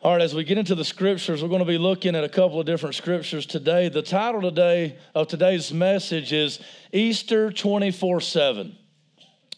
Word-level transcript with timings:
All 0.00 0.12
right, 0.12 0.22
as 0.22 0.32
we 0.32 0.44
get 0.44 0.58
into 0.58 0.76
the 0.76 0.84
scriptures, 0.84 1.42
we're 1.42 1.48
going 1.48 1.58
to 1.58 1.64
be 1.64 1.76
looking 1.76 2.14
at 2.14 2.22
a 2.22 2.28
couple 2.28 2.60
of 2.60 2.66
different 2.66 2.94
scriptures 2.94 3.46
today. 3.46 3.88
The 3.88 4.00
title 4.00 4.40
today 4.40 4.96
of 5.12 5.26
today's 5.26 5.72
message 5.72 6.32
is 6.32 6.60
Easter 6.92 7.50
24 7.50 8.20
7. 8.20 8.76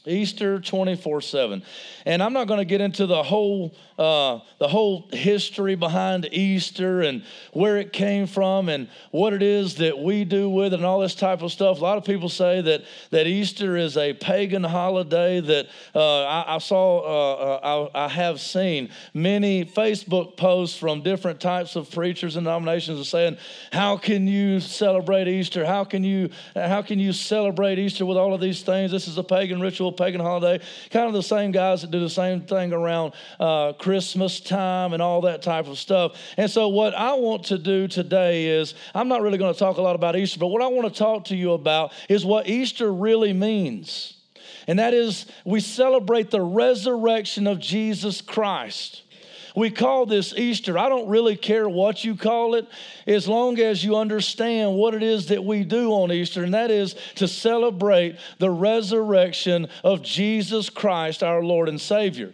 Easter 0.07 0.59
24 0.59 1.21
7. 1.21 1.63
And 2.07 2.23
I'm 2.23 2.33
not 2.33 2.47
going 2.47 2.59
to 2.59 2.65
get 2.65 2.81
into 2.81 3.07
the 3.07 3.23
whole, 3.23 3.75
uh, 3.99 4.39
the 4.59 4.67
whole 4.67 5.09
history 5.13 5.75
behind 5.75 6.27
Easter 6.33 7.03
and 7.03 7.23
where 7.53 7.77
it 7.77 7.93
came 7.93 8.27
from 8.27 8.71
and 8.71 8.89
what 9.11 9.35
it 9.35 9.43
is 9.43 9.77
that 9.77 9.99
we 9.99 10.25
do 10.25 10.49
with 10.49 10.73
it 10.73 10.77
and 10.77 10.87
all 10.87 11.01
this 11.01 11.15
type 11.15 11.43
of 11.43 11.53
stuff. 11.53 11.81
A 11.81 11.83
lot 11.83 11.99
of 11.99 12.05
people 12.05 12.31
say 12.31 12.63
that, 12.63 12.85
that 13.11 13.27
Easter 13.27 13.77
is 13.77 13.99
a 13.99 14.15
pagan 14.15 14.65
holiday 14.65 15.41
that 15.41 15.67
uh, 15.95 16.25
I, 16.25 16.55
I, 16.55 16.59
saw, 16.59 17.01
uh, 17.01 17.35
uh 17.35 17.91
I, 17.95 18.05
I, 18.07 18.09
have 18.09 18.41
seen 18.41 18.89
many 19.13 19.67
Facebook 19.67 20.37
posts 20.39 20.79
from 20.79 21.03
different 21.03 21.41
types 21.41 21.77
of 21.77 21.91
preachers 21.91 22.37
and 22.37 22.47
denominations 22.47 23.07
saying, 23.07 23.37
how 23.73 23.99
can 23.99 24.27
you 24.27 24.61
celebrate 24.61 25.29
Easter? 25.29 25.67
How 25.67 25.85
can 25.85 26.05
you, 26.05 26.31
how 26.55 26.81
can 26.81 26.99
you 26.99 27.13
celebrate 27.13 27.79
Easter 27.79 28.07
with 28.07 28.17
all 28.17 28.33
of 28.33 28.41
these 28.41 28.63
things? 28.63 28.91
This 28.91 29.07
is 29.07 29.19
a 29.19 29.23
pagan 29.23 29.61
ritual 29.61 29.90
pagan 29.93 30.21
holiday. 30.21 30.65
Kind 30.91 31.07
of 31.07 31.13
the 31.13 31.23
same 31.23 31.53
guys 31.53 31.83
that 31.83 31.91
do 31.91 32.01
the 32.01 32.11
same 32.11 32.43
thing 32.43 32.73
around 32.73 33.13
uh, 33.39 33.73
Christmas 33.75 34.41
time 34.41 34.93
and 34.93 35.03
all 35.03 35.23
that 35.23 35.43
type 35.43 35.67
of 35.67 35.79
stuff. 35.79 36.17
And 36.37 36.51
so, 36.51 36.69
what 36.69 36.95
I 36.95 37.15
want 37.15 37.45
to 37.47 37.59
do 37.59 37.89
today 37.89 38.47
is 38.47 38.75
I'm 38.95 39.09
not 39.09 39.23
really 39.23 39.39
going 39.39 39.53
to 39.53 39.59
talk 39.59 39.77
a 39.77 39.83
lot 39.83 39.95
about 39.95 40.17
Easter, 40.17 40.39
but 40.39 40.49
what 40.49 40.63
I 40.63 40.69
want 40.69 40.93
to 40.93 40.99
talk 40.99 41.27
to 41.27 41.37
you 41.37 41.53
about 41.53 41.93
is 42.09 42.25
what 42.25 42.49
Easter 42.49 42.93
really 42.93 43.33
means. 43.33 44.17
And 44.67 44.79
that 44.79 44.95
is, 44.95 45.27
we 45.45 45.61
celebrate 45.61 46.31
the 46.31 46.41
resurrection 46.41 47.47
of 47.47 47.59
Jesus 47.59 48.21
Christ. 48.21 49.03
We 49.55 49.71
call 49.71 50.07
this 50.07 50.33
Easter. 50.35 50.79
I 50.79 50.89
don't 50.89 51.09
really 51.09 51.37
care 51.37 51.69
what 51.69 52.05
you 52.05 52.17
call 52.17 52.55
it 52.55 52.67
as 53.07 53.29
long 53.29 53.59
as 53.59 53.85
you 53.85 53.97
understand 53.97 54.77
what 54.77 54.95
it 54.95 55.03
is 55.03 55.29
that 55.29 55.45
we 55.45 55.65
do 55.65 55.93
on 55.93 56.13
Easter, 56.13 56.45
and 56.45 56.55
that 56.55 56.71
is 56.71 56.95
to 57.17 57.27
celebrate 57.27 58.17
the 58.39 58.51
resurrection 58.51 59.69
of 59.83 60.03
Jesus 60.03 60.71
Christ, 60.71 61.23
our 61.23 61.43
Lord 61.43 61.69
and 61.69 61.81
Savior. 61.81 62.33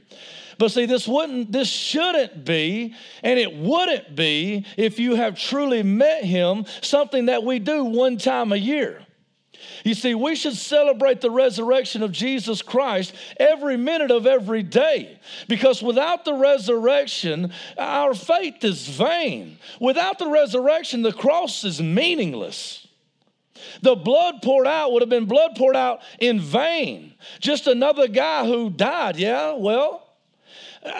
But 0.59 0.71
see, 0.71 0.87
this 0.87 1.07
wouldn't, 1.07 1.53
this 1.53 1.69
shouldn't 1.69 2.45
be, 2.45 2.95
and 3.23 3.39
it 3.39 3.55
wouldn't 3.55 4.17
be 4.17 4.65
if 4.77 4.99
you 4.99 5.15
have 5.15 5.39
truly 5.39 5.83
met 5.83 6.25
him, 6.25 6.65
something 6.81 7.27
that 7.27 7.43
we 7.43 7.59
do 7.59 7.85
one 7.85 8.17
time 8.17 8.53
a 8.53 8.57
year. 8.57 9.06
You 9.85 9.95
see, 9.95 10.15
we 10.15 10.35
should 10.35 10.57
celebrate 10.57 11.21
the 11.21 11.31
resurrection 11.31 12.03
of 12.03 12.13
Jesus 12.13 12.63
Christ 12.63 13.15
every 13.39 13.77
minute 13.77 14.11
of 14.11 14.27
every 14.27 14.63
day 14.63 15.19
because 15.49 15.83
without 15.83 16.25
the 16.25 16.35
resurrection, 16.35 17.53
our 17.79 18.15
faith 18.15 18.65
is 18.65 18.87
vain. 18.89 19.59
Without 19.81 20.19
the 20.19 20.29
resurrection, 20.29 21.03
the 21.03 21.13
cross 21.13 21.65
is 21.65 21.81
meaningless. 21.81 22.87
The 23.83 23.97
blood 23.97 24.43
poured 24.43 24.67
out 24.67 24.93
would 24.93 25.03
have 25.03 25.09
been 25.09 25.27
blood 25.27 25.53
poured 25.57 25.77
out 25.77 26.01
in 26.19 26.41
vain. 26.41 27.15
Just 27.41 27.67
another 27.67 28.09
guy 28.09 28.47
who 28.47 28.71
died. 28.71 29.17
Yeah, 29.17 29.55
well, 29.55 30.06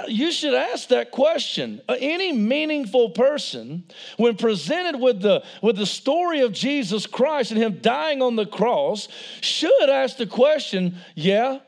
you 0.09 0.33
should 0.33 0.55
ask 0.55 0.89
that 0.89 1.11
question. 1.11 1.81
Uh, 1.89 1.97
any 1.99 2.33
meaningful 2.33 3.11
person, 3.11 3.85
when 4.17 4.37
presented 4.37 4.99
with 4.99 5.21
the, 5.21 5.43
with 5.63 5.77
the 5.77 5.87
story 5.87 6.41
of 6.41 6.53
Jesus 6.53 7.07
Christ 7.07 7.51
and 7.53 7.61
him 7.61 7.79
dying 7.81 8.23
on 8.23 8.37
the 8.37 8.47
cross, 8.47 9.09
should 9.41 9.89
ask 9.89 10.17
the 10.17 10.27
question 10.27 10.97
yeah, 11.15 11.61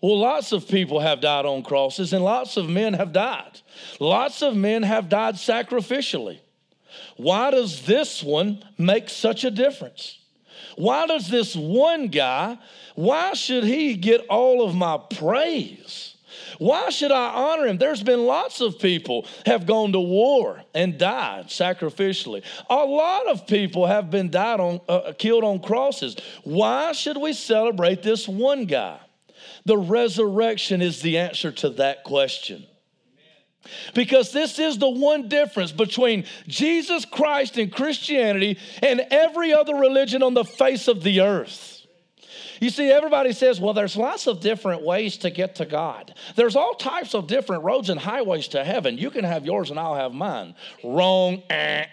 well, 0.00 0.18
lots 0.18 0.52
of 0.52 0.68
people 0.68 1.00
have 1.00 1.20
died 1.20 1.44
on 1.44 1.62
crosses 1.62 2.12
and 2.12 2.24
lots 2.24 2.56
of 2.56 2.68
men 2.68 2.94
have 2.94 3.12
died. 3.12 3.60
Lots 3.98 4.42
of 4.42 4.54
men 4.54 4.82
have 4.84 5.08
died 5.08 5.34
sacrificially. 5.34 6.38
Why 7.16 7.50
does 7.50 7.84
this 7.84 8.22
one 8.22 8.64
make 8.78 9.08
such 9.08 9.44
a 9.44 9.50
difference? 9.50 10.18
Why 10.76 11.06
does 11.06 11.28
this 11.28 11.56
one 11.56 12.06
guy, 12.06 12.58
why 12.94 13.34
should 13.34 13.64
he 13.64 13.94
get 13.94 14.26
all 14.28 14.64
of 14.64 14.76
my 14.76 14.98
praise? 14.98 16.07
Why 16.58 16.90
should 16.90 17.12
I 17.12 17.30
honor 17.30 17.66
him? 17.66 17.78
There's 17.78 18.02
been 18.02 18.26
lots 18.26 18.60
of 18.60 18.78
people 18.78 19.26
have 19.46 19.66
gone 19.66 19.92
to 19.92 20.00
war 20.00 20.62
and 20.74 20.98
died 20.98 21.46
sacrificially. 21.46 22.42
A 22.68 22.74
lot 22.74 23.28
of 23.28 23.46
people 23.46 23.86
have 23.86 24.10
been 24.10 24.30
died 24.30 24.60
on, 24.60 24.80
uh, 24.88 25.12
killed 25.16 25.44
on 25.44 25.60
crosses. 25.60 26.16
Why 26.42 26.92
should 26.92 27.16
we 27.16 27.32
celebrate 27.32 28.02
this 28.02 28.28
one 28.28 28.66
guy? 28.66 28.98
The 29.64 29.78
resurrection 29.78 30.82
is 30.82 31.00
the 31.00 31.18
answer 31.18 31.52
to 31.52 31.70
that 31.70 32.04
question. 32.04 32.66
Because 33.94 34.32
this 34.32 34.58
is 34.58 34.78
the 34.78 34.88
one 34.88 35.28
difference 35.28 35.72
between 35.72 36.24
Jesus 36.46 37.04
Christ 37.04 37.58
and 37.58 37.72
Christianity 37.72 38.58
and 38.82 39.00
every 39.10 39.52
other 39.52 39.74
religion 39.74 40.22
on 40.22 40.34
the 40.34 40.44
face 40.44 40.88
of 40.88 41.02
the 41.02 41.20
earth. 41.20 41.77
You 42.60 42.70
see, 42.70 42.90
everybody 42.90 43.32
says, 43.32 43.60
well, 43.60 43.74
there's 43.74 43.96
lots 43.96 44.26
of 44.26 44.40
different 44.40 44.82
ways 44.82 45.18
to 45.18 45.30
get 45.30 45.56
to 45.56 45.66
God. 45.66 46.14
There's 46.36 46.56
all 46.56 46.74
types 46.74 47.14
of 47.14 47.26
different 47.26 47.64
roads 47.64 47.88
and 47.90 48.00
highways 48.00 48.48
to 48.48 48.64
heaven. 48.64 48.98
You 48.98 49.10
can 49.10 49.24
have 49.24 49.46
yours 49.46 49.70
and 49.70 49.78
I'll 49.78 49.94
have 49.94 50.12
mine. 50.12 50.54
Wrong. 50.82 51.42
Eh. 51.50 51.86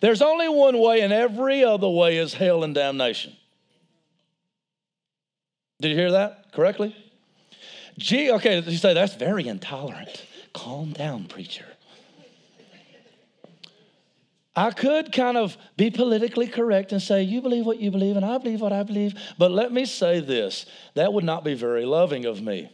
There's 0.00 0.22
only 0.22 0.48
one 0.48 0.78
way, 0.78 1.00
and 1.00 1.12
every 1.12 1.64
other 1.64 1.88
way 1.88 2.18
is 2.18 2.34
hell 2.34 2.64
and 2.64 2.74
damnation. 2.74 3.34
Did 5.80 5.90
you 5.90 5.96
hear 5.96 6.12
that 6.12 6.52
correctly? 6.52 6.94
Gee, 7.98 8.32
okay, 8.32 8.60
you 8.60 8.76
say 8.76 8.92
that's 8.92 9.14
very 9.14 9.46
intolerant. 9.46 10.26
Calm 10.52 10.92
down, 10.92 11.24
preacher. 11.24 11.66
I 14.56 14.70
could 14.70 15.12
kind 15.12 15.36
of 15.36 15.56
be 15.76 15.90
politically 15.90 16.46
correct 16.46 16.92
and 16.92 17.02
say, 17.02 17.22
You 17.22 17.42
believe 17.42 17.66
what 17.66 17.80
you 17.80 17.90
believe, 17.90 18.16
and 18.16 18.24
I 18.24 18.38
believe 18.38 18.60
what 18.60 18.72
I 18.72 18.82
believe. 18.82 19.14
But 19.36 19.50
let 19.50 19.72
me 19.72 19.84
say 19.84 20.20
this 20.20 20.66
that 20.94 21.12
would 21.12 21.24
not 21.24 21.44
be 21.44 21.54
very 21.54 21.84
loving 21.84 22.24
of 22.24 22.40
me. 22.40 22.70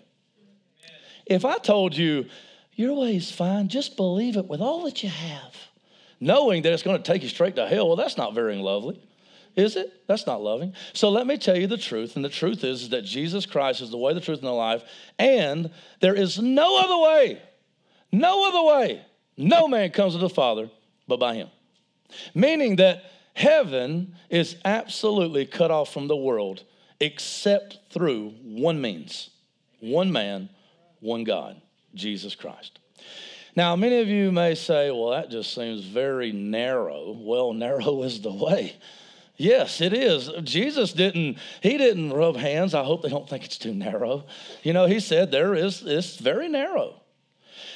If 1.27 1.45
I 1.45 1.57
told 1.59 1.97
you, 1.97 2.27
Your 2.75 2.95
way 2.95 3.17
is 3.17 3.31
fine, 3.31 3.69
just 3.69 3.97
believe 3.97 4.37
it 4.37 4.47
with 4.47 4.61
all 4.61 4.85
that 4.85 5.03
you 5.03 5.09
have, 5.09 5.57
knowing 6.21 6.63
that 6.63 6.73
it's 6.73 6.83
going 6.83 6.99
to 6.99 7.13
take 7.13 7.23
you 7.23 7.29
straight 7.29 7.57
to 7.57 7.67
hell, 7.67 7.87
well, 7.87 7.97
that's 7.97 8.19
not 8.19 8.35
very 8.35 8.57
lovely. 8.57 9.01
Is 9.57 9.77
it? 9.77 10.07
That's 10.07 10.27
not 10.27 10.43
loving. 10.43 10.75
So 10.93 11.11
let 11.11 11.27
me 11.27 11.37
tell 11.37 11.57
you 11.57 11.67
the 11.67 11.77
truth. 11.77 12.15
And 12.15 12.25
the 12.25 12.29
truth 12.29 12.63
is, 12.63 12.83
is 12.83 12.89
that 12.91 13.05
Jesus 13.05 13.47
Christ 13.47 13.81
is 13.81 13.91
the 13.91 13.99
way, 13.99 14.15
the 14.15 14.21
truth, 14.21 14.39
and 14.39 14.47
the 14.47 14.53
life. 14.53 14.83
And 15.19 15.71
there 15.99 16.15
is 16.15 16.39
no 16.39 16.79
other 16.79 16.97
way, 16.99 17.43
no 18.13 18.49
other 18.49 18.63
way. 18.63 19.05
No 19.37 19.67
man 19.67 19.91
comes 19.91 20.13
to 20.13 20.19
the 20.19 20.29
Father 20.29 20.71
but 21.09 21.19
by 21.19 21.35
him. 21.35 21.49
Meaning 22.35 22.77
that 22.77 23.05
heaven 23.35 24.15
is 24.29 24.57
absolutely 24.65 25.47
cut 25.47 25.71
off 25.71 25.93
from 25.93 26.09
the 26.09 26.17
world 26.17 26.65
except 27.01 27.79
through 27.91 28.35
one 28.43 28.81
means 28.81 29.31
one 29.81 30.13
man, 30.13 30.51
one 31.01 31.25
God, 31.25 31.61
Jesus 31.95 32.35
Christ. 32.35 32.79
Now, 33.57 33.75
many 33.75 34.01
of 34.01 34.09
you 34.09 34.31
may 34.31 34.55
say, 34.55 34.91
well, 34.91 35.11
that 35.11 35.31
just 35.31 35.55
seems 35.55 35.83
very 35.83 36.33
narrow. 36.33 37.17
Well, 37.19 37.53
narrow 37.55 38.03
is 38.03 38.21
the 38.21 38.33
way. 38.33 38.77
Yes, 39.37 39.81
it 39.81 39.95
is. 39.95 40.31
Jesus 40.45 40.93
didn't, 40.93 41.39
he 41.63 41.79
didn't 41.79 42.13
rub 42.13 42.37
hands. 42.37 42.75
I 42.75 42.85
hope 42.85 43.03
they 43.03 43.09
don't 43.09 43.29
think 43.29 43.45
it's 43.45 43.57
too 43.57 43.73
narrow. 43.73 44.27
You 44.63 44.75
know, 44.75 44.85
he 44.85 45.01
said 45.01 45.31
there 45.31 45.55
is, 45.55 45.83
it's 45.83 46.19
very 46.19 46.49
narrow. 46.49 47.01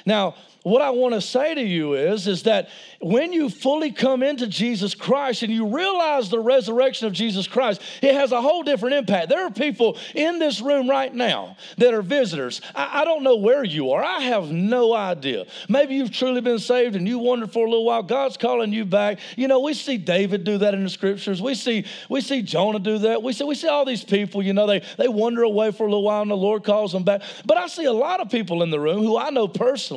Now, 0.07 0.35
what 0.65 0.81
I 0.81 0.91
want 0.91 1.13
to 1.13 1.21
say 1.21 1.55
to 1.55 1.63
you 1.63 1.93
is, 1.93 2.27
is 2.27 2.45
that 2.45 2.71
when 2.99 3.35
you 3.35 3.51
fully 3.51 3.93
come 3.93 4.23
into 4.23 4.47
Jesus 4.47 4.95
Christ 4.95 5.43
and 5.43 5.53
you 5.53 5.67
realize 5.67 6.31
the 6.31 6.41
resurrection 6.41 7.07
of 7.07 7.13
Jesus 7.13 7.47
Christ, 7.47 7.83
it 8.01 8.15
has 8.15 8.33
a 8.33 8.41
whole 8.41 8.63
different 8.63 8.95
impact. 8.95 9.29
There 9.29 9.45
are 9.45 9.51
people 9.51 9.99
in 10.15 10.39
this 10.39 10.63
room 10.63 10.89
right 10.89 11.15
now 11.15 11.59
that 11.77 11.93
are 11.93 12.01
visitors. 12.01 12.63
I, 12.75 13.03
I 13.03 13.05
don't 13.05 13.23
know 13.23 13.37
where 13.37 13.63
you 13.63 13.91
are. 13.91 14.03
I 14.03 14.21
have 14.21 14.51
no 14.51 14.95
idea. 14.95 15.45
Maybe 15.69 15.97
you've 15.97 16.13
truly 16.13 16.41
been 16.41 16.59
saved 16.59 16.97
and 16.97 17.07
you 17.07 17.19
wondered 17.19 17.53
for 17.53 17.67
a 17.67 17.69
little 17.69 17.85
while. 17.85 18.03
God's 18.03 18.39
calling 18.39 18.73
you 18.73 18.87
back. 18.87 19.19
You 19.37 19.49
know, 19.49 19.61
we 19.61 19.75
see 19.75 19.99
David 19.99 20.45
do 20.45 20.57
that 20.59 20.73
in 20.73 20.83
the 20.83 20.89
scriptures. 20.89 21.43
We 21.43 21.55
see 21.55 21.85
we 22.09 22.23
see 22.23 22.41
Jonah 22.41 22.79
do 22.79 22.97
that. 22.99 23.23
We 23.23 23.35
see 23.35 23.45
we 23.45 23.55
see 23.55 23.69
all 23.69 23.85
these 23.85 24.03
people. 24.03 24.43
You 24.43 24.55
know, 24.55 24.67
they 24.67 24.83
they 24.97 25.09
wander 25.09 25.43
away 25.43 25.73
for 25.73 25.83
a 25.83 25.91
little 25.91 26.05
while 26.05 26.23
and 26.23 26.31
the 26.31 26.37
Lord 26.37 26.65
calls 26.65 26.93
them 26.93 27.05
back. 27.05 27.21
But 27.45 27.59
I 27.59 27.67
see 27.67 27.85
a 27.85 27.93
lot 27.93 28.21
of 28.21 28.31
people 28.31 28.63
in 28.63 28.71
the 28.71 28.81
room 28.81 29.01
who 29.01 29.19
I 29.19 29.29
know 29.29 29.47
personally 29.47 29.94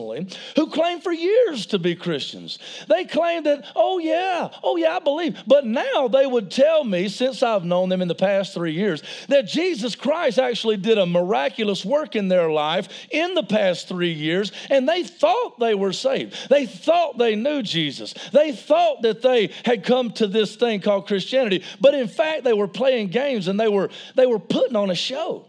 who 0.55 0.67
claim 0.67 0.99
for 1.01 1.11
years 1.11 1.65
to 1.67 1.79
be 1.79 1.95
Christians. 1.95 2.59
They 2.87 3.05
claim 3.05 3.43
that, 3.43 3.65
oh, 3.75 3.99
yeah, 3.99 4.49
oh, 4.63 4.77
yeah, 4.77 4.97
I 4.97 4.99
believe. 4.99 5.37
But 5.47 5.65
now 5.65 6.07
they 6.07 6.25
would 6.25 6.51
tell 6.51 6.83
me, 6.83 7.09
since 7.09 7.41
I've 7.41 7.65
known 7.65 7.89
them 7.89 8.01
in 8.01 8.07
the 8.07 8.15
past 8.15 8.53
three 8.53 8.73
years, 8.73 9.01
that 9.27 9.47
Jesus 9.47 9.95
Christ 9.95 10.39
actually 10.39 10.77
did 10.77 10.97
a 10.97 11.05
miraculous 11.05 11.83
work 11.83 12.15
in 12.15 12.27
their 12.27 12.49
life 12.49 12.87
in 13.09 13.33
the 13.33 13.43
past 13.43 13.87
three 13.87 14.13
years, 14.13 14.51
and 14.69 14.87
they 14.87 15.03
thought 15.03 15.59
they 15.59 15.75
were 15.75 15.93
saved. 15.93 16.49
They 16.49 16.65
thought 16.65 17.17
they 17.17 17.35
knew 17.35 17.61
Jesus. 17.61 18.13
They 18.31 18.51
thought 18.51 19.01
that 19.01 19.21
they 19.21 19.51
had 19.65 19.83
come 19.83 20.11
to 20.11 20.27
this 20.27 20.55
thing 20.55 20.81
called 20.81 21.07
Christianity, 21.07 21.63
but 21.81 21.93
in 21.95 22.07
fact, 22.07 22.43
they 22.43 22.53
were 22.53 22.67
playing 22.67 23.07
games 23.07 23.47
and 23.47 23.59
they 23.59 23.67
were, 23.67 23.89
they 24.15 24.27
were 24.27 24.39
putting 24.39 24.75
on 24.75 24.89
a 24.89 24.95
show. 24.95 25.46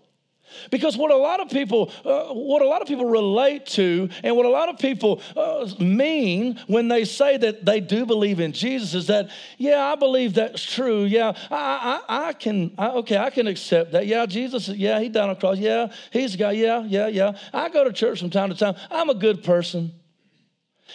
Because 0.70 0.96
what 0.96 1.10
a 1.10 1.16
lot 1.16 1.40
of 1.40 1.50
people, 1.50 1.92
uh, 2.04 2.32
what 2.34 2.62
a 2.62 2.66
lot 2.66 2.82
of 2.82 2.88
people 2.88 3.06
relate 3.06 3.66
to, 3.66 4.08
and 4.22 4.36
what 4.36 4.46
a 4.46 4.50
lot 4.50 4.68
of 4.68 4.78
people 4.78 5.22
uh, 5.36 5.68
mean 5.78 6.60
when 6.66 6.88
they 6.88 7.04
say 7.04 7.36
that 7.36 7.64
they 7.64 7.80
do 7.80 8.06
believe 8.06 8.40
in 8.40 8.52
Jesus 8.52 8.94
is 8.94 9.06
that, 9.08 9.30
yeah, 9.56 9.84
I 9.84 9.96
believe 9.96 10.34
that's 10.34 10.62
true. 10.62 11.04
Yeah, 11.04 11.32
I, 11.50 12.02
I, 12.08 12.28
I 12.28 12.32
can, 12.32 12.74
I, 12.78 12.88
okay, 12.90 13.16
I 13.16 13.30
can 13.30 13.46
accept 13.46 13.92
that. 13.92 14.06
Yeah, 14.06 14.26
Jesus, 14.26 14.68
yeah, 14.68 15.00
he 15.00 15.08
died 15.08 15.24
on 15.24 15.28
the 15.30 15.34
cross. 15.36 15.58
Yeah, 15.58 15.92
he's 16.12 16.34
a 16.34 16.38
guy. 16.38 16.52
Yeah, 16.52 16.84
yeah, 16.86 17.08
yeah. 17.08 17.38
I 17.52 17.68
go 17.68 17.84
to 17.84 17.92
church 17.92 18.20
from 18.20 18.30
time 18.30 18.50
to 18.50 18.56
time. 18.56 18.74
I'm 18.90 19.10
a 19.10 19.14
good 19.14 19.42
person. 19.42 19.92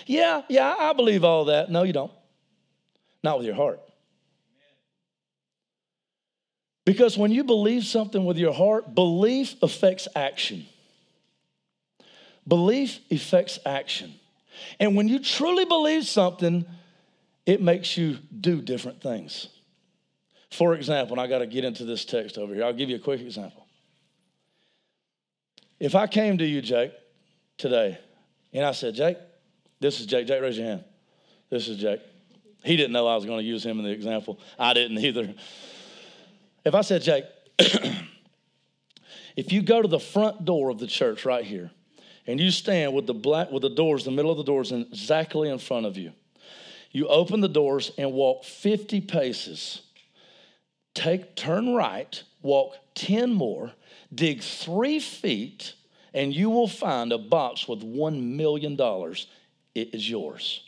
Yeah, 0.05 0.41
yeah, 0.50 0.73
I 0.77 0.94
believe 0.94 1.23
all 1.23 1.45
that. 1.45 1.69
No, 1.69 1.83
you 1.83 1.94
don't. 1.94 2.11
Not 3.23 3.38
with 3.38 3.45
your 3.47 3.55
heart. 3.55 3.79
Because 6.85 7.18
when 7.18 7.31
you 7.31 7.44
believe 7.44 7.85
something 7.85 8.25
with 8.25 8.38
your 8.38 8.53
heart, 8.53 8.94
belief 8.94 9.56
affects 9.62 10.07
action. 10.15 10.65
Belief 12.47 13.00
affects 13.09 13.59
action. 13.65 14.13
And 14.80 14.95
when 14.95 15.07
you 15.07 15.19
truly 15.19 15.65
believe 15.65 16.06
something, 16.06 16.65
it 17.45 17.62
makes 17.62 17.97
you 17.97 18.18
do 18.39 18.62
different 18.62 19.01
things. 19.01 19.47
For 20.51 20.75
example, 20.75 21.13
and 21.13 21.21
I 21.21 21.27
got 21.27 21.39
to 21.39 21.47
get 21.47 21.63
into 21.63 21.85
this 21.85 22.06
text 22.06 22.38
over 22.38 22.53
here, 22.53 22.65
I'll 22.65 22.74
give 22.74 22.89
you 22.89 22.97
a 22.97 23.00
quick 23.00 23.21
example. 23.21 23.65
If 25.79 25.95
I 25.95 26.06
came 26.07 26.38
to 26.38 26.45
you, 26.45 26.62
Jake, 26.62 26.91
today, 27.57 27.97
and 28.53 28.65
I 28.65 28.71
said, 28.71 28.94
Jake, 28.94 29.18
this 29.79 30.00
is 30.00 30.06
Jake. 30.06 30.27
Jake, 30.27 30.41
raise 30.41 30.57
your 30.57 30.68
hand. 30.68 30.83
This 31.50 31.68
is 31.68 31.77
Jake. 31.77 32.01
He 32.63 32.77
didn't 32.77 32.94
know 32.94 33.07
I 33.07 33.15
was 33.15 33.25
going 33.25 33.39
to 33.39 33.44
use 33.44 33.65
him 33.65 33.79
in 33.79 33.86
the 33.86 33.91
example. 33.91 34.39
I 34.57 34.74
didn't 34.74 35.00
either. 35.00 35.33
If 36.65 36.75
I 36.75 36.81
said, 36.81 37.01
Jake, 37.01 37.25
if 39.36 39.51
you 39.51 39.62
go 39.62 39.81
to 39.81 39.88
the 39.88 40.00
front 40.00 40.45
door 40.45 40.69
of 40.69 40.80
the 40.80 40.88
church 40.88 41.25
right 41.25 41.44
here 41.44 41.71
and 42.25 42.39
you 42.39 42.51
stand 42.51 42.94
with 42.94 43.06
the 43.06 43.13
black 43.13 43.51
with 43.51 43.63
the 43.63 43.69
doors, 43.69 44.06
the 44.06 44.12
middle 44.12 44.31
of 44.31 44.38
the 44.38 44.44
doors 44.44 44.71
exactly 44.71 45.50
in 45.50 45.60
front 45.60 45.86
of 45.86 45.98
you, 45.98 46.13
you 46.92 47.07
open 47.07 47.42
the 47.42 47.50
doors 47.50 47.92
and 47.98 48.13
walk 48.13 48.45
50 48.45 49.01
paces. 49.01 49.81
Take 50.94 51.36
turn 51.36 51.74
right, 51.74 52.21
walk 52.42 52.75
10 52.95 53.33
more, 53.33 53.71
dig 54.13 54.42
three 54.42 55.00
feet, 55.00 55.74
and 56.13 56.33
you 56.33 56.50
will 56.50 56.68
find 56.68 57.12
a 57.12 57.18
box 57.18 57.68
with 57.68 57.81
$1 57.81 58.36
million. 58.36 58.77
It 59.74 59.95
is 59.95 60.07
yours. 60.07 60.62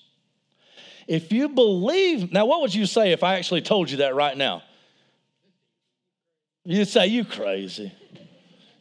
If 1.08 1.32
you 1.32 1.50
believe, 1.50 2.32
now 2.32 2.48
what 2.48 2.62
would 2.62 2.74
you 2.74 2.88
say 2.88 3.12
if 3.12 3.24
I 3.24 3.36
actually 3.36 3.62
told 3.62 3.92
you 3.92 3.98
that 3.98 4.16
right 4.16 4.36
now? 4.36 4.64
You'd 6.66 6.88
say, 6.88 7.08
You 7.08 7.24
crazy. 7.24 7.94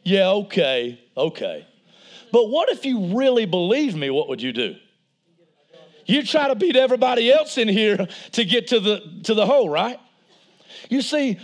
Yeah, 0.03 0.29
okay, 0.29 0.99
okay. 1.15 1.65
But 2.31 2.49
what 2.49 2.69
if 2.69 2.85
you 2.85 3.17
really 3.17 3.45
believe 3.45 3.95
me? 3.95 4.09
What 4.09 4.27
would 4.27 4.41
you 4.41 4.51
do? 4.51 4.75
You 6.05 6.23
try 6.23 6.47
to 6.47 6.55
beat 6.55 6.75
everybody 6.75 7.31
else 7.31 7.57
in 7.57 7.67
here 7.67 8.07
to 8.33 8.45
get 8.45 8.67
to 8.67 8.79
the 8.79 9.01
to 9.23 9.33
the 9.33 9.45
hole, 9.45 9.69
right? 9.69 9.99
You 10.89 11.01
see, 11.01 11.39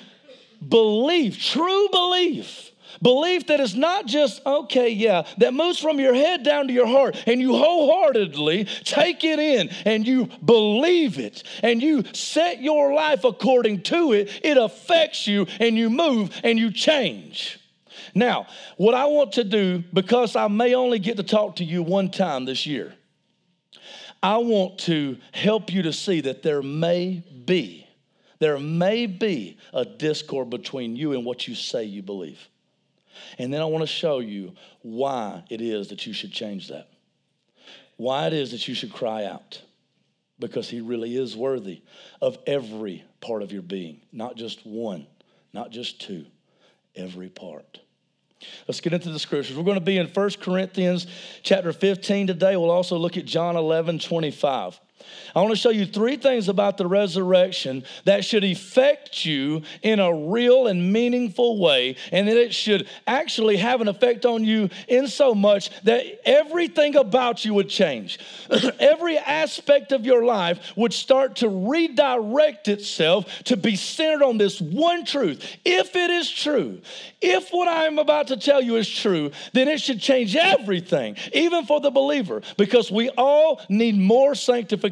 belief, 0.68 1.40
true 1.42 1.90
belief 1.92 2.71
Belief 3.02 3.48
that 3.48 3.60
is 3.60 3.76
not 3.76 4.06
just, 4.06 4.46
okay, 4.46 4.90
yeah, 4.90 5.24
that 5.40 5.54
moves 5.54 5.80
from 5.80 6.00
your 6.00 6.14
head 6.14 6.44
down 6.44 6.68
to 6.68 6.74
your 6.74 6.86
heart 6.86 7.18
and 7.26 7.42
you 7.42 7.56
wholeheartedly 7.56 8.66
take 8.84 9.24
it 9.24 9.40
in 9.40 9.70
and 9.86 10.06
you 10.06 10.30
believe 10.46 11.18
it 11.18 11.44
and 11.64 11.82
you 11.82 12.04
set 12.14 12.62
your 12.62 12.94
life 12.94 13.24
according 13.24 13.82
to 13.84 14.14
it. 14.14 14.30
It 14.44 14.58
affects 14.58 15.26
you 15.26 15.48
and 15.60 15.76
you 15.76 15.90
move 15.90 16.30
and 16.44 16.60
you 16.60 16.72
change. 16.72 17.60
Now, 18.14 18.48
what 18.78 18.94
I 18.94 19.06
want 19.06 19.34
to 19.34 19.44
do, 19.44 19.84
because 19.94 20.36
I 20.36 20.48
may 20.48 20.76
only 20.76 21.00
get 21.00 21.18
to 21.18 21.24
talk 21.24 21.56
to 21.56 21.64
you 21.64 21.82
one 21.82 22.12
time 22.12 22.46
this 22.46 22.66
year, 22.66 22.94
I 24.22 24.38
want 24.38 24.78
to 24.80 25.18
help 25.32 25.74
you 25.74 25.82
to 25.84 25.94
see 25.94 26.22
that 26.22 26.44
there 26.44 26.62
may 26.62 27.24
be, 27.46 27.88
there 28.38 28.60
may 28.60 29.08
be 29.08 29.58
a 29.74 29.86
discord 29.86 30.52
between 30.52 30.96
you 30.96 31.14
and 31.14 31.26
what 31.26 31.48
you 31.48 31.56
say 31.56 31.86
you 31.86 32.04
believe. 32.04 32.48
And 33.38 33.54
then 33.54 33.62
I 33.62 33.66
want 33.66 33.82
to 33.84 33.88
show 33.88 34.20
you 34.20 34.54
why 34.82 35.44
it 35.50 35.62
is 35.62 35.90
that 35.90 36.06
you 36.06 36.14
should 36.14 36.32
change 36.32 36.70
that. 36.70 36.90
Why 37.98 38.28
it 38.28 38.34
is 38.34 38.52
that 38.52 38.68
you 38.68 38.74
should 38.74 38.94
cry 38.94 39.26
out. 39.26 39.62
Because 40.40 40.70
he 40.70 40.82
really 40.82 41.16
is 41.16 41.38
worthy 41.38 41.84
of 42.20 42.38
every 42.48 43.04
part 43.20 43.44
of 43.44 43.52
your 43.52 43.62
being, 43.62 44.02
not 44.12 44.36
just 44.36 44.66
one, 44.66 45.06
not 45.54 45.70
just 45.70 46.02
two, 46.02 46.26
every 46.96 47.30
part. 47.30 47.80
Let's 48.68 48.82
get 48.82 48.94
into 48.94 49.12
the 49.12 49.20
scriptures. 49.20 49.56
We're 49.56 49.64
going 49.64 49.76
to 49.78 49.86
be 49.86 49.98
in 49.98 50.08
1 50.08 50.30
Corinthians 50.42 51.06
chapter 51.44 51.72
15 51.72 52.28
today. 52.28 52.56
We'll 52.56 52.72
also 52.72 52.98
look 52.98 53.18
at 53.18 53.26
John 53.26 53.56
11, 53.56 54.00
25. 54.00 54.80
I 55.36 55.40
want 55.40 55.52
to 55.52 55.56
show 55.56 55.70
you 55.70 55.86
three 55.86 56.18
things 56.18 56.50
about 56.50 56.78
the 56.78 56.88
resurrection 56.88 57.84
that 58.06 58.26
should 58.26 58.44
affect 58.44 59.26
you 59.26 59.62
in 59.82 60.00
a 60.00 60.14
real 60.14 60.68
and 60.68 60.92
meaningful 60.92 61.60
way, 61.60 61.96
and 62.12 62.28
that 62.28 62.38
it 62.38 62.54
should 62.54 62.88
actually 63.08 63.58
have 63.58 63.82
an 63.82 63.88
effect 63.88 64.26
on 64.26 64.44
you 64.44 64.70
in 64.88 65.08
so 65.08 65.34
much 65.34 65.70
that 65.84 66.06
everything 66.26 66.96
about 66.96 67.46
you 67.46 67.54
would 67.54 67.70
change. 67.70 68.20
Every 68.80 69.18
aspect 69.18 69.92
of 69.92 70.06
your 70.06 70.26
life 70.26 70.74
would 70.76 70.94
start 70.94 71.38
to 71.38 71.50
redirect 71.50 72.68
itself 72.68 73.26
to 73.46 73.58
be 73.58 73.76
centered 73.76 74.24
on 74.24 74.38
this 74.38 74.60
one 74.60 75.06
truth. 75.06 75.58
If 75.64 75.96
it 75.96 76.10
is 76.10 76.30
true, 76.30 76.82
if 77.22 77.50
what 77.52 77.68
I'm 77.68 78.00
about 78.00 78.28
to 78.28 78.38
tell 78.38 78.62
you 78.62 78.76
is 78.76 78.90
true, 78.90 79.32
then 79.54 79.68
it 79.68 79.80
should 79.82 80.00
change 80.00 80.36
everything, 80.36 81.18
even 81.34 81.66
for 81.66 81.80
the 81.80 81.92
believer, 81.92 82.42
because 82.58 82.92
we 82.92 83.10
all 83.10 83.62
need 83.70 83.98
more 83.98 84.36
sanctification. 84.36 84.91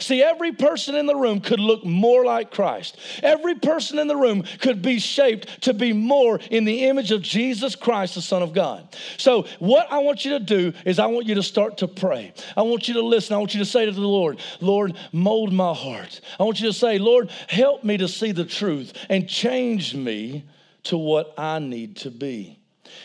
See, 0.00 0.22
every 0.22 0.52
person 0.52 0.94
in 0.94 1.06
the 1.06 1.16
room 1.16 1.40
could 1.40 1.60
look 1.60 1.84
more 1.84 2.24
like 2.24 2.50
Christ. 2.50 2.98
Every 3.22 3.54
person 3.54 3.98
in 3.98 4.08
the 4.08 4.16
room 4.16 4.44
could 4.60 4.82
be 4.82 4.98
shaped 4.98 5.62
to 5.62 5.74
be 5.74 5.92
more 5.92 6.40
in 6.50 6.64
the 6.64 6.86
image 6.86 7.12
of 7.12 7.22
Jesus 7.22 7.76
Christ, 7.76 8.14
the 8.14 8.22
Son 8.22 8.42
of 8.42 8.52
God. 8.52 8.96
So, 9.16 9.46
what 9.58 9.90
I 9.90 9.98
want 9.98 10.24
you 10.24 10.32
to 10.32 10.40
do 10.40 10.72
is, 10.84 10.98
I 10.98 11.06
want 11.06 11.26
you 11.26 11.34
to 11.36 11.42
start 11.42 11.78
to 11.78 11.88
pray. 11.88 12.32
I 12.56 12.62
want 12.62 12.88
you 12.88 12.94
to 12.94 13.02
listen. 13.02 13.34
I 13.34 13.38
want 13.38 13.54
you 13.54 13.60
to 13.60 13.66
say 13.66 13.84
to 13.84 13.92
the 13.92 14.00
Lord, 14.00 14.38
Lord, 14.60 14.96
mold 15.12 15.52
my 15.52 15.74
heart. 15.74 16.20
I 16.38 16.42
want 16.42 16.60
you 16.60 16.66
to 16.68 16.72
say, 16.72 16.98
Lord, 16.98 17.30
help 17.48 17.84
me 17.84 17.96
to 17.98 18.08
see 18.08 18.32
the 18.32 18.44
truth 18.44 18.92
and 19.08 19.28
change 19.28 19.94
me 19.94 20.44
to 20.84 20.96
what 20.96 21.34
I 21.36 21.58
need 21.58 21.96
to 21.98 22.10
be. 22.10 22.57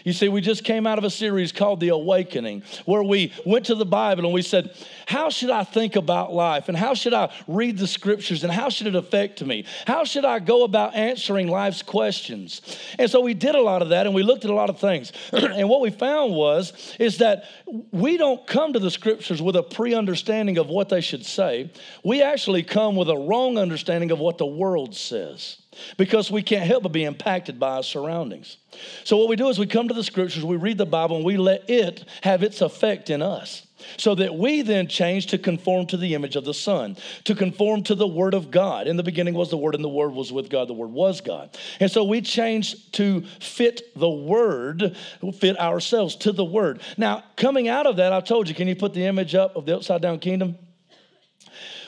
You 0.03 0.13
see, 0.13 0.29
we 0.29 0.41
just 0.41 0.63
came 0.63 0.85
out 0.85 0.97
of 0.97 1.03
a 1.03 1.09
series 1.09 1.51
called 1.51 1.79
The 1.79 1.89
Awakening, 1.89 2.63
where 2.85 3.03
we 3.03 3.33
went 3.45 3.65
to 3.67 3.75
the 3.75 3.85
Bible 3.85 4.25
and 4.25 4.33
we 4.33 4.41
said, 4.41 4.75
How 5.07 5.29
should 5.29 5.49
I 5.49 5.63
think 5.63 5.95
about 5.95 6.33
life? 6.33 6.69
And 6.69 6.77
how 6.77 6.93
should 6.93 7.13
I 7.13 7.31
read 7.47 7.77
the 7.77 7.87
scriptures? 7.87 8.43
And 8.43 8.51
how 8.51 8.69
should 8.69 8.87
it 8.87 8.95
affect 8.95 9.43
me? 9.43 9.65
How 9.85 10.03
should 10.03 10.25
I 10.25 10.39
go 10.39 10.63
about 10.63 10.95
answering 10.95 11.47
life's 11.47 11.81
questions? 11.81 12.61
And 12.99 13.09
so 13.09 13.21
we 13.21 13.33
did 13.33 13.55
a 13.55 13.61
lot 13.61 13.81
of 13.81 13.89
that 13.89 14.05
and 14.05 14.15
we 14.15 14.23
looked 14.23 14.45
at 14.45 14.51
a 14.51 14.55
lot 14.55 14.69
of 14.69 14.79
things. 14.79 15.11
and 15.31 15.69
what 15.69 15.81
we 15.81 15.89
found 15.89 16.33
was, 16.33 16.95
is 16.99 17.19
that 17.19 17.45
we 17.91 18.17
don't 18.17 18.45
come 18.45 18.73
to 18.73 18.79
the 18.79 18.91
scriptures 18.91 19.41
with 19.41 19.55
a 19.55 19.63
pre 19.63 19.93
understanding 19.93 20.57
of 20.57 20.67
what 20.67 20.89
they 20.89 21.01
should 21.01 21.25
say. 21.25 21.71
We 22.03 22.21
actually 22.21 22.63
come 22.63 22.95
with 22.95 23.09
a 23.09 23.17
wrong 23.17 23.57
understanding 23.57 24.11
of 24.11 24.19
what 24.19 24.37
the 24.37 24.45
world 24.45 24.95
says 24.95 25.57
because 25.97 26.31
we 26.31 26.41
can't 26.41 26.65
help 26.65 26.83
but 26.83 26.91
be 26.91 27.03
impacted 27.03 27.59
by 27.59 27.77
our 27.77 27.83
surroundings. 27.83 28.57
So, 29.03 29.17
what 29.17 29.29
we 29.29 29.35
do 29.35 29.49
is 29.49 29.59
we 29.59 29.67
come 29.67 29.87
to 29.87 29.93
the 29.93 30.03
scriptures, 30.03 30.43
we 30.43 30.55
read 30.55 30.77
the 30.77 30.85
Bible, 30.85 31.17
and 31.17 31.25
we 31.25 31.37
let 31.37 31.69
it 31.69 32.05
have 32.21 32.43
its 32.43 32.61
effect 32.61 33.09
in 33.09 33.21
us. 33.21 33.67
So 33.97 34.15
that 34.15 34.33
we 34.35 34.61
then 34.61 34.87
change 34.87 35.27
to 35.27 35.37
conform 35.37 35.87
to 35.87 35.97
the 35.97 36.13
image 36.13 36.37
of 36.37 36.45
the 36.45 36.53
Son, 36.53 36.95
to 37.25 37.35
conform 37.35 37.83
to 37.83 37.95
the 37.95 38.07
Word 38.07 38.33
of 38.33 38.49
God. 38.49 38.87
In 38.87 38.95
the 38.95 39.03
beginning 39.03 39.33
was 39.33 39.49
the 39.49 39.57
Word, 39.57 39.75
and 39.75 39.83
the 39.83 39.89
Word 39.89 40.13
was 40.13 40.31
with 40.31 40.49
God, 40.49 40.69
the 40.69 40.73
Word 40.73 40.91
was 40.91 41.19
God. 41.19 41.57
And 41.81 41.91
so 41.91 42.03
we 42.03 42.21
change 42.21 42.91
to 42.93 43.25
fit 43.41 43.93
the 43.95 44.09
Word, 44.09 44.95
fit 45.37 45.59
ourselves 45.59 46.15
to 46.17 46.31
the 46.31 46.45
Word. 46.45 46.81
Now, 46.97 47.23
coming 47.35 47.67
out 47.67 47.85
of 47.85 47.97
that, 47.97 48.13
I 48.13 48.21
told 48.21 48.47
you, 48.47 48.55
can 48.55 48.67
you 48.67 48.75
put 48.75 48.93
the 48.93 49.05
image 49.05 49.35
up 49.35 49.55
of 49.55 49.65
the 49.65 49.75
upside 49.75 50.01
down 50.01 50.19
kingdom? 50.19 50.57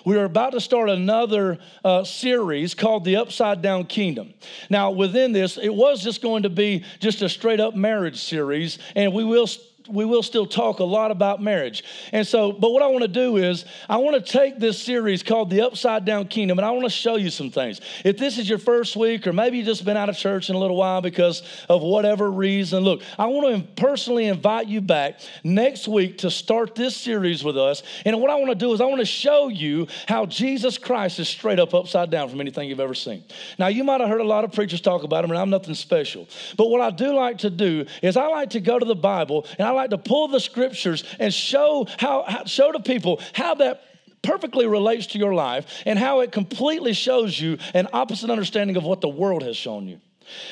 We 0.06 0.18
are 0.18 0.26
about 0.26 0.52
to 0.52 0.62
start 0.62 0.92
another 0.92 1.58
uh, 1.84 2.04
series 2.04 2.76
called 2.76 3.06
The 3.06 3.16
Upside 3.16 3.64
Down 3.64 3.86
Kingdom. 3.86 4.36
Now, 4.70 4.92
within 4.92 5.32
this, 5.32 5.58
it 5.58 5.74
was 5.74 6.04
just 6.04 6.22
going 6.22 6.44
to 6.44 6.50
be 6.50 6.84
just 7.00 7.24
a 7.24 7.30
straight 7.30 7.60
up 7.60 7.76
marriage 7.76 8.22
series, 8.22 8.78
and 8.96 9.14
we 9.14 9.24
will 9.24 9.48
we 9.88 10.06
will 10.06 10.24
still 10.24 10.46
talk 10.46 10.80
a 10.80 10.84
lot 10.84 11.12
about 11.12 11.42
marriage. 11.42 11.84
And 12.12 12.26
so, 12.26 12.52
but 12.52 12.72
what 12.72 12.82
I 12.82 12.88
want 12.88 13.04
to 13.04 13.08
do 13.08 13.38
is 13.38 13.66
I 13.90 13.98
want 13.98 14.24
to 14.24 14.32
take 14.32 14.60
this 14.60 14.82
series 14.82 15.24
called 15.24 15.50
The 15.50 15.62
Upside 15.62 16.06
Down 16.06 16.28
Kingdom 16.28 16.58
and 16.58 16.66
I 16.66 16.72
want 16.72 16.84
to 16.84 16.90
show 16.90 17.16
you 17.16 17.30
some 17.30 17.52
things. 17.52 17.82
If 18.04 18.18
this 18.18 18.38
is 18.38 18.50
your 18.50 18.58
first 18.58 18.96
week 18.96 19.28
or 19.28 19.34
maybe 19.34 19.58
you've 19.58 19.68
just 19.68 19.86
been 19.86 19.98
out 19.98 20.10
of 20.10 20.18
church 20.18 20.50
in 20.50 20.56
a 20.56 20.60
little 20.60 20.78
while 20.78 21.02
because 21.02 21.44
of 21.70 21.82
whatever 21.82 22.30
reason, 22.32 22.84
look, 22.84 23.02
I 23.18 23.28
want 23.28 23.56
to 23.56 23.82
personally 23.82 24.26
invite 24.26 24.68
you 24.68 24.82
back 24.82 25.20
next 25.44 25.88
week 25.88 26.20
to 26.20 26.32
start 26.32 26.76
this 26.76 26.96
series 26.96 27.44
with 27.44 27.58
us. 27.58 27.84
And 28.06 28.20
what 28.22 28.32
I 28.32 28.36
want 28.36 28.50
to 28.50 28.56
do 28.56 28.74
is 28.74 28.82
I 28.82 28.86
want 28.86 29.02
to 29.02 29.06
show 29.06 29.48
you 29.48 29.88
how 30.08 30.26
Jesus 30.26 30.78
Christ 30.78 31.20
is 31.20 31.30
straight 31.30 31.60
up 31.60 31.74
upside 31.74 32.10
down 32.10 32.30
from 32.30 32.42
anything 32.42 32.70
you've 32.70 32.80
ever 32.80 32.94
seen. 32.94 33.24
Now, 33.60 33.68
you 33.68 33.84
might 33.84 34.02
have 34.02 34.10
heard 34.10 34.22
a 34.22 34.26
lot 34.26 34.44
of 34.44 34.52
preachers 34.52 34.82
talk 34.82 35.04
about 35.04 35.24
him 35.24 35.32
and 35.32 35.40
I'm 35.40 35.50
nothing 35.50 35.76
special. 35.76 36.28
But 36.58 36.70
what 36.70 36.82
I 36.82 36.90
do 36.90 37.14
like 37.14 37.40
to 37.40 37.50
do 37.50 37.86
is 38.02 38.18
I 38.18 38.28
like 38.28 38.52
to 38.52 38.60
go 38.60 38.80
to 38.80 38.86
the 38.86 38.96
Bible 38.96 39.46
and 39.60 39.68
I 39.68 39.72
like 39.76 39.92
to 39.92 39.98
pull 39.98 40.28
the 40.28 40.40
scriptures 40.40 41.04
and 41.20 41.34
show 41.34 41.88
how, 41.98 42.44
show 42.46 42.72
to 42.72 42.80
people 42.80 43.22
how 43.34 43.56
that 43.56 43.84
perfectly 44.24 44.66
relates 44.66 45.08
to 45.08 45.20
your 45.20 45.34
life 45.34 45.84
and 45.86 46.00
how 46.00 46.22
it 46.22 46.32
completely 46.32 46.94
shows 46.94 47.40
you 47.40 47.58
an 47.74 47.88
opposite 47.94 48.30
understanding 48.30 48.76
of 48.76 48.84
what 48.84 49.02
the 49.02 49.10
world 49.10 49.44
has 49.44 49.56
shown 49.56 49.88
you. 49.88 50.02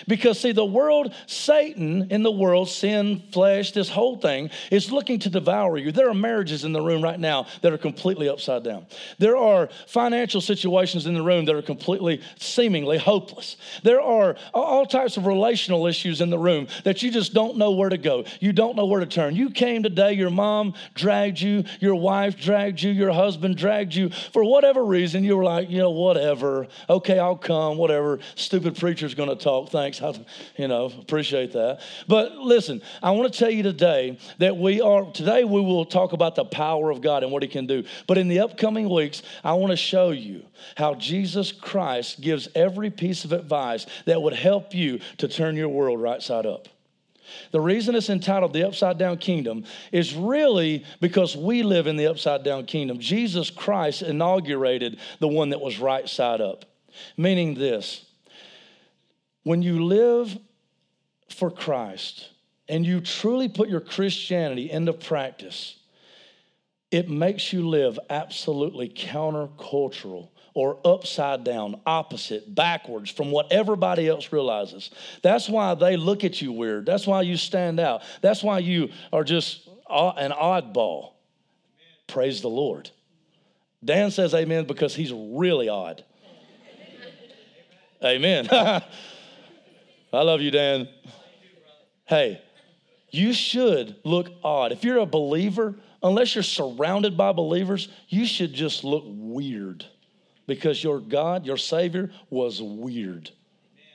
Because, 0.08 0.40
see, 0.40 0.52
the 0.52 0.66
world, 0.66 1.14
Satan 1.28 2.08
in 2.12 2.24
the 2.24 2.32
world, 2.32 2.70
sin, 2.70 3.24
flesh, 3.32 3.72
this 3.72 3.90
whole 3.90 4.18
thing 4.18 4.50
is 4.72 4.92
looking 4.92 5.20
to 5.20 5.30
devour 5.30 5.78
you. 5.78 5.92
There 5.92 6.10
are 6.10 6.14
marriages 6.14 6.64
in 6.64 6.74
the 6.74 6.82
room 6.82 7.04
right 7.04 7.20
now 7.20 7.48
that 7.62 7.74
are 7.74 7.78
completely 7.78 8.30
upside 8.30 8.64
down. 8.64 8.86
There 9.18 9.38
are 9.38 9.70
financial 9.88 10.42
situations 10.42 11.06
in 11.06 11.14
the 11.14 11.22
room 11.22 11.46
that 11.46 11.56
are 11.56 11.62
completely, 11.62 12.22
seemingly 12.38 12.98
hopeless. 12.98 13.58
There 13.84 14.02
are 14.02 14.36
all 14.54 14.86
types 14.86 15.18
of 15.18 15.26
relational 15.26 15.88
issues 15.88 16.22
in 16.22 16.30
the 16.30 16.38
room 16.40 16.68
that 16.84 17.02
you 17.02 17.12
just 17.12 17.34
don't 17.34 17.58
know 17.58 17.72
where 17.72 17.90
to 17.90 17.98
go. 17.98 18.26
You 18.40 18.54
don't 18.54 18.76
know 18.76 18.86
where 18.86 19.00
to 19.00 19.06
turn. 19.06 19.36
You 19.36 19.50
came 19.50 19.84
today, 19.84 20.14
your 20.14 20.30
mom 20.30 20.74
dragged 20.94 21.40
you, 21.40 21.64
your 21.80 21.96
wife 21.96 22.38
dragged 22.38 22.82
you, 22.82 22.92
your 22.92 23.12
husband 23.12 23.58
dragged 23.58 23.96
you. 23.96 24.10
For 24.32 24.44
whatever 24.44 24.84
reason, 24.84 25.24
you 25.24 25.38
were 25.38 25.44
like, 25.44 25.70
you 25.70 25.80
know, 25.80 25.92
whatever. 25.92 26.68
Okay, 26.90 27.20
I'll 27.20 27.38
come, 27.38 27.78
whatever. 27.78 28.20
Stupid 28.36 28.78
preacher's 28.78 29.16
going 29.16 29.30
to 29.30 29.36
talk 29.36 29.63
Thanks. 29.70 30.02
I, 30.02 30.14
you 30.58 30.68
know, 30.68 30.86
appreciate 30.86 31.54
that. 31.54 31.82
But 32.08 32.38
listen, 32.38 32.82
I 33.02 33.12
want 33.12 33.32
to 33.32 33.40
tell 33.40 33.50
you 33.50 33.64
today 33.64 34.18
that 34.40 34.58
we 34.58 34.82
are, 34.82 35.12
today 35.12 35.44
we 35.44 35.62
will 35.62 35.86
talk 35.86 36.14
about 36.14 36.36
the 36.36 36.46
power 36.46 36.90
of 36.90 37.02
God 37.02 37.24
and 37.24 37.32
what 37.32 37.44
He 37.44 37.50
can 37.50 37.68
do. 37.68 37.84
But 38.08 38.18
in 38.18 38.28
the 38.28 38.40
upcoming 38.40 38.90
weeks, 38.90 39.24
I 39.44 39.54
want 39.54 39.72
to 39.72 39.78
show 39.78 40.12
you 40.12 40.44
how 40.76 40.96
Jesus 40.96 41.52
Christ 41.52 42.22
gives 42.22 42.48
every 42.56 42.90
piece 42.90 43.26
of 43.26 43.34
advice 43.34 43.86
that 44.06 44.22
would 44.22 44.34
help 44.34 44.74
you 44.74 45.00
to 45.18 45.28
turn 45.28 45.56
your 45.56 45.70
world 45.70 46.02
right 46.02 46.22
side 46.22 46.46
up. 46.46 46.68
The 47.52 47.62
reason 47.62 47.96
it's 47.96 48.10
entitled 48.10 48.54
the 48.54 48.68
upside 48.68 48.98
down 48.98 49.18
kingdom 49.18 49.66
is 49.92 50.14
really 50.14 50.86
because 51.02 51.36
we 51.36 51.64
live 51.64 51.88
in 51.88 51.96
the 51.96 52.08
upside 52.08 52.44
down 52.44 52.66
kingdom. 52.66 53.00
Jesus 53.00 53.50
Christ 53.50 54.02
inaugurated 54.02 55.00
the 55.20 55.28
one 55.28 55.50
that 55.50 55.62
was 55.62 55.80
right 55.80 56.08
side 56.08 56.42
up, 56.42 56.66
meaning 57.18 57.54
this 57.56 58.06
when 59.44 59.62
you 59.62 59.84
live 59.84 60.38
for 61.30 61.52
Christ 61.52 62.30
and 62.68 62.86
you 62.86 63.02
truly 63.02 63.50
put 63.50 63.70
your 63.70 63.82
Christianity 63.82 64.72
into 64.72 64.94
practice, 64.94 65.78
it 66.92 67.10
makes 67.10 67.52
you 67.52 67.68
live 67.68 68.00
absolutely 68.10 68.90
countercultural 68.90 70.30
or 70.54 70.78
upside 70.86 71.44
down, 71.44 71.82
opposite, 71.86 72.54
backwards 72.54 73.10
from 73.10 73.32
what 73.32 73.52
everybody 73.52 74.08
else 74.08 74.32
realizes. 74.32 74.92
That's 75.24 75.50
why 75.50 75.74
they 75.74 75.98
look 75.98 76.24
at 76.24 76.42
you 76.42 76.52
weird. 76.52 76.86
That's 76.86 77.08
why 77.08 77.24
you 77.24 77.38
stand 77.38 77.80
out. 77.80 78.04
That's 78.22 78.44
why 78.44 78.60
you 78.60 78.90
are 79.12 79.24
just 79.24 79.68
an 79.90 80.32
oddball. 80.32 81.00
Amen. 81.00 81.14
Praise 82.06 82.42
the 82.42 82.50
Lord. 82.50 82.92
Dan 83.84 84.12
says 84.12 84.34
amen 84.34 84.66
because 84.66 84.96
he's 84.96 85.12
really 85.12 85.70
odd. 85.70 86.04
amen. 88.04 88.48
I 90.14 90.22
love 90.22 90.42
you, 90.42 90.52
Dan. 90.52 90.88
Hey, 92.06 92.42
you 93.10 93.34
should 93.34 93.96
look 94.04 94.30
odd. 94.44 94.72
If 94.72 94.84
you're 94.84 95.00
a 95.00 95.06
believer, 95.06 95.76
unless 96.02 96.36
you're 96.36 96.44
surrounded 96.44 97.18
by 97.18 97.32
believers, 97.32 97.90
you 98.10 98.26
should 98.26 98.54
just 98.54 98.84
look 98.84 99.04
weird 99.08 99.86
because 100.46 100.84
your 100.84 101.00
God, 101.00 101.46
your 101.46 101.58
Savior, 101.58 102.12
was 102.30 102.62
weird. 102.62 103.32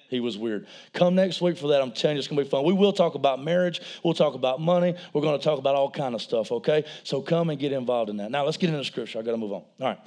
He 0.09 0.21
was 0.21 0.39
weird. 0.39 0.67
Come 0.95 1.15
next 1.15 1.43
week 1.43 1.59
for 1.59 1.69
that. 1.69 1.83
I'm 1.83 1.93
telling 1.93 2.17
you, 2.17 2.21
it's 2.21 2.29
gonna 2.29 2.43
be 2.43 2.49
fun. 2.49 2.65
We 2.65 2.73
will 2.73 2.95
talk 2.95 3.15
about 3.15 3.45
marriage. 3.45 3.83
We'll 4.03 4.15
talk 4.15 4.35
about 4.35 4.61
money. 4.61 4.95
We're 5.13 5.21
gonna 5.21 5.39
talk 5.39 5.59
about 5.59 5.75
all 5.75 5.91
kind 5.91 6.15
of 6.15 6.23
stuff. 6.23 6.51
Okay, 6.51 6.85
so 7.05 7.21
come 7.21 7.51
and 7.51 7.59
get 7.59 7.73
involved 7.73 8.09
in 8.09 8.17
that. 8.17 8.31
Now 8.31 8.45
let's 8.45 8.57
get 8.57 8.71
into 8.71 8.85
scripture. 8.85 9.19
I 9.19 9.23
gotta 9.23 9.37
move 9.37 9.53
on. 9.53 9.63
All 9.81 9.89
right. 9.89 9.99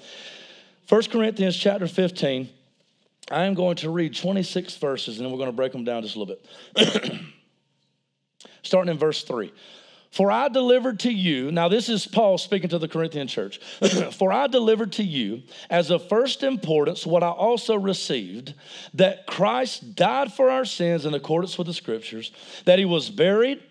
1 0.90 1.04
Corinthians 1.04 1.56
chapter 1.56 1.88
15. 1.88 2.50
I 3.32 3.46
am 3.46 3.54
going 3.54 3.78
to 3.78 3.90
read 3.90 4.16
26 4.16 4.78
verses 4.78 5.18
and 5.18 5.26
then 5.26 5.32
we're 5.32 5.38
going 5.38 5.50
to 5.50 5.56
break 5.56 5.72
them 5.72 5.84
down 5.84 6.04
just 6.04 6.16
a 6.16 6.20
little 6.20 6.36
bit. 6.36 7.20
Starting 8.64 8.92
in 8.92 8.98
verse 8.98 9.24
3. 9.24 9.52
For 10.12 10.30
I 10.30 10.50
delivered 10.50 11.00
to 11.02 11.12
you, 11.12 11.54
now 11.54 11.70
this 11.70 11.88
is 11.88 12.06
Paul 12.06 12.38
speaking 12.38 12.70
to 12.72 12.78
the 12.78 12.90
Corinthian 12.90 13.30
church. 13.30 13.60
For 14.12 14.34
I 14.34 14.48
delivered 14.48 14.92
to 14.94 15.04
you 15.04 15.44
as 15.70 15.90
of 15.90 16.08
first 16.10 16.44
importance 16.44 17.06
what 17.06 17.24
I 17.24 17.30
also 17.30 17.76
received 17.76 18.54
that 18.96 19.26
Christ 19.26 19.96
died 19.96 20.34
for 20.34 20.50
our 20.50 20.66
sins 20.66 21.06
in 21.06 21.14
accordance 21.14 21.58
with 21.58 21.68
the 21.68 21.74
scriptures, 21.74 22.34
that 22.66 22.78
he 22.78 22.84
was 22.84 23.10
buried 23.10 23.64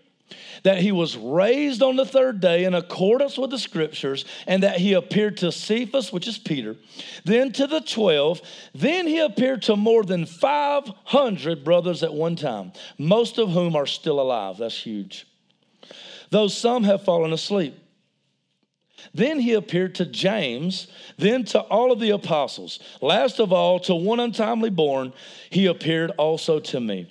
that 0.63 0.79
he 0.79 0.93
was 0.93 1.17
raised 1.17 1.83
on 1.83 1.97
the 1.97 2.05
third 2.05 2.41
day 2.41 2.65
in 2.65 2.75
accordance 2.75 3.39
with 3.39 3.51
the 3.51 3.59
scriptures, 3.59 4.25
and 4.47 4.63
that 4.63 4.79
he 4.79 4.93
appeared 4.93 5.37
to 5.39 5.53
Cephas, 5.53 6.13
which 6.13 6.29
is 6.29 6.39
Peter, 6.39 6.77
then 7.25 7.53
to 7.53 7.67
the 7.67 7.81
12, 7.81 8.41
then 8.75 9.07
he 9.07 9.19
appeared 9.19 9.63
to 9.63 9.77
more 9.77 10.05
than 10.05 10.27
500 10.27 11.65
brothers 11.65 12.03
at 12.03 12.13
one 12.13 12.37
time, 12.37 12.73
most 12.99 13.39
of 13.39 13.51
whom 13.51 13.77
are 13.77 13.87
still 13.87 14.21
alive. 14.21 14.59
That's 14.59 14.79
huge. 14.81 15.27
Though 16.31 16.49
some 16.49 16.85
have 16.85 17.05
fallen 17.05 17.33
asleep. 17.33 17.77
Then 19.15 19.41
he 19.41 19.55
appeared 19.55 19.95
to 19.97 20.07
James, 20.07 20.87
then 21.17 21.45
to 21.47 21.61
all 21.61 21.91
of 21.91 22.01
the 22.01 22.11
apostles. 22.11 22.79
Last 23.01 23.41
of 23.41 23.53
all, 23.53 23.81
to 23.81 23.95
one 23.95 24.21
untimely 24.21 24.71
born, 24.71 25.13
he 25.49 25.67
appeared 25.67 26.11
also 26.13 26.61
to 26.61 26.81
me. 26.81 27.11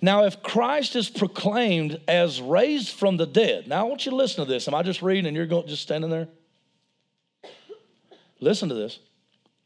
Now, 0.00 0.24
if 0.24 0.42
Christ 0.42 0.96
is 0.96 1.08
proclaimed 1.08 2.00
as 2.06 2.40
raised 2.40 2.90
from 2.90 3.16
the 3.16 3.26
dead, 3.26 3.66
now 3.66 3.80
I 3.80 3.88
want 3.88 4.06
you 4.06 4.10
to 4.10 4.16
listen 4.16 4.44
to 4.44 4.50
this. 4.50 4.68
Am 4.68 4.74
I 4.74 4.82
just 4.82 5.02
reading 5.02 5.26
and 5.26 5.36
you're 5.36 5.46
going, 5.46 5.66
just 5.66 5.82
standing 5.82 6.10
there? 6.10 6.28
Listen 8.40 8.68
to 8.68 8.74
this. 8.74 8.98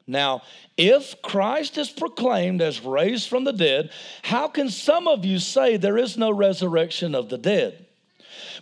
Now, 0.06 0.42
if 0.76 1.20
Christ 1.22 1.78
is 1.78 1.90
proclaimed 1.90 2.60
as 2.60 2.80
raised 2.80 3.28
from 3.28 3.44
the 3.44 3.52
dead, 3.52 3.90
how 4.22 4.48
can 4.48 4.68
some 4.68 5.06
of 5.06 5.24
you 5.24 5.38
say 5.38 5.76
there 5.76 5.98
is 5.98 6.16
no 6.16 6.30
resurrection 6.30 7.14
of 7.14 7.28
the 7.28 7.38
dead? 7.38 7.86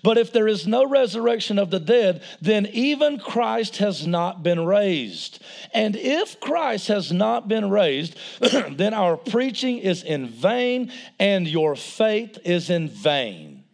But 0.03 0.19
if 0.19 0.33
there 0.33 0.49
is 0.49 0.67
no 0.67 0.87
resurrection 0.87 1.59
of 1.59 1.71
the 1.71 1.81
dead, 1.81 2.23
then 2.41 2.67
even 2.67 3.19
Christ 3.19 3.79
has 3.79 4.07
not 4.07 4.43
been 4.43 4.65
raised. 4.65 5.43
And 5.75 5.97
if 5.97 6.41
Christ 6.41 6.89
has 6.89 7.13
not 7.13 7.49
been 7.49 7.71
raised, 7.71 8.17
then 8.71 8.95
our 8.95 9.17
preaching 9.17 9.79
is 9.79 10.03
in 10.03 10.27
vain 10.27 10.93
and 11.19 11.47
your 11.47 11.77
faith 11.77 12.39
is 12.45 12.71
in 12.71 12.89
vain. 12.89 13.65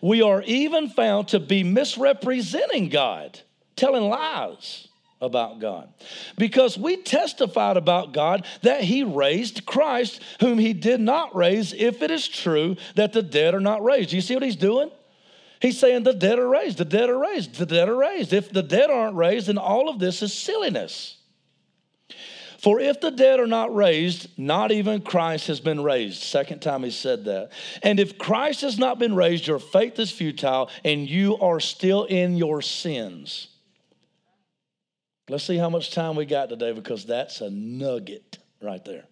We 0.00 0.22
are 0.22 0.42
even 0.42 0.88
found 0.88 1.28
to 1.28 1.40
be 1.40 1.64
misrepresenting 1.64 2.88
God, 2.88 3.40
telling 3.74 4.08
lies 4.08 4.88
about 5.20 5.60
God. 5.60 5.88
Because 6.36 6.76
we 6.76 6.96
testified 6.96 7.76
about 7.76 8.12
God 8.12 8.46
that 8.62 8.82
He 8.82 9.02
raised 9.02 9.64
Christ, 9.64 10.20
whom 10.40 10.58
He 10.58 10.72
did 10.72 11.00
not 11.00 11.34
raise, 11.34 11.72
if 11.72 12.02
it 12.02 12.10
is 12.10 12.28
true 12.28 12.76
that 12.94 13.12
the 13.12 13.22
dead 13.22 13.54
are 13.54 13.60
not 13.60 13.82
raised. 13.82 14.12
You 14.12 14.20
see 14.20 14.34
what 14.34 14.42
He's 14.42 14.56
doing? 14.56 14.90
He's 15.60 15.78
saying 15.78 16.02
the 16.02 16.12
dead 16.12 16.38
are 16.38 16.48
raised, 16.48 16.78
the 16.78 16.84
dead 16.84 17.08
are 17.08 17.18
raised, 17.18 17.54
the 17.54 17.66
dead 17.66 17.88
are 17.88 17.96
raised. 17.96 18.32
If 18.32 18.50
the 18.52 18.62
dead 18.62 18.90
aren't 18.90 19.16
raised, 19.16 19.46
then 19.46 19.58
all 19.58 19.88
of 19.88 19.98
this 19.98 20.22
is 20.22 20.32
silliness. 20.32 21.16
For 22.58 22.80
if 22.80 23.00
the 23.00 23.10
dead 23.10 23.38
are 23.38 23.46
not 23.46 23.74
raised, 23.74 24.28
not 24.38 24.72
even 24.72 25.00
Christ 25.00 25.46
has 25.46 25.60
been 25.60 25.82
raised. 25.82 26.22
Second 26.22 26.60
time 26.60 26.82
he 26.82 26.90
said 26.90 27.24
that. 27.26 27.50
And 27.82 28.00
if 28.00 28.18
Christ 28.18 28.62
has 28.62 28.78
not 28.78 28.98
been 28.98 29.14
raised, 29.14 29.46
your 29.46 29.58
faith 29.58 29.98
is 29.98 30.10
futile 30.10 30.70
and 30.84 31.08
you 31.08 31.38
are 31.38 31.60
still 31.60 32.04
in 32.04 32.36
your 32.36 32.62
sins. 32.62 33.48
Let's 35.28 35.44
see 35.44 35.56
how 35.56 35.70
much 35.70 35.92
time 35.92 36.14
we 36.14 36.24
got 36.24 36.48
today 36.48 36.72
because 36.72 37.04
that's 37.04 37.40
a 37.40 37.50
nugget 37.50 38.38
right 38.62 38.84
there. 38.84 39.04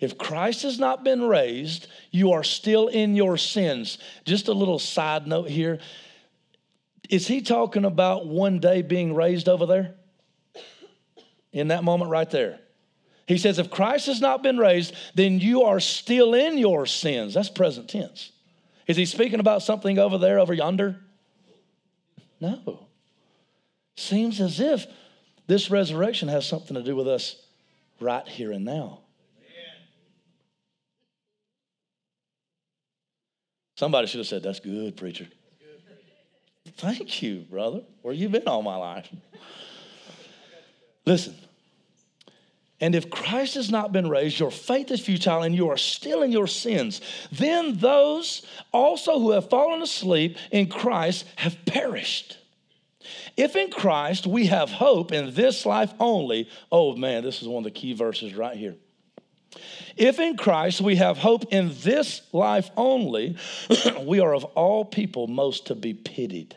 If 0.00 0.18
Christ 0.18 0.62
has 0.62 0.80
not 0.80 1.04
been 1.04 1.22
raised, 1.22 1.86
you 2.10 2.32
are 2.32 2.42
still 2.42 2.88
in 2.88 3.14
your 3.14 3.36
sins. 3.36 3.98
Just 4.24 4.48
a 4.48 4.52
little 4.52 4.80
side 4.80 5.28
note 5.28 5.48
here. 5.48 5.78
Is 7.08 7.28
he 7.28 7.40
talking 7.40 7.84
about 7.84 8.26
one 8.26 8.58
day 8.58 8.82
being 8.82 9.14
raised 9.14 9.48
over 9.48 9.64
there? 9.64 9.94
In 11.52 11.68
that 11.68 11.84
moment 11.84 12.10
right 12.10 12.28
there. 12.30 12.58
He 13.28 13.38
says, 13.38 13.60
if 13.60 13.70
Christ 13.70 14.06
has 14.06 14.20
not 14.20 14.42
been 14.42 14.58
raised, 14.58 14.94
then 15.14 15.38
you 15.38 15.62
are 15.62 15.78
still 15.78 16.34
in 16.34 16.58
your 16.58 16.84
sins. 16.86 17.34
That's 17.34 17.48
present 17.48 17.88
tense. 17.88 18.32
Is 18.88 18.96
he 18.96 19.06
speaking 19.06 19.38
about 19.38 19.62
something 19.62 19.98
over 20.00 20.18
there, 20.18 20.40
over 20.40 20.52
yonder? 20.52 20.96
No. 22.40 22.88
Seems 23.94 24.40
as 24.40 24.58
if 24.58 24.86
this 25.46 25.70
resurrection 25.70 26.28
has 26.28 26.46
something 26.46 26.74
to 26.74 26.82
do 26.82 26.96
with 26.96 27.08
us 27.08 27.36
right 28.00 28.26
here 28.26 28.52
and 28.52 28.64
now. 28.64 29.00
Somebody 33.76 34.06
should 34.06 34.18
have 34.18 34.26
said, 34.26 34.42
That's 34.42 34.60
good, 34.60 34.96
preacher. 34.96 35.26
Thank 36.76 37.22
you, 37.22 37.40
brother. 37.50 37.82
Where 38.02 38.14
you 38.14 38.28
been 38.28 38.46
all 38.46 38.62
my 38.62 38.76
life? 38.76 39.08
Listen. 41.04 41.34
And 42.80 42.96
if 42.96 43.10
Christ 43.10 43.54
has 43.54 43.70
not 43.70 43.92
been 43.92 44.08
raised, 44.08 44.40
your 44.40 44.50
faith 44.50 44.90
is 44.90 45.00
futile 45.00 45.42
and 45.42 45.54
you 45.54 45.68
are 45.70 45.76
still 45.76 46.22
in 46.22 46.32
your 46.32 46.48
sins. 46.48 47.00
Then 47.30 47.78
those 47.78 48.44
also 48.72 49.20
who 49.20 49.30
have 49.30 49.48
fallen 49.48 49.82
asleep 49.82 50.36
in 50.50 50.68
Christ 50.68 51.24
have 51.36 51.56
perished. 51.64 52.38
If 53.36 53.56
in 53.56 53.70
Christ 53.70 54.26
we 54.26 54.46
have 54.46 54.70
hope 54.70 55.12
in 55.12 55.34
this 55.34 55.64
life 55.64 55.92
only, 55.98 56.48
oh 56.70 56.96
man, 56.96 57.22
this 57.22 57.42
is 57.42 57.48
one 57.48 57.60
of 57.60 57.64
the 57.64 57.70
key 57.70 57.92
verses 57.92 58.34
right 58.34 58.56
here. 58.56 58.76
If 59.96 60.18
in 60.18 60.36
Christ 60.36 60.80
we 60.80 60.96
have 60.96 61.18
hope 61.18 61.44
in 61.50 61.72
this 61.82 62.22
life 62.32 62.70
only, 62.76 63.36
we 64.02 64.20
are 64.20 64.34
of 64.34 64.44
all 64.44 64.84
people 64.84 65.26
most 65.26 65.66
to 65.66 65.74
be 65.74 65.94
pitied. 65.94 66.56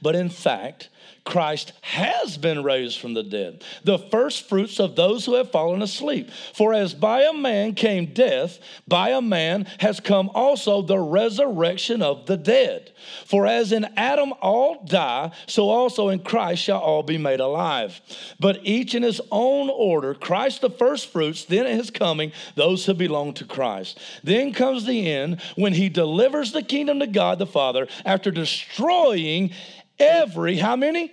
But 0.00 0.14
in 0.14 0.28
fact, 0.30 0.88
Christ 1.24 1.72
has 1.80 2.36
been 2.36 2.62
raised 2.62 2.98
from 2.98 3.14
the 3.14 3.22
dead, 3.22 3.64
the 3.82 3.98
first 3.98 4.48
fruits 4.48 4.78
of 4.78 4.94
those 4.94 5.24
who 5.24 5.34
have 5.34 5.50
fallen 5.50 5.80
asleep. 5.80 6.30
For 6.52 6.74
as 6.74 6.92
by 6.92 7.22
a 7.22 7.32
man 7.32 7.74
came 7.74 8.12
death, 8.12 8.58
by 8.86 9.10
a 9.10 9.22
man 9.22 9.66
has 9.80 10.00
come 10.00 10.30
also 10.34 10.82
the 10.82 10.98
resurrection 10.98 12.02
of 12.02 12.26
the 12.26 12.36
dead. 12.36 12.92
For 13.24 13.46
as 13.46 13.72
in 13.72 13.86
Adam 13.96 14.34
all 14.42 14.84
die, 14.84 15.30
so 15.46 15.70
also 15.70 16.10
in 16.10 16.18
Christ 16.18 16.62
shall 16.62 16.80
all 16.80 17.02
be 17.02 17.18
made 17.18 17.40
alive. 17.40 18.00
But 18.38 18.60
each 18.62 18.94
in 18.94 19.02
his 19.02 19.20
own 19.30 19.70
order 19.70 20.14
Christ 20.14 20.60
the 20.60 20.70
first 20.70 21.10
fruits, 21.10 21.44
then 21.44 21.66
at 21.66 21.76
his 21.76 21.90
coming, 21.90 22.32
those 22.54 22.84
who 22.84 22.94
belong 22.94 23.32
to 23.34 23.44
Christ. 23.44 23.98
Then 24.22 24.52
comes 24.52 24.84
the 24.84 25.10
end 25.10 25.40
when 25.56 25.72
he 25.72 25.88
delivers 25.88 26.52
the 26.52 26.62
kingdom 26.62 27.00
to 27.00 27.06
God 27.06 27.38
the 27.38 27.46
Father 27.46 27.88
after 28.04 28.30
destroying 28.30 29.52
Every, 29.98 30.56
how 30.56 30.76
many? 30.76 31.12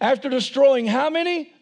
After 0.00 0.28
destroying 0.28 0.86
how 0.86 1.10
many? 1.10 1.52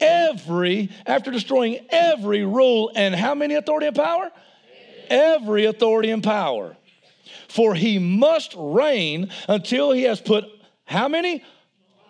Every, 0.00 0.90
after 1.06 1.30
destroying 1.30 1.86
every 1.90 2.44
rule 2.44 2.90
and 2.94 3.14
how 3.14 3.34
many 3.34 3.54
authority 3.54 3.86
and 3.86 3.96
power? 3.96 4.30
Every 5.08 5.66
authority 5.66 6.10
and 6.10 6.22
power. 6.22 6.76
For 7.48 7.74
he 7.74 7.98
must 7.98 8.54
reign 8.56 9.30
until 9.48 9.92
he 9.92 10.02
has 10.04 10.20
put 10.20 10.44
how 10.84 11.08
many? 11.08 11.44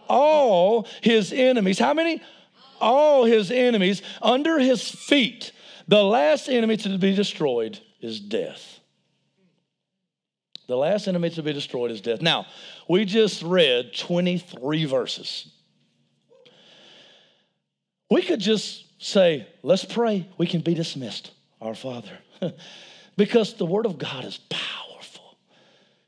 All 0.08 0.86
his 1.02 1.32
enemies. 1.32 1.78
How 1.78 1.94
many? 1.94 2.22
All 2.80 3.24
his 3.24 3.50
enemies 3.50 4.02
under 4.20 4.58
his 4.58 4.88
feet. 4.88 5.52
The 5.88 6.02
last 6.02 6.48
enemy 6.48 6.76
to 6.78 6.98
be 6.98 7.14
destroyed 7.14 7.78
is 8.00 8.20
death. 8.20 8.80
The 10.68 10.76
last 10.76 11.08
enemy 11.08 11.30
to 11.30 11.42
be 11.42 11.52
destroyed 11.52 11.90
is 11.90 12.00
death. 12.00 12.22
Now, 12.22 12.46
we 12.88 13.04
just 13.04 13.42
read 13.42 13.94
23 13.94 14.84
verses. 14.84 15.48
We 18.10 18.22
could 18.22 18.40
just 18.40 18.84
say, 19.02 19.46
let's 19.62 19.84
pray. 19.84 20.28
We 20.38 20.46
can 20.46 20.60
be 20.60 20.74
dismissed, 20.74 21.32
our 21.60 21.74
Father. 21.74 22.18
because 23.16 23.54
the 23.54 23.66
Word 23.66 23.86
of 23.86 23.98
God 23.98 24.24
is 24.24 24.38
powerful, 24.48 25.36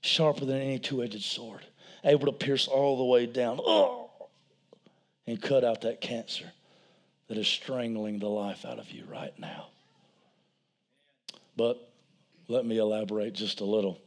sharper 0.01 0.45
than 0.45 0.61
any 0.61 0.79
two 0.79 1.03
edged 1.03 1.23
sword, 1.23 1.65
able 2.05 2.27
to 2.27 2.33
pierce 2.33 2.69
all 2.69 2.99
the 2.99 3.05
way 3.05 3.27
down 3.27 3.59
oh, 3.61 4.11
and 5.27 5.41
cut 5.41 5.65
out 5.65 5.83
that 5.83 6.01
cancer 6.01 6.53
that 7.29 7.39
is 7.39 7.49
strangling 7.49 8.19
the 8.19 8.29
life 8.29 8.65
out 8.65 8.79
of 8.79 8.91
you 8.91 9.05
right 9.11 9.33
now. 9.39 9.69
But 11.57 11.91
let 12.49 12.67
me 12.67 12.79
elaborate 12.79 13.33
just 13.33 13.61
a 13.61 13.65
little. 13.65 14.01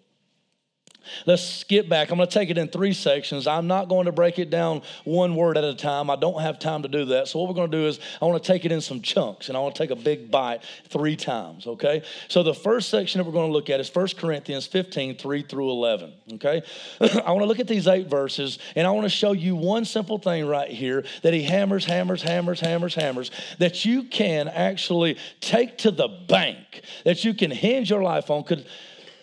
Let's 1.25 1.43
skip 1.43 1.89
back. 1.89 2.11
I'm 2.11 2.17
going 2.17 2.27
to 2.27 2.33
take 2.33 2.49
it 2.49 2.57
in 2.57 2.67
three 2.67 2.93
sections. 2.93 3.47
I'm 3.47 3.67
not 3.67 3.89
going 3.89 4.05
to 4.05 4.11
break 4.11 4.39
it 4.39 4.49
down 4.49 4.81
one 5.03 5.35
word 5.35 5.57
at 5.57 5.63
a 5.63 5.75
time. 5.75 6.09
I 6.09 6.15
don't 6.15 6.41
have 6.41 6.59
time 6.59 6.83
to 6.83 6.87
do 6.87 7.05
that. 7.05 7.27
So, 7.27 7.39
what 7.39 7.49
we're 7.49 7.55
going 7.55 7.71
to 7.71 7.77
do 7.77 7.85
is, 7.87 7.99
I 8.21 8.25
want 8.25 8.41
to 8.41 8.47
take 8.47 8.65
it 8.65 8.71
in 8.71 8.81
some 8.81 9.01
chunks 9.01 9.49
and 9.49 9.57
I 9.57 9.61
want 9.61 9.75
to 9.75 9.83
take 9.83 9.91
a 9.91 9.95
big 9.95 10.29
bite 10.31 10.61
three 10.89 11.15
times, 11.15 11.67
okay? 11.67 12.03
So, 12.27 12.43
the 12.43 12.53
first 12.53 12.89
section 12.89 13.19
that 13.19 13.25
we're 13.25 13.33
going 13.33 13.49
to 13.49 13.53
look 13.53 13.69
at 13.69 13.79
is 13.79 13.93
1 13.93 14.07
Corinthians 14.17 14.67
15, 14.67 15.17
3 15.17 15.41
through 15.43 15.69
11, 15.69 16.13
okay? 16.33 16.61
I 17.01 17.31
want 17.31 17.41
to 17.41 17.45
look 17.45 17.59
at 17.59 17.67
these 17.67 17.87
eight 17.87 18.07
verses 18.07 18.59
and 18.75 18.85
I 18.87 18.91
want 18.91 19.05
to 19.05 19.09
show 19.09 19.31
you 19.31 19.55
one 19.55 19.85
simple 19.85 20.17
thing 20.17 20.47
right 20.47 20.69
here 20.69 21.03
that 21.23 21.33
he 21.33 21.43
hammers, 21.43 21.85
hammers, 21.85 22.21
hammers, 22.21 22.59
hammers, 22.59 22.95
hammers, 22.95 23.31
that 23.59 23.85
you 23.85 24.03
can 24.03 24.47
actually 24.47 25.17
take 25.39 25.77
to 25.79 25.91
the 25.91 26.07
bank, 26.07 26.81
that 27.03 27.23
you 27.23 27.33
can 27.33 27.51
hinge 27.51 27.89
your 27.89 28.03
life 28.03 28.29
on. 28.29 28.43
Could 28.43 28.65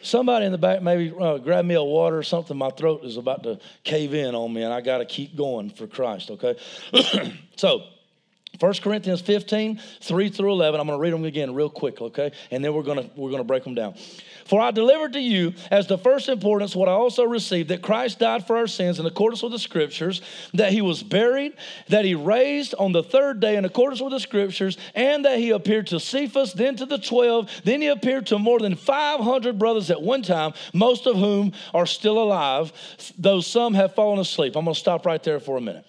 somebody 0.04 0.46
in 0.46 0.52
the 0.52 0.58
back 0.58 0.82
maybe 0.82 1.12
uh, 1.18 1.38
grab 1.38 1.64
me 1.64 1.74
a 1.74 1.82
water 1.82 2.18
or 2.18 2.22
something. 2.22 2.56
My 2.56 2.70
throat 2.70 3.04
is 3.04 3.16
about 3.16 3.42
to 3.44 3.58
cave 3.82 4.14
in 4.14 4.34
on 4.34 4.52
me, 4.52 4.62
and 4.62 4.72
I 4.72 4.80
got 4.80 4.98
to 4.98 5.04
keep 5.04 5.36
going 5.36 5.70
for 5.70 5.86
Christ, 5.86 6.30
okay? 6.30 6.56
so, 7.56 7.82
1 8.60 8.74
Corinthians 8.74 9.20
15, 9.20 9.80
3 10.00 10.28
through 10.28 10.52
11. 10.52 10.80
I'm 10.80 10.86
going 10.86 10.98
to 10.98 11.02
read 11.02 11.12
them 11.12 11.24
again 11.24 11.54
real 11.54 11.70
quick, 11.70 12.00
okay? 12.00 12.32
And 12.50 12.64
then 12.64 12.72
we're 12.74 12.82
going 12.82 12.98
to 12.98 13.10
we're 13.16 13.30
going 13.30 13.40
to 13.40 13.46
break 13.46 13.64
them 13.64 13.74
down. 13.74 13.94
For 14.46 14.60
I 14.60 14.70
delivered 14.70 15.14
to 15.14 15.20
you 15.20 15.54
as 15.70 15.86
the 15.86 15.98
first 15.98 16.28
importance 16.28 16.76
what 16.76 16.88
I 16.88 16.92
also 16.92 17.24
received 17.24 17.70
that 17.70 17.82
Christ 17.82 18.18
died 18.18 18.46
for 18.46 18.56
our 18.56 18.66
sins 18.66 19.00
in 19.00 19.06
accordance 19.06 19.42
with 19.42 19.52
the 19.52 19.58
scriptures, 19.58 20.20
that 20.52 20.72
he 20.72 20.82
was 20.82 21.02
buried, 21.02 21.54
that 21.88 22.04
he 22.04 22.14
raised 22.14 22.74
on 22.74 22.92
the 22.92 23.02
third 23.02 23.40
day 23.40 23.56
in 23.56 23.64
accordance 23.64 24.00
with 24.00 24.12
the 24.12 24.20
scriptures, 24.20 24.76
and 24.94 25.24
that 25.24 25.38
he 25.38 25.50
appeared 25.50 25.86
to 25.88 25.98
Cephas, 25.98 26.52
then 26.52 26.76
to 26.76 26.86
the 26.86 26.98
12, 26.98 27.62
then 27.64 27.80
he 27.80 27.88
appeared 27.88 28.26
to 28.26 28.38
more 28.38 28.58
than 28.58 28.74
500 28.74 29.58
brothers 29.58 29.90
at 29.90 30.02
one 30.02 30.22
time, 30.22 30.52
most 30.72 31.06
of 31.06 31.16
whom 31.16 31.52
are 31.72 31.86
still 31.86 32.22
alive, 32.22 32.72
though 33.18 33.40
some 33.40 33.74
have 33.74 33.94
fallen 33.94 34.18
asleep. 34.18 34.56
I'm 34.56 34.64
going 34.64 34.74
to 34.74 34.80
stop 34.80 35.06
right 35.06 35.22
there 35.22 35.40
for 35.40 35.56
a 35.56 35.60
minute. 35.60 35.86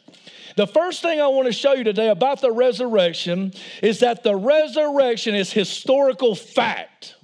The 0.56 0.68
first 0.68 1.02
thing 1.02 1.20
I 1.20 1.28
want 1.28 1.48
to 1.48 1.54
show 1.54 1.74
you 1.74 1.84
today 1.84 2.10
about 2.10 2.41
the 2.41 2.52
resurrection 2.52 3.54
is 3.84 4.00
that 4.00 4.24
the 4.24 4.36
resurrection 4.36 5.36
is 5.36 5.52
historical 5.52 6.34
fact. 6.34 7.15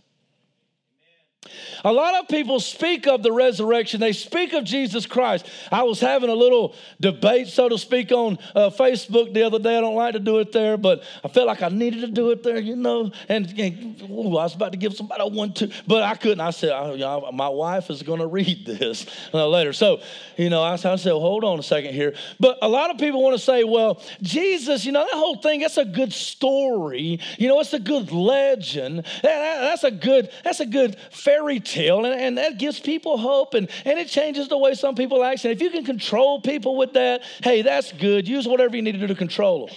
A 1.84 1.92
lot 1.92 2.16
of 2.16 2.28
people 2.28 2.60
speak 2.60 3.08
of 3.08 3.24
the 3.24 3.32
resurrection, 3.32 4.00
they 4.00 4.14
speak 4.14 4.54
of 4.54 4.64
Jesus 4.64 5.06
Christ. 5.06 5.50
I 5.72 5.84
was 5.84 6.00
having 6.00 6.30
a 6.30 6.36
little 6.36 6.76
debate, 7.00 7.48
so 7.48 7.70
to 7.70 7.78
speak, 7.78 8.12
on 8.12 8.38
uh, 8.56 8.70
Facebook 8.70 9.34
the 9.34 9.44
other 9.44 9.60
day. 9.60 9.78
I 9.78 9.82
don't 9.82 9.96
like 9.96 10.14
to 10.14 10.20
do 10.20 10.40
it 10.40 10.52
there, 10.52 10.78
but 10.78 11.04
I 11.24 11.28
felt 11.28 11.48
like 11.48 11.64
I 11.64 11.70
needed 11.70 12.02
to 12.02 12.08
do 12.08 12.32
it 12.32 12.44
there, 12.44 12.60
you 12.60 12.76
know. 12.76 13.12
And, 13.28 13.60
and 13.60 14.02
ooh, 14.04 14.38
I 14.38 14.44
was 14.44 14.56
about 14.56 14.74
to 14.74 14.78
give 14.78 14.94
somebody 14.94 15.24
a 15.24 15.28
one, 15.28 15.54
two, 15.54 15.72
but 15.88 16.04
I 16.04 16.16
couldn't. 16.16 16.42
I 16.42 16.52
said, 16.52 16.72
I, 16.72 16.92
you 16.92 17.00
know, 17.00 17.32
my 17.34 17.50
wife 17.50 17.90
is 17.90 18.04
going 18.04 18.20
to 18.20 18.28
read 18.28 18.66
this 18.66 19.08
uh, 19.34 19.48
later. 19.48 19.74
So, 19.74 20.02
you 20.38 20.50
know, 20.50 20.62
I, 20.62 20.74
I 20.74 20.76
said, 20.78 21.06
well, 21.06 21.20
hold 21.20 21.44
on 21.44 21.58
a 21.58 21.64
second 21.64 21.94
here. 21.94 22.14
But 22.40 22.60
a 22.62 22.70
lot 22.70 22.92
of 22.92 22.98
people 22.98 23.24
want 23.24 23.36
to 23.36 23.44
say, 23.44 23.64
well, 23.64 24.02
Jesus, 24.22 24.86
you 24.86 24.92
know, 24.92 25.04
that 25.04 25.18
whole 25.18 25.38
thing, 25.38 25.62
that's 25.62 25.78
a 25.78 25.86
good 25.86 26.14
story. 26.14 27.20
You 27.38 27.48
know, 27.48 27.60
it's 27.60 27.74
a 27.74 27.80
good 27.80 28.12
legend. 28.12 29.00
That, 29.24 29.62
that's 29.62 29.84
a 29.84 29.92
good, 29.92 30.30
that's 30.44 30.60
a 30.60 30.66
good 30.66 30.96
fairy 31.12 31.60
tale 31.60 31.71
and, 31.78 32.06
and 32.06 32.38
that 32.38 32.58
gives 32.58 32.80
people 32.80 33.18
hope, 33.18 33.54
and, 33.54 33.70
and 33.86 34.00
it 34.00 34.08
changes 34.08 34.48
the 34.48 34.58
way 34.58 34.74
some 34.74 34.96
people 34.96 35.24
act. 35.24 35.44
And 35.46 35.52
if 35.52 35.62
you 35.62 35.70
can 35.70 35.84
control 35.84 36.42
people 36.42 36.78
with 36.78 36.94
that, 36.94 37.22
hey, 37.44 37.62
that's 37.62 37.92
good. 37.92 38.28
Use 38.28 38.48
whatever 38.48 38.76
you 38.76 38.82
need 38.82 38.94
to 38.94 39.00
do 39.00 39.08
to 39.08 39.16
control 39.16 39.68
them. 39.68 39.76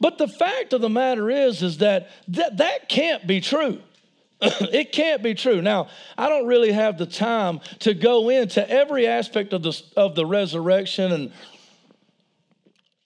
But 0.00 0.18
the 0.18 0.28
fact 0.28 0.72
of 0.72 0.80
the 0.80 0.88
matter 0.88 1.30
is, 1.30 1.62
is 1.62 1.78
that 1.78 2.10
that, 2.28 2.58
that 2.58 2.88
can't 2.88 3.26
be 3.26 3.40
true. 3.40 3.80
it 4.40 4.92
can't 4.92 5.22
be 5.22 5.34
true. 5.34 5.60
Now, 5.60 5.88
I 6.16 6.28
don't 6.28 6.46
really 6.46 6.70
have 6.70 6.96
the 6.96 7.06
time 7.06 7.60
to 7.80 7.94
go 7.94 8.28
into 8.28 8.68
every 8.70 9.06
aspect 9.06 9.52
of 9.52 9.62
the, 9.62 9.82
of 9.96 10.14
the 10.14 10.24
resurrection, 10.24 11.10
and, 11.10 11.32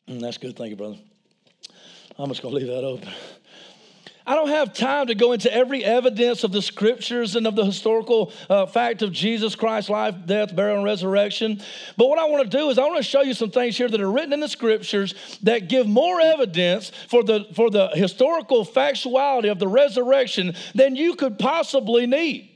and 0.07 0.21
that's 0.21 0.37
good. 0.37 0.57
Thank 0.57 0.71
you, 0.71 0.77
brother. 0.77 0.99
I'm 2.19 2.29
just 2.29 2.43
going 2.43 2.55
to 2.55 2.61
leave 2.61 2.69
that 2.69 2.85
open. 2.85 3.09
I 4.33 4.35
don't 4.35 4.49
have 4.49 4.73
time 4.73 5.09
to 5.09 5.15
go 5.15 5.33
into 5.33 5.53
every 5.53 5.85
evidence 5.85 6.43
of 6.43 6.53
the 6.53 6.63
scriptures 6.63 7.37
and 7.37 7.47
of 7.47 7.55
the 7.55 7.67
historical 7.67 8.33
uh, 8.49 8.65
fact 8.65 9.03
of 9.03 9.13
Jesus 9.13 9.55
Christ's 9.55 9.91
life, 9.91 10.15
death, 10.25 10.57
burial, 10.57 10.77
and 10.77 10.87
resurrection. 10.87 11.61
But 11.99 12.09
what 12.09 12.19
I 12.19 12.25
want 12.25 12.51
to 12.51 12.57
do 12.57 12.71
is 12.71 12.79
I 12.79 12.87
want 12.87 12.97
to 12.97 13.03
show 13.03 13.21
you 13.21 13.35
some 13.35 13.51
things 13.51 13.77
here 13.77 13.91
that 13.91 14.01
are 14.01 14.11
written 14.11 14.33
in 14.33 14.41
the 14.41 14.49
scriptures 14.49 15.39
that 15.43 15.69
give 15.69 15.87
more 15.87 16.19
evidence 16.19 16.93
for 17.11 17.23
the, 17.23 17.47
for 17.55 17.69
the 17.69 17.89
historical 17.89 18.65
factuality 18.65 19.51
of 19.51 19.59
the 19.59 19.69
resurrection 19.69 20.55
than 20.75 20.97
you 20.97 21.15
could 21.15 21.39
possibly 21.39 22.07
need. 22.07 22.49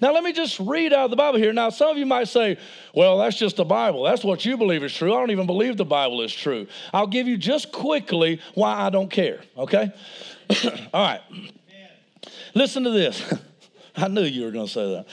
Now, 0.00 0.14
let 0.14 0.24
me 0.24 0.32
just 0.32 0.58
read 0.58 0.94
out 0.94 1.04
of 1.04 1.10
the 1.10 1.16
Bible 1.16 1.38
here. 1.38 1.52
Now, 1.52 1.68
some 1.68 1.90
of 1.90 1.98
you 1.98 2.06
might 2.06 2.28
say, 2.28 2.56
well, 2.94 3.18
that's 3.18 3.36
just 3.36 3.56
the 3.56 3.64
Bible. 3.66 4.04
That's 4.04 4.24
what 4.24 4.46
you 4.46 4.56
believe 4.56 4.82
is 4.82 4.94
true. 4.94 5.14
I 5.14 5.20
don't 5.20 5.30
even 5.30 5.46
believe 5.46 5.76
the 5.76 5.84
Bible 5.84 6.22
is 6.22 6.32
true. 6.32 6.66
I'll 6.94 7.06
give 7.06 7.28
you 7.28 7.36
just 7.36 7.72
quickly 7.72 8.40
why 8.54 8.74
I 8.74 8.88
don't 8.88 9.10
care, 9.10 9.40
okay? 9.58 9.92
All 10.94 11.02
right. 11.02 11.20
Listen 12.54 12.84
to 12.84 12.90
this. 12.90 13.22
I 13.96 14.08
knew 14.08 14.22
you 14.22 14.44
were 14.44 14.50
going 14.50 14.66
to 14.66 14.72
say 14.72 14.94
that. 14.94 15.06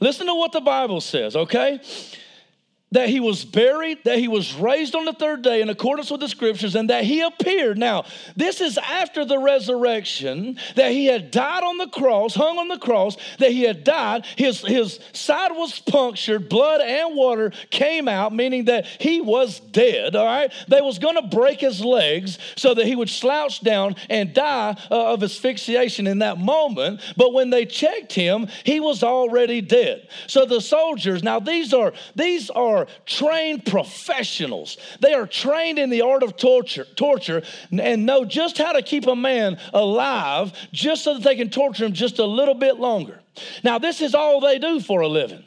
Listen 0.00 0.26
to 0.26 0.34
what 0.34 0.52
the 0.52 0.60
Bible 0.60 1.00
says, 1.00 1.36
okay? 1.36 1.80
That 2.92 3.08
he 3.08 3.20
was 3.20 3.44
buried, 3.44 3.98
that 4.04 4.18
he 4.18 4.28
was 4.28 4.54
raised 4.54 4.94
on 4.94 5.04
the 5.04 5.12
third 5.12 5.42
day 5.42 5.60
in 5.60 5.68
accordance 5.68 6.10
with 6.10 6.20
the 6.20 6.28
scriptures, 6.28 6.74
and 6.74 6.90
that 6.90 7.04
he 7.04 7.20
appeared. 7.20 7.78
Now, 7.78 8.04
this 8.36 8.60
is 8.60 8.78
after 8.78 9.24
the 9.24 9.38
resurrection, 9.38 10.58
that 10.76 10.92
he 10.92 11.06
had 11.06 11.30
died 11.30 11.62
on 11.62 11.78
the 11.78 11.88
cross, 11.88 12.34
hung 12.34 12.58
on 12.58 12.68
the 12.68 12.78
cross, 12.78 13.16
that 13.38 13.52
he 13.52 13.62
had 13.62 13.84
died. 13.84 14.26
His, 14.36 14.60
his 14.60 15.00
side 15.12 15.52
was 15.52 15.78
punctured, 15.80 16.48
blood 16.48 16.80
and 16.80 17.16
water 17.16 17.52
came 17.70 18.08
out, 18.08 18.34
meaning 18.34 18.66
that 18.66 18.86
he 18.86 19.20
was 19.20 19.60
dead, 19.60 20.16
all 20.16 20.24
right? 20.24 20.52
They 20.68 20.80
was 20.80 20.98
to 20.98 21.22
break 21.22 21.60
his 21.60 21.84
legs 21.84 22.38
so 22.56 22.74
that 22.74 22.86
he 22.86 22.96
would 22.96 23.08
slouch 23.08 23.60
down 23.62 23.96
and 24.08 24.32
die 24.32 24.76
uh, 24.90 25.12
of 25.12 25.22
asphyxiation 25.22 26.06
in 26.06 26.18
that 26.20 26.38
moment. 26.38 27.00
But 27.16 27.32
when 27.32 27.50
they 27.50 27.66
checked 27.66 28.12
him, 28.12 28.48
he 28.64 28.80
was 28.80 29.02
already 29.02 29.60
dead. 29.60 30.08
So 30.26 30.44
the 30.44 30.60
soldiers, 30.60 31.22
now 31.22 31.40
these 31.40 31.72
are, 31.72 31.92
these 32.14 32.50
are 32.50 32.81
are 32.82 32.88
trained 33.06 33.64
professionals. 33.64 34.76
They 35.00 35.14
are 35.14 35.26
trained 35.26 35.78
in 35.78 35.90
the 35.90 36.02
art 36.02 36.22
of 36.22 36.36
torture, 36.36 36.86
torture 36.96 37.42
and 37.70 38.06
know 38.06 38.24
just 38.24 38.58
how 38.58 38.72
to 38.72 38.82
keep 38.82 39.06
a 39.06 39.16
man 39.16 39.58
alive 39.72 40.52
just 40.72 41.04
so 41.04 41.14
that 41.14 41.22
they 41.22 41.36
can 41.36 41.50
torture 41.50 41.84
him 41.84 41.92
just 41.92 42.18
a 42.18 42.26
little 42.26 42.54
bit 42.54 42.76
longer. 42.76 43.20
Now, 43.64 43.78
this 43.78 44.00
is 44.00 44.14
all 44.14 44.40
they 44.40 44.58
do 44.58 44.80
for 44.80 45.00
a 45.00 45.08
living. 45.08 45.44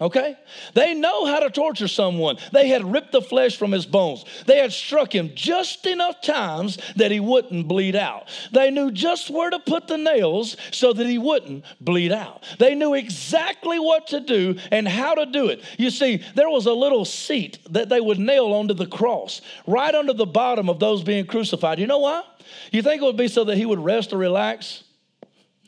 Okay? 0.00 0.36
They 0.74 0.94
know 0.94 1.26
how 1.26 1.40
to 1.40 1.50
torture 1.50 1.88
someone. 1.88 2.38
They 2.52 2.68
had 2.68 2.92
ripped 2.92 3.10
the 3.10 3.20
flesh 3.20 3.56
from 3.56 3.72
his 3.72 3.84
bones. 3.84 4.24
They 4.46 4.58
had 4.58 4.72
struck 4.72 5.12
him 5.12 5.32
just 5.34 5.86
enough 5.86 6.20
times 6.20 6.78
that 6.96 7.10
he 7.10 7.18
wouldn't 7.18 7.66
bleed 7.66 7.96
out. 7.96 8.28
They 8.52 8.70
knew 8.70 8.92
just 8.92 9.28
where 9.28 9.50
to 9.50 9.58
put 9.58 9.88
the 9.88 9.98
nails 9.98 10.56
so 10.70 10.92
that 10.92 11.06
he 11.06 11.18
wouldn't 11.18 11.64
bleed 11.80 12.12
out. 12.12 12.44
They 12.58 12.76
knew 12.76 12.94
exactly 12.94 13.80
what 13.80 14.06
to 14.08 14.20
do 14.20 14.56
and 14.70 14.86
how 14.86 15.14
to 15.14 15.26
do 15.26 15.48
it. 15.48 15.62
You 15.78 15.90
see, 15.90 16.22
there 16.36 16.48
was 16.48 16.66
a 16.66 16.72
little 16.72 17.04
seat 17.04 17.58
that 17.70 17.88
they 17.88 18.00
would 18.00 18.20
nail 18.20 18.52
onto 18.52 18.74
the 18.74 18.86
cross, 18.86 19.40
right 19.66 19.94
under 19.94 20.12
the 20.12 20.26
bottom 20.26 20.68
of 20.68 20.78
those 20.78 21.02
being 21.02 21.26
crucified. 21.26 21.80
You 21.80 21.88
know 21.88 21.98
why? 21.98 22.22
You 22.70 22.82
think 22.82 23.02
it 23.02 23.04
would 23.04 23.16
be 23.16 23.28
so 23.28 23.44
that 23.44 23.56
he 23.56 23.66
would 23.66 23.80
rest 23.80 24.12
or 24.12 24.18
relax? 24.18 24.84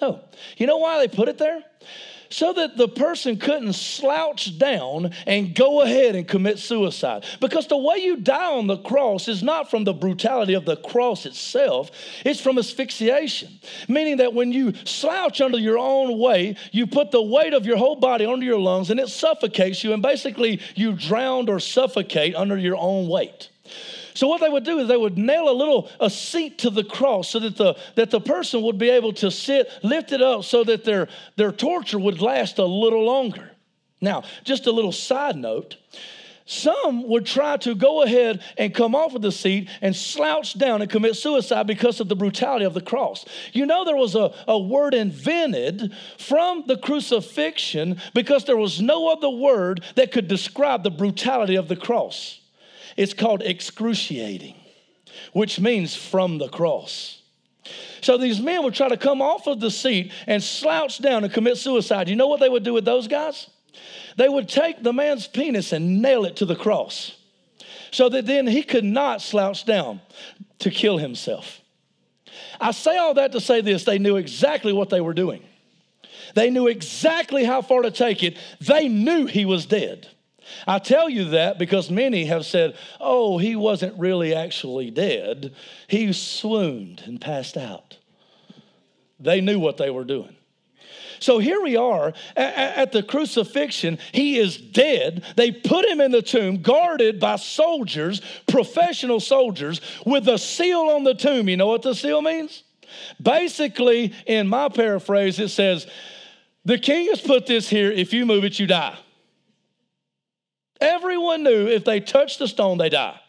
No. 0.01 0.21
You 0.57 0.67
know 0.67 0.79
why 0.79 0.99
they 0.99 1.09
put 1.09 1.29
it 1.29 1.37
there? 1.37 1.65
So 2.31 2.53
that 2.53 2.77
the 2.77 2.89
person 2.89 3.37
couldn't 3.37 3.75
slouch 3.75 4.59
down 4.59 5.13
and 5.27 5.55
go 5.55 5.83
ahead 5.83 6.15
and 6.15 6.27
commit 6.27 6.59
suicide. 6.59 7.25
Because 7.41 7.67
the 7.67 7.77
way 7.77 7.99
you 7.99 8.17
die 8.17 8.53
on 8.53 8.67
the 8.67 8.79
cross 8.79 9.29
is 9.29 9.43
not 9.43 9.71
from 9.71 9.85
the 9.85 9.93
brutality 9.93 10.55
of 10.55 10.65
the 10.65 10.77
cross 10.77 11.27
itself, 11.27 11.91
it's 12.25 12.41
from 12.41 12.59
asphyxiation. 12.59 13.61
Meaning 13.89 14.19
that 14.19 14.33
when 14.33 14.53
you 14.53 14.73
slouch 14.85 15.41
under 15.41 15.59
your 15.59 15.79
own 15.79 16.19
weight, 16.19 16.57
you 16.73 16.87
put 16.87 17.11
the 17.11 17.23
weight 17.23 17.53
of 17.53 17.67
your 17.67 17.77
whole 17.77 17.97
body 17.97 18.25
under 18.25 18.47
your 18.47 18.61
lungs 18.61 18.91
and 18.91 19.01
it 19.01 19.09
suffocates 19.09 19.83
you, 19.85 19.93
and 19.93 20.03
basically 20.03 20.61
you 20.75 20.93
drown 20.93 21.49
or 21.49 21.59
suffocate 21.59 22.35
under 22.37 22.57
your 22.57 22.77
own 22.77 23.09
weight. 23.09 23.51
So 24.15 24.27
what 24.29 24.41
they 24.41 24.49
would 24.49 24.65
do 24.65 24.79
is 24.79 24.89
they 24.89 24.97
would 24.97 25.19
nail 25.19 25.49
a 25.49 25.53
little 25.53 25.89
a 26.01 26.11
seat 26.11 26.59
to 26.59 26.71
the 26.71 26.85
cross 26.85 27.31
so 27.31 27.39
that 27.41 27.57
the 27.57 27.77
that 27.95 28.11
the 28.11 28.21
person 28.21 28.63
would 28.63 28.79
be 28.79 28.91
able 28.91 29.13
to 29.15 29.31
sit, 29.31 29.71
lift 29.83 30.13
it 30.13 30.23
up 30.23 30.45
so 30.45 30.65
that 30.65 30.85
their 30.85 31.09
their 31.37 31.53
torture 31.53 31.99
would 31.99 32.21
last 32.21 32.59
a 32.59 32.65
little 32.65 33.05
longer. 33.05 33.51
Now, 34.01 34.25
just 34.45 34.67
a 34.67 34.73
little 34.73 34.93
side 34.93 35.37
note. 35.37 35.77
Some 36.51 37.07
would 37.07 37.27
try 37.27 37.59
to 37.59 37.77
go 37.77 38.03
ahead 38.03 38.43
and 38.59 38.75
come 38.75 38.97
off 38.97 39.15
of 39.15 39.23
the 39.23 39.31
seat 39.31 39.69
and 39.81 39.95
slouch 39.95 40.59
down 40.59 40.83
and 40.83 40.91
commit 40.91 41.15
suicide 41.15 41.69
because 41.69 42.01
of 42.01 42.09
the 42.09 42.17
brutality 42.17 42.65
of 42.65 42.75
the 42.75 42.81
cross. 42.81 43.25
You 43.53 43.67
know, 43.67 43.85
there 43.85 43.95
was 43.95 44.17
a, 44.17 44.35
a 44.49 44.59
word 44.59 44.93
invented 44.93 45.93
from 46.19 46.65
the 46.67 46.77
crucifixion 46.77 48.01
because 48.15 48.47
there 48.47 48.57
was 48.57 48.83
no 48.83 49.13
other 49.13 49.31
word 49.31 49.85
that 49.95 50.11
could 50.11 50.27
describe 50.27 50.83
the 50.83 50.91
brutality 50.91 51.55
of 51.55 51.69
the 51.69 51.77
cross. 51.77 52.40
It's 52.97 53.15
called 53.15 53.43
excruciating, 53.43 54.57
which 55.33 55.61
means 55.61 55.95
from 55.95 56.39
the 56.39 56.49
cross. 56.49 57.23
So 58.01 58.17
these 58.17 58.41
men 58.41 58.63
would 58.65 58.75
try 58.75 58.89
to 58.89 58.97
come 58.97 59.21
off 59.21 59.47
of 59.47 59.61
the 59.61 59.71
seat 59.71 60.13
and 60.27 60.43
slouch 60.43 61.01
down 61.01 61.25
and 61.25 61.33
commit 61.33 61.59
suicide. 61.59 62.09
You 62.09 62.17
know 62.17 62.29
what 62.29 62.41
they 62.41 62.49
would 62.49 62.65
do 62.65 62.73
with 62.73 62.85
those 62.85 63.07
guys? 63.09 63.49
They 64.17 64.29
would 64.29 64.49
take 64.49 64.83
the 64.83 64.93
man's 64.93 65.27
penis 65.27 65.73
and 65.73 66.03
nail 66.03 66.25
it 66.25 66.37
to 66.37 66.47
the 66.47 66.57
cross 66.57 67.17
so 67.91 68.09
that 68.09 68.27
then 68.27 68.47
he 68.47 68.63
could 68.63 68.85
not 68.85 69.23
slouch 69.23 69.65
down 69.65 70.01
to 70.61 70.71
kill 70.71 70.99
himself. 70.99 71.61
I 72.61 72.73
say 72.73 72.97
all 72.97 73.15
that 73.15 73.33
to 73.33 73.41
say 73.41 73.61
this 73.61 73.85
they 73.85 73.99
knew 73.99 74.17
exactly 74.17 74.73
what 74.73 74.91
they 74.91 75.01
were 75.01 75.15
doing. 75.15 75.43
They 76.35 76.51
knew 76.51 76.69
exactly 76.69 77.45
how 77.45 77.63
far 77.63 77.83
to 77.83 77.91
take 77.91 78.23
it. 78.23 78.37
They 78.61 78.89
knew 78.89 79.27
he 79.27 79.45
was 79.45 79.67
dead. 79.67 80.09
I 80.67 80.79
tell 80.79 81.09
you 81.09 81.31
that 81.31 81.59
because 81.59 81.91
many 81.91 82.27
have 82.27 82.47
said, 82.47 82.77
oh, 83.01 83.39
he 83.39 83.57
wasn't 83.57 83.99
really 83.99 84.35
actually 84.35 84.91
dead. 84.91 85.55
He 85.89 86.13
swooned 86.13 87.03
and 87.07 87.21
passed 87.21 87.57
out. 87.57 87.99
They 89.19 89.41
knew 89.41 89.59
what 89.59 89.77
they 89.77 89.91
were 89.91 90.05
doing. 90.05 90.37
So 91.21 91.39
here 91.39 91.61
we 91.61 91.77
are 91.77 92.15
at, 92.35 92.93
the 92.93 93.03
crucifixion. 93.03 93.99
He 94.13 94.39
is 94.39 94.57
dead. 94.57 95.23
They 95.37 95.53
put 95.53 95.85
him 95.85 96.01
in 96.01 96.11
the 96.11 96.23
tomb, 96.23 96.63
guarded 96.63 97.21
by 97.21 97.37
soldiers, 97.37 98.23
professional 98.49 99.21
soldiers, 99.21 99.83
with 100.07 100.27
a 100.29 100.39
seal 100.39 100.81
on 100.81 101.05
the 101.05 101.15
tomb. 101.15 101.49
You 101.49 101.59
know 101.59 101.67
what 101.67 101.83
the 101.83 101.95
seal 101.95 102.23
means? 102.23 102.65
Basically, 103.21 104.15
in 104.27 104.49
my 104.49 104.71
paraphrase, 104.71 105.39
it 105.39 105.51
says, 105.51 105.87
The 106.65 106.79
king 106.79 107.09
has 107.09 107.21
put 107.21 107.47
this 107.47 107.69
here. 107.69 107.93
If 107.93 108.15
you 108.15 108.25
move 108.25 108.45
it, 108.45 108.59
you 108.59 108.67
die. 108.67 108.99
Everyone 110.81 111.43
knew 111.43 111.67
if 111.67 111.85
they 111.85 112.01
touched 112.01 112.39
the 112.39 112.49
stone, 112.49 112.79
they 112.79 112.89
die. 112.89 113.21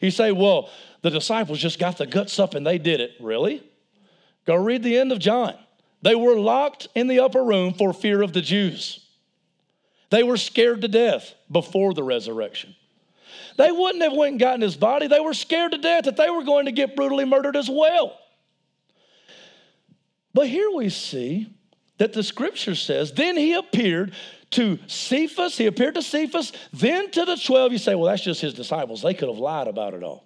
You 0.00 0.10
say, 0.10 0.32
well, 0.32 0.70
the 1.02 1.10
disciples 1.10 1.58
just 1.58 1.78
got 1.78 1.98
the 1.98 2.06
guts 2.06 2.38
up 2.38 2.54
and 2.54 2.66
they 2.66 2.78
did 2.78 3.00
it. 3.00 3.12
Really? 3.20 3.62
Go 4.46 4.54
read 4.54 4.82
the 4.82 4.96
end 4.96 5.12
of 5.12 5.18
John. 5.18 5.54
They 6.02 6.14
were 6.14 6.36
locked 6.36 6.88
in 6.94 7.08
the 7.08 7.20
upper 7.20 7.42
room 7.42 7.74
for 7.74 7.92
fear 7.92 8.22
of 8.22 8.32
the 8.32 8.40
Jews. 8.40 9.04
They 10.10 10.22
were 10.22 10.36
scared 10.36 10.82
to 10.82 10.88
death 10.88 11.34
before 11.50 11.94
the 11.94 12.04
resurrection. 12.04 12.76
They 13.56 13.72
wouldn't 13.72 14.04
have 14.04 14.12
went 14.12 14.32
and 14.32 14.40
gotten 14.40 14.60
his 14.60 14.76
body. 14.76 15.08
They 15.08 15.20
were 15.20 15.34
scared 15.34 15.72
to 15.72 15.78
death 15.78 16.04
that 16.04 16.16
they 16.16 16.30
were 16.30 16.44
going 16.44 16.66
to 16.66 16.72
get 16.72 16.94
brutally 16.94 17.24
murdered 17.24 17.56
as 17.56 17.68
well. 17.68 18.16
But 20.34 20.48
here 20.48 20.70
we 20.70 20.90
see 20.90 21.48
that 21.98 22.12
the 22.12 22.22
scripture 22.22 22.74
says, 22.74 23.12
then 23.12 23.36
he 23.36 23.54
appeared 23.54 24.12
to 24.52 24.78
Cephas, 24.86 25.58
he 25.58 25.66
appeared 25.66 25.94
to 25.94 26.02
Cephas, 26.02 26.52
then 26.72 27.10
to 27.10 27.24
the 27.24 27.36
12. 27.36 27.72
You 27.72 27.78
say, 27.78 27.94
well, 27.94 28.06
that's 28.06 28.22
just 28.22 28.40
his 28.40 28.54
disciples. 28.54 29.02
They 29.02 29.14
could 29.14 29.28
have 29.28 29.38
lied 29.38 29.68
about 29.68 29.94
it 29.94 30.02
all. 30.02 30.24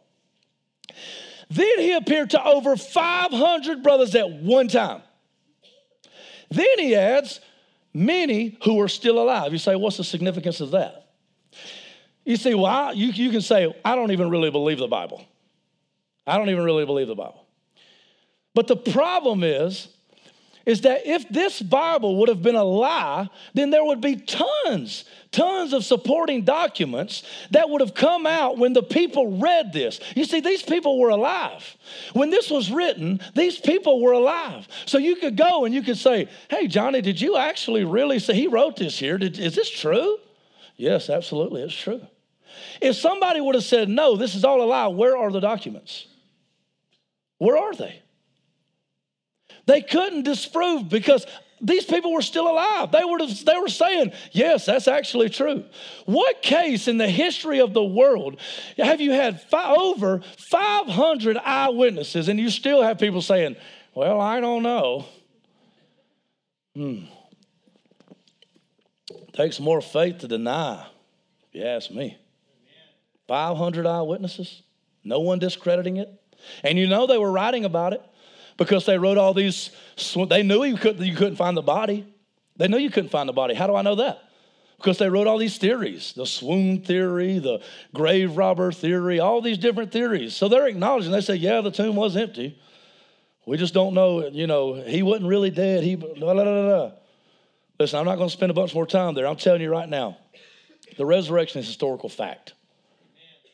Then 1.48 1.78
he 1.78 1.92
appeared 1.92 2.30
to 2.30 2.44
over 2.44 2.76
500 2.76 3.82
brothers 3.82 4.14
at 4.14 4.30
one 4.30 4.68
time. 4.68 5.02
Then 6.50 6.78
he 6.78 6.94
adds, 6.94 7.40
many 7.92 8.58
who 8.64 8.80
are 8.80 8.88
still 8.88 9.20
alive. 9.20 9.52
You 9.52 9.58
say, 9.58 9.74
what's 9.76 9.96
the 9.96 10.04
significance 10.04 10.60
of 10.60 10.72
that? 10.72 11.08
You 12.24 12.36
see, 12.36 12.54
well, 12.54 12.66
I, 12.66 12.92
you, 12.92 13.08
you 13.08 13.30
can 13.30 13.40
say, 13.40 13.74
I 13.84 13.94
don't 13.94 14.12
even 14.12 14.30
really 14.30 14.50
believe 14.50 14.78
the 14.78 14.86
Bible. 14.86 15.24
I 16.26 16.36
don't 16.36 16.50
even 16.50 16.64
really 16.64 16.84
believe 16.84 17.08
the 17.08 17.14
Bible. 17.14 17.46
But 18.54 18.66
the 18.66 18.76
problem 18.76 19.42
is, 19.42 19.88
is 20.66 20.82
that 20.82 21.06
if 21.06 21.28
this 21.28 21.60
Bible 21.60 22.16
would 22.16 22.28
have 22.28 22.42
been 22.42 22.54
a 22.54 22.64
lie, 22.64 23.28
then 23.54 23.70
there 23.70 23.84
would 23.84 24.00
be 24.00 24.16
tons, 24.16 25.04
tons 25.32 25.72
of 25.72 25.84
supporting 25.84 26.42
documents 26.42 27.22
that 27.50 27.70
would 27.70 27.80
have 27.80 27.94
come 27.94 28.26
out 28.26 28.58
when 28.58 28.72
the 28.72 28.82
people 28.82 29.38
read 29.38 29.72
this. 29.72 30.00
You 30.14 30.24
see, 30.24 30.40
these 30.40 30.62
people 30.62 30.98
were 30.98 31.08
alive. 31.08 31.76
When 32.12 32.30
this 32.30 32.50
was 32.50 32.70
written, 32.70 33.20
these 33.34 33.58
people 33.58 34.00
were 34.00 34.12
alive. 34.12 34.68
So 34.86 34.98
you 34.98 35.16
could 35.16 35.36
go 35.36 35.64
and 35.64 35.74
you 35.74 35.82
could 35.82 35.98
say, 35.98 36.28
Hey, 36.48 36.66
Johnny, 36.66 37.00
did 37.00 37.20
you 37.20 37.36
actually 37.36 37.84
really 37.84 38.18
say 38.18 38.34
he 38.34 38.46
wrote 38.46 38.76
this 38.76 38.98
here? 38.98 39.18
Did, 39.18 39.38
is 39.38 39.54
this 39.54 39.70
true? 39.70 40.18
Yes, 40.76 41.10
absolutely, 41.10 41.62
it's 41.62 41.74
true. 41.74 42.00
If 42.80 42.96
somebody 42.96 43.40
would 43.40 43.54
have 43.54 43.64
said, 43.64 43.88
No, 43.88 44.16
this 44.16 44.34
is 44.34 44.44
all 44.44 44.62
a 44.62 44.64
lie, 44.64 44.88
where 44.88 45.16
are 45.16 45.30
the 45.30 45.40
documents? 45.40 46.06
Where 47.38 47.56
are 47.56 47.74
they? 47.74 48.02
They 49.70 49.82
couldn't 49.82 50.24
disprove 50.24 50.88
because 50.88 51.24
these 51.60 51.84
people 51.84 52.12
were 52.12 52.22
still 52.22 52.50
alive. 52.50 52.90
They 52.90 53.04
were, 53.04 53.24
they 53.24 53.56
were 53.56 53.68
saying, 53.68 54.12
yes, 54.32 54.66
that's 54.66 54.88
actually 54.88 55.28
true. 55.28 55.64
What 56.06 56.42
case 56.42 56.88
in 56.88 56.98
the 56.98 57.08
history 57.08 57.60
of 57.60 57.72
the 57.72 57.84
world 57.84 58.40
have 58.76 59.00
you 59.00 59.12
had 59.12 59.40
over 59.52 60.22
500 60.38 61.36
eyewitnesses 61.36 62.28
and 62.28 62.40
you 62.40 62.50
still 62.50 62.82
have 62.82 62.98
people 62.98 63.22
saying, 63.22 63.54
well, 63.94 64.20
I 64.20 64.40
don't 64.40 64.64
know? 64.64 65.06
Hmm. 66.74 67.04
Takes 69.32 69.60
more 69.60 69.80
faith 69.80 70.18
to 70.18 70.26
deny, 70.26 70.84
if 71.48 71.54
you 71.54 71.64
ask 71.64 71.92
me. 71.92 72.18
500 73.28 73.86
eyewitnesses, 73.86 74.62
no 75.04 75.20
one 75.20 75.38
discrediting 75.38 75.98
it. 75.98 76.12
And 76.64 76.76
you 76.76 76.88
know 76.88 77.06
they 77.06 77.18
were 77.18 77.30
writing 77.30 77.64
about 77.64 77.92
it 77.92 78.02
because 78.60 78.84
they 78.84 78.98
wrote 78.98 79.16
all 79.16 79.32
these, 79.32 79.70
they 80.28 80.42
knew 80.42 80.62
you 80.64 80.76
couldn't, 80.76 81.02
you 81.02 81.16
couldn't 81.16 81.36
find 81.36 81.56
the 81.56 81.62
body. 81.62 82.06
They 82.58 82.68
knew 82.68 82.76
you 82.76 82.90
couldn't 82.90 83.08
find 83.08 83.26
the 83.26 83.32
body. 83.32 83.54
How 83.54 83.66
do 83.66 83.74
I 83.74 83.80
know 83.80 83.94
that? 83.94 84.22
Because 84.76 84.98
they 84.98 85.08
wrote 85.08 85.26
all 85.26 85.38
these 85.38 85.56
theories 85.56 86.12
the 86.12 86.26
swoon 86.26 86.82
theory, 86.82 87.38
the 87.38 87.62
grave 87.94 88.36
robber 88.36 88.70
theory, 88.70 89.18
all 89.18 89.40
these 89.40 89.56
different 89.56 89.92
theories. 89.92 90.36
So 90.36 90.48
they're 90.48 90.68
acknowledging, 90.68 91.10
they 91.10 91.22
say, 91.22 91.36
yeah, 91.36 91.62
the 91.62 91.70
tomb 91.70 91.96
was 91.96 92.18
empty. 92.18 92.60
We 93.46 93.56
just 93.56 93.72
don't 93.72 93.94
know, 93.94 94.28
you 94.28 94.46
know, 94.46 94.74
he 94.74 95.02
wasn't 95.02 95.28
really 95.28 95.50
dead. 95.50 95.82
He, 95.82 95.96
blah, 95.96 96.12
blah, 96.14 96.44
blah, 96.44 96.92
Listen, 97.78 97.98
I'm 97.98 98.04
not 98.04 98.16
going 98.16 98.28
to 98.28 98.32
spend 98.32 98.50
a 98.50 98.54
bunch 98.54 98.74
more 98.74 98.86
time 98.86 99.14
there. 99.14 99.26
I'm 99.26 99.36
telling 99.36 99.62
you 99.62 99.70
right 99.70 99.88
now, 99.88 100.18
the 100.98 101.06
resurrection 101.06 101.60
is 101.60 101.66
historical 101.66 102.10
fact. 102.10 102.52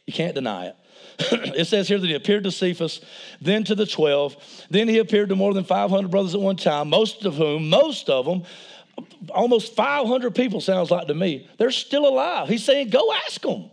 You 0.05 0.13
can't 0.13 0.35
deny 0.35 0.67
it. 0.67 0.77
it 1.19 1.67
says 1.67 1.89
here 1.89 1.99
that 1.99 2.07
he 2.07 2.15
appeared 2.15 2.45
to 2.45 2.51
Cephas, 2.51 3.01
then 3.41 3.65
to 3.65 3.75
the 3.75 3.87
12. 3.87 4.67
Then 4.71 4.89
he 4.89 4.99
appeared 4.99 5.31
to 5.31 5.37
more 5.37 5.55
than 5.55 5.65
500 5.65 6.11
brothers 6.11 6.35
at 6.35 6.41
one 6.41 6.57
time, 6.57 6.89
most 6.89 7.25
of 7.25 7.35
whom, 7.35 7.69
most 7.69 8.11
of 8.11 8.27
them, 8.27 8.43
almost 9.31 9.75
500 9.75 10.35
people 10.35 10.61
sounds 10.61 10.91
like 10.91 11.07
to 11.09 11.15
me, 11.15 11.49
they're 11.59 11.71
still 11.71 12.07
alive. 12.07 12.49
He's 12.49 12.65
saying, 12.65 12.91
go 12.91 13.13
ask 13.13 13.41
them. 13.41 13.71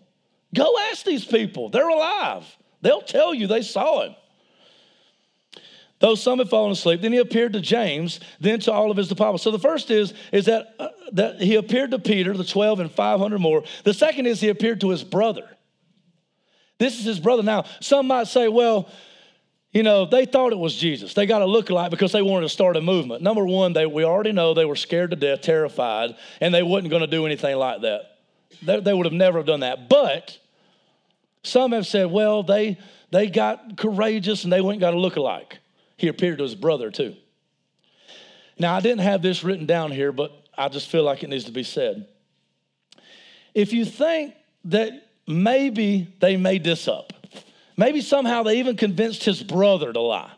Go 0.54 0.78
ask 0.92 1.06
these 1.06 1.26
people. 1.26 1.70
They're 1.70 1.88
alive. 1.88 2.46
They'll 2.82 3.02
tell 3.02 3.34
you 3.34 3.48
they 3.48 3.62
saw 3.62 4.04
him. 4.04 4.16
Though 6.00 6.16
some 6.16 6.40
had 6.40 6.50
fallen 6.50 6.74
asleep, 6.74 7.02
then 7.02 7.14
he 7.14 7.20
appeared 7.20 7.54
to 7.54 7.62
James, 7.62 8.20
then 8.42 8.60
to 8.62 8.74
all 8.74 8.92
of 8.92 8.98
his 8.98 9.08
disciples. 9.08 9.42
So 9.42 9.52
the 9.52 9.60
first 9.60 9.90
is, 9.90 10.14
is 10.34 10.46
that, 10.46 10.76
uh, 10.78 10.90
that 11.14 11.40
he 11.40 11.56
appeared 11.56 11.92
to 11.92 12.00
Peter, 12.00 12.36
the 12.36 12.44
12 12.44 12.82
and 12.82 12.92
500 12.92 13.40
more. 13.40 13.64
The 13.86 13.94
second 13.94 14.26
is 14.26 14.42
he 14.42 14.50
appeared 14.50 14.82
to 14.82 14.90
his 14.90 15.02
brother. 15.02 15.48
This 16.84 17.00
is 17.00 17.06
his 17.06 17.20
brother. 17.20 17.44
Now, 17.44 17.64
some 17.80 18.08
might 18.08 18.28
say, 18.28 18.50
well, 18.50 18.90
you 19.72 19.84
know, 19.84 20.06
they 20.06 20.26
thought 20.26 20.52
it 20.52 20.60
was 20.60 20.76
Jesus. 20.76 21.14
They 21.14 21.26
got 21.26 21.42
a 21.42 21.46
look-alike 21.46 21.90
because 21.90 22.12
they 22.12 22.22
wanted 22.22 22.42
to 22.42 22.50
start 22.50 22.76
a 22.76 22.82
movement. 22.82 23.24
Number 23.24 23.46
one, 23.46 23.72
they, 23.72 23.86
we 23.86 24.04
already 24.04 24.34
know 24.34 24.54
they 24.54 24.66
were 24.66 24.76
scared 24.76 25.12
to 25.12 25.16
death, 25.16 25.42
terrified, 25.42 26.16
and 26.42 26.54
they 26.54 26.62
wasn't 26.62 26.90
going 26.90 27.02
to 27.02 27.08
do 27.08 27.26
anything 27.26 27.56
like 27.56 27.82
that. 27.82 28.18
They, 28.62 28.82
they 28.82 28.94
would 28.94 29.06
have 29.06 29.14
never 29.14 29.42
done 29.44 29.62
that. 29.62 29.88
But 29.88 30.38
some 31.42 31.72
have 31.72 31.88
said, 31.88 32.12
well, 32.12 32.44
they, 32.44 32.78
they 33.12 33.28
got 33.28 33.78
courageous 33.78 34.44
and 34.44 34.52
they 34.52 34.62
went 34.62 34.76
and 34.76 34.82
got 34.82 34.94
a 34.94 35.00
look-alike. 35.00 35.60
He 35.96 36.10
appeared 36.10 36.40
to 36.40 36.44
his 36.44 36.56
brother 36.56 36.92
too. 36.92 37.16
Now, 38.60 38.76
I 38.76 38.82
didn't 38.82 39.02
have 39.02 39.22
this 39.22 39.44
written 39.44 39.66
down 39.66 39.92
here, 39.92 40.12
but 40.12 40.32
I 40.58 40.68
just 40.68 40.90
feel 40.90 41.04
like 41.04 41.24
it 41.24 41.30
needs 41.30 41.46
to 41.46 41.52
be 41.52 41.64
said. 41.64 42.08
If 43.56 43.72
you 43.72 43.86
think 43.86 44.36
that 44.66 45.03
maybe 45.28 46.14
they 46.20 46.38
made 46.38 46.64
this 46.64 46.88
up. 46.88 47.14
Maybe 47.78 48.02
somehow 48.02 48.44
they 48.44 48.60
even 48.60 48.78
convinced 48.78 49.24
his 49.24 49.42
brother 49.42 49.92
to 49.92 50.00
lie. 50.00 50.32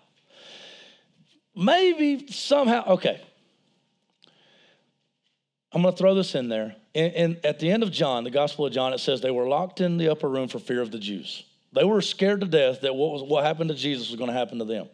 Maybe 1.55 2.27
somehow, 2.31 2.85
okay. 2.87 3.21
I'm 5.71 5.81
going 5.81 5.93
to 5.93 5.97
throw 5.97 6.15
this 6.15 6.35
in 6.35 6.47
there. 6.47 6.75
And, 6.93 7.13
and, 7.13 7.45
at 7.45 7.59
the 7.59 7.69
end 7.69 7.83
of 7.83 7.91
John, 7.91 8.23
the 8.23 8.31
Gospel 8.31 8.65
of 8.65 8.71
John, 8.71 8.93
it 8.93 8.99
says 8.99 9.19
they 9.19 9.31
were 9.31 9.47
locked 9.47 9.81
in 9.81 9.97
the 9.97 10.09
upper 10.09 10.29
room 10.29 10.47
for 10.47 10.59
fear 10.59 10.81
of 10.81 10.91
the 10.91 10.99
Jews. 10.99 11.43
They 11.73 11.83
were 11.83 12.01
scared 12.01 12.39
to 12.39 12.47
death 12.47 12.81
that 12.81 12.95
what, 12.95 13.11
was, 13.11 13.23
what 13.23 13.43
happened 13.43 13.69
to 13.69 13.75
Jesus 13.75 14.09
was 14.09 14.17
going 14.17 14.29
to 14.29 14.33
happen 14.33 14.59
to 14.59 14.65
them. 14.65 14.87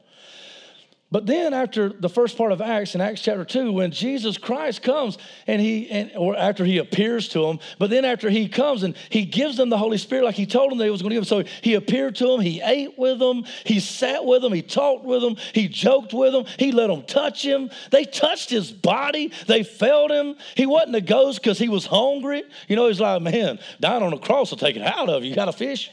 But 1.12 1.26
then 1.26 1.54
after 1.54 1.89
the 1.89 2.08
first 2.08 2.38
part 2.38 2.54
of 2.54 2.62
Acts, 2.62 2.95
in 2.95 3.02
Acts 3.02 3.21
chapter 3.21 3.43
2, 3.43 3.74
when 3.74 3.91
Jesus 3.91 4.38
Christ 4.38 4.82
comes 4.82 5.17
and 5.45 5.62
he, 5.62 5.89
and, 5.89 6.12
or 6.15 6.38
after 6.38 6.63
he 6.63 6.78
appears 6.78 7.28
to 7.30 7.41
them, 7.41 7.60
but 7.78 7.89
then 7.89 8.06
after 8.06 8.30
he 8.30 8.47
comes 8.47 8.84
and 8.84 8.95
he 9.10 9.26
gives 9.26 9.58
them 9.58 9.69
the 9.69 9.78
Holy 9.78 9.97
Spirit 9.97 10.24
like 10.24 10.36
he 10.36 10.45
told 10.45 10.71
them 10.71 10.78
that 10.78 10.86
he 10.86 10.89
was 10.89 11.02
going 11.02 11.10
to 11.10 11.15
give 11.15 11.28
them. 11.28 11.45
So 11.45 11.52
he 11.62 11.74
appeared 11.74 12.15
to 12.15 12.28
them, 12.28 12.39
he 12.39 12.62
ate 12.62 12.97
with 12.97 13.19
them, 13.19 13.43
he 13.65 13.82
sat 13.82 14.24
with 14.24 14.41
them, 14.41 14.54
he 14.54 14.62
talked 14.62 15.04
with 15.04 15.21
them, 15.21 15.36
he 15.54 15.67
joked 15.67 16.13
with 16.13 16.32
them, 16.32 16.45
he 16.58 16.71
let 16.71 16.88
them 16.88 17.04
touch 17.04 17.43
him. 17.43 17.69
They 17.89 18.06
touched 18.06 18.50
his 18.50 18.71
body, 18.71 19.34
they 19.47 19.63
felt 19.63 20.12
him. 20.12 20.38
He 20.56 20.65
wasn't 20.65 20.95
a 20.95 21.02
ghost 21.02 21.41
because 21.41 21.60
he 21.60 21.67
was 21.67 21.86
hungry. 21.86 22.43
You 22.69 22.78
know, 22.78 22.88
he's 22.88 23.02
like, 23.02 23.21
man, 23.21 23.60
dying 23.82 24.02
on 24.02 24.12
the 24.12 24.17
cross 24.17 24.50
will 24.50 24.58
take 24.58 24.78
it 24.78 24.82
out 24.82 25.10
of 25.10 25.24
you. 25.24 25.32
You 25.32 25.36
got 25.36 25.50
a 25.50 25.54
fish? 25.54 25.91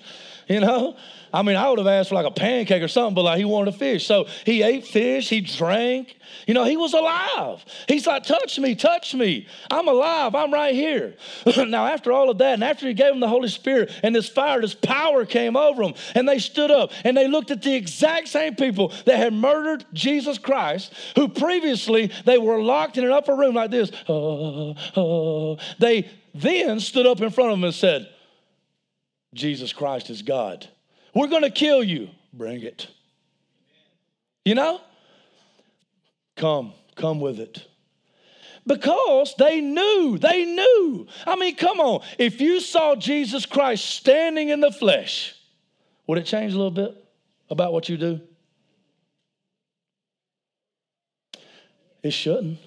You 0.59 0.61
know? 0.61 0.97
I 1.33 1.43
mean, 1.43 1.57
I 1.57 1.69
would 1.69 1.79
have 1.79 1.87
asked 1.87 2.09
for 2.09 2.15
like 2.15 2.25
a 2.25 2.31
pancake 2.31 2.83
or 2.83 2.89
something, 2.89 3.15
but 3.15 3.23
like 3.23 3.37
he 3.37 3.45
wanted 3.45 3.75
a 3.75 3.77
fish. 3.77 4.07
So 4.07 4.27
he 4.47 4.63
ate 4.63 4.87
fish, 4.87 5.29
he 5.29 5.43
drank. 5.43 6.17
You 6.47 6.55
know, 6.55 6.65
he 6.65 6.79
was 6.79 6.95
alive. 6.95 7.63
He's 7.87 8.07
like, 8.07 8.23
touch 8.23 8.59
me, 8.59 8.75
touch 8.75 9.15
me. 9.15 9.47
I'm 9.71 9.89
alive. 9.89 10.35
I'm 10.35 10.53
right 10.53 10.75
here. 10.75 11.17
now, 11.67 11.87
after 11.87 12.13
all 12.13 12.31
of 12.31 12.39
that, 12.39 12.55
and 12.55 12.65
after 12.65 12.87
he 12.87 12.95
gave 12.95 13.13
him 13.13 13.21
the 13.21 13.29
Holy 13.29 13.49
Spirit 13.49 13.93
and 14.03 14.15
this 14.15 14.29
fire, 14.29 14.61
this 14.63 14.75
power 14.75 15.27
came 15.27 15.55
over 15.55 15.83
them, 15.83 15.95
and 16.15 16.27
they 16.27 16.39
stood 16.39 16.71
up 16.71 16.93
and 17.05 17.15
they 17.15 17.29
looked 17.29 17.51
at 17.51 17.61
the 17.61 17.75
exact 17.75 18.29
same 18.29 18.55
people 18.57 18.93
that 19.05 19.19
had 19.19 19.35
murdered 19.35 19.85
Jesus 19.93 20.39
Christ, 20.39 20.95
who 21.15 21.29
previously 21.29 22.11
they 22.25 22.39
were 22.39 22.63
locked 22.63 22.97
in 22.97 23.05
an 23.05 23.13
upper 23.13 23.35
room 23.35 23.55
like 23.55 23.71
this. 23.71 23.93
Uh, 24.09 24.71
uh. 24.97 25.57
They 25.79 26.09
then 26.35 26.81
stood 26.81 27.07
up 27.07 27.21
in 27.21 27.31
front 27.31 27.51
of 27.51 27.59
them 27.59 27.65
and 27.65 27.75
said, 27.75 28.09
Jesus 29.35 29.73
Christ 29.73 30.11
is 30.11 30.23
God. 30.23 30.67
We're 31.15 31.29
going 31.29 31.43
to 31.43 31.51
kill 31.51 31.83
you. 31.83 32.09
Bring 32.33 32.63
it. 32.63 32.89
You 34.45 34.55
know? 34.55 34.81
Come, 36.37 36.73
come 36.97 37.21
with 37.21 37.41
it. 37.41 37.67
Because 38.67 39.35
they 39.39 39.61
knew, 39.61 40.19
they 40.19 40.45
knew. 40.45 41.07
I 41.27 41.37
mean, 41.37 41.57
come 41.57 41.81
on. 41.81 42.03
If 42.19 42.41
you 42.41 42.61
saw 42.61 42.95
Jesus 42.95 43.47
Christ 43.47 43.85
standing 43.85 44.51
in 44.51 44.61
the 44.61 44.71
flesh, 44.71 45.35
would 46.07 46.19
it 46.19 46.27
change 46.27 46.53
a 46.53 46.57
little 46.57 46.71
bit 46.71 46.95
about 47.51 47.73
what 47.73 47.89
you 47.89 47.97
do? 47.97 48.21
It 52.03 52.13
shouldn't. 52.13 52.59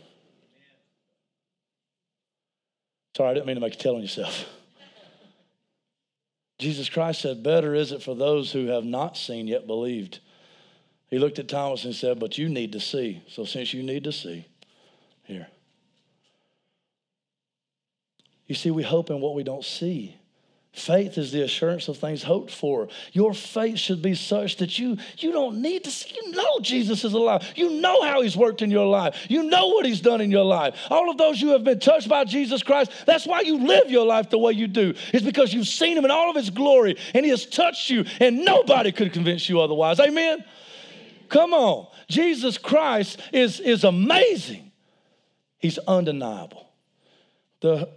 Sorry, 3.15 3.29
I 3.29 3.33
didn't 3.33 3.45
mean 3.45 3.55
to 3.55 3.61
make 3.61 3.73
you 3.73 3.79
tell 3.79 3.95
on 3.95 4.01
yourself. 4.01 4.45
Jesus 6.61 6.89
Christ 6.89 7.21
said, 7.21 7.41
Better 7.41 7.73
is 7.73 7.91
it 7.91 8.03
for 8.03 8.15
those 8.15 8.51
who 8.51 8.67
have 8.67 8.85
not 8.85 9.17
seen 9.17 9.47
yet 9.47 9.65
believed. 9.65 10.19
He 11.07 11.17
looked 11.17 11.39
at 11.39 11.49
Thomas 11.49 11.85
and 11.85 11.95
said, 11.95 12.19
But 12.19 12.37
you 12.37 12.49
need 12.49 12.73
to 12.73 12.79
see. 12.79 13.23
So 13.27 13.45
since 13.45 13.73
you 13.73 13.81
need 13.81 14.03
to 14.03 14.11
see, 14.11 14.45
here. 15.23 15.47
You 18.45 18.53
see, 18.53 18.69
we 18.69 18.83
hope 18.83 19.09
in 19.09 19.21
what 19.21 19.33
we 19.33 19.43
don't 19.43 19.65
see. 19.65 20.15
Faith 20.73 21.17
is 21.17 21.33
the 21.33 21.43
assurance 21.43 21.89
of 21.89 21.97
things 21.97 22.23
hoped 22.23 22.49
for. 22.49 22.87
Your 23.11 23.33
faith 23.33 23.77
should 23.77 24.01
be 24.01 24.15
such 24.15 24.55
that 24.57 24.79
you, 24.79 24.97
you 25.17 25.33
don't 25.33 25.61
need 25.61 25.83
to 25.83 25.91
see. 25.91 26.15
You 26.15 26.31
know 26.31 26.59
Jesus 26.61 27.03
is 27.03 27.11
alive. 27.11 27.45
You 27.57 27.81
know 27.81 28.01
how 28.03 28.21
he's 28.21 28.37
worked 28.37 28.61
in 28.61 28.71
your 28.71 28.85
life. 28.85 29.25
You 29.27 29.43
know 29.43 29.67
what 29.67 29.85
he's 29.85 29.99
done 29.99 30.21
in 30.21 30.31
your 30.31 30.45
life. 30.45 30.75
All 30.89 31.09
of 31.09 31.17
those 31.17 31.41
you 31.41 31.49
have 31.49 31.65
been 31.65 31.79
touched 31.79 32.07
by 32.07 32.23
Jesus 32.23 32.63
Christ, 32.63 32.89
that's 33.05 33.27
why 33.27 33.41
you 33.41 33.67
live 33.67 33.91
your 33.91 34.05
life 34.05 34.29
the 34.29 34.37
way 34.37 34.53
you 34.53 34.67
do. 34.67 34.93
It's 35.13 35.25
because 35.25 35.53
you've 35.53 35.67
seen 35.67 35.97
him 35.97 36.05
in 36.05 36.11
all 36.11 36.29
of 36.29 36.37
his 36.37 36.49
glory 36.49 36.95
and 37.13 37.25
he 37.25 37.31
has 37.31 37.45
touched 37.45 37.89
you 37.89 38.05
and 38.21 38.45
nobody 38.45 38.93
could 38.93 39.11
convince 39.11 39.49
you 39.49 39.59
otherwise. 39.59 39.99
Amen? 39.99 40.41
Come 41.27 41.53
on. 41.53 41.87
Jesus 42.07 42.57
Christ 42.57 43.19
is, 43.33 43.59
is 43.59 43.83
amazing. 43.83 44.71
He's 45.57 45.77
undeniable. 45.79 46.69
The 47.59 47.89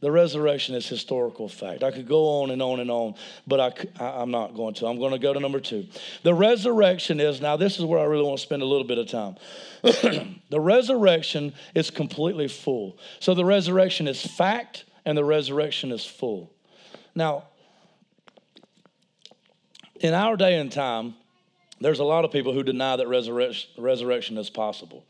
the 0.00 0.10
resurrection 0.10 0.74
is 0.74 0.88
historical 0.88 1.48
fact. 1.48 1.82
I 1.82 1.90
could 1.90 2.08
go 2.08 2.42
on 2.42 2.50
and 2.50 2.62
on 2.62 2.80
and 2.80 2.90
on, 2.90 3.14
but 3.46 3.60
I, 4.00 4.22
am 4.22 4.30
not 4.30 4.54
going 4.54 4.74
to. 4.74 4.86
I'm 4.86 4.98
going 4.98 5.12
to 5.12 5.18
go 5.18 5.32
to 5.32 5.40
number 5.40 5.60
two. 5.60 5.86
The 6.22 6.34
resurrection 6.34 7.20
is, 7.20 7.40
now, 7.40 7.56
this 7.56 7.78
is 7.78 7.84
where 7.84 7.98
I 7.98 8.04
really 8.04 8.24
want 8.24 8.38
to 8.38 8.42
spend 8.42 8.62
a 8.62 8.66
little 8.66 8.86
bit 8.86 8.98
of 8.98 9.08
time. 9.08 9.36
the 10.50 10.60
resurrection 10.60 11.52
is 11.74 11.90
completely 11.90 12.48
full. 12.48 12.98
So 13.18 13.34
the 13.34 13.44
resurrection 13.44 14.08
is 14.08 14.24
fact 14.24 14.84
and 15.04 15.16
the 15.16 15.24
resurrection 15.24 15.92
is 15.92 16.04
full. 16.04 16.52
Now, 17.14 17.44
in 20.00 20.14
our 20.14 20.36
day 20.36 20.56
and 20.56 20.72
time, 20.72 21.14
there's 21.80 21.98
a 21.98 22.04
lot 22.04 22.24
of 22.24 22.32
people 22.32 22.52
who 22.52 22.62
deny 22.62 22.96
that 22.96 23.08
resurrection, 23.08 23.70
resurrection 23.78 24.38
is 24.38 24.50
possible. 24.50 25.04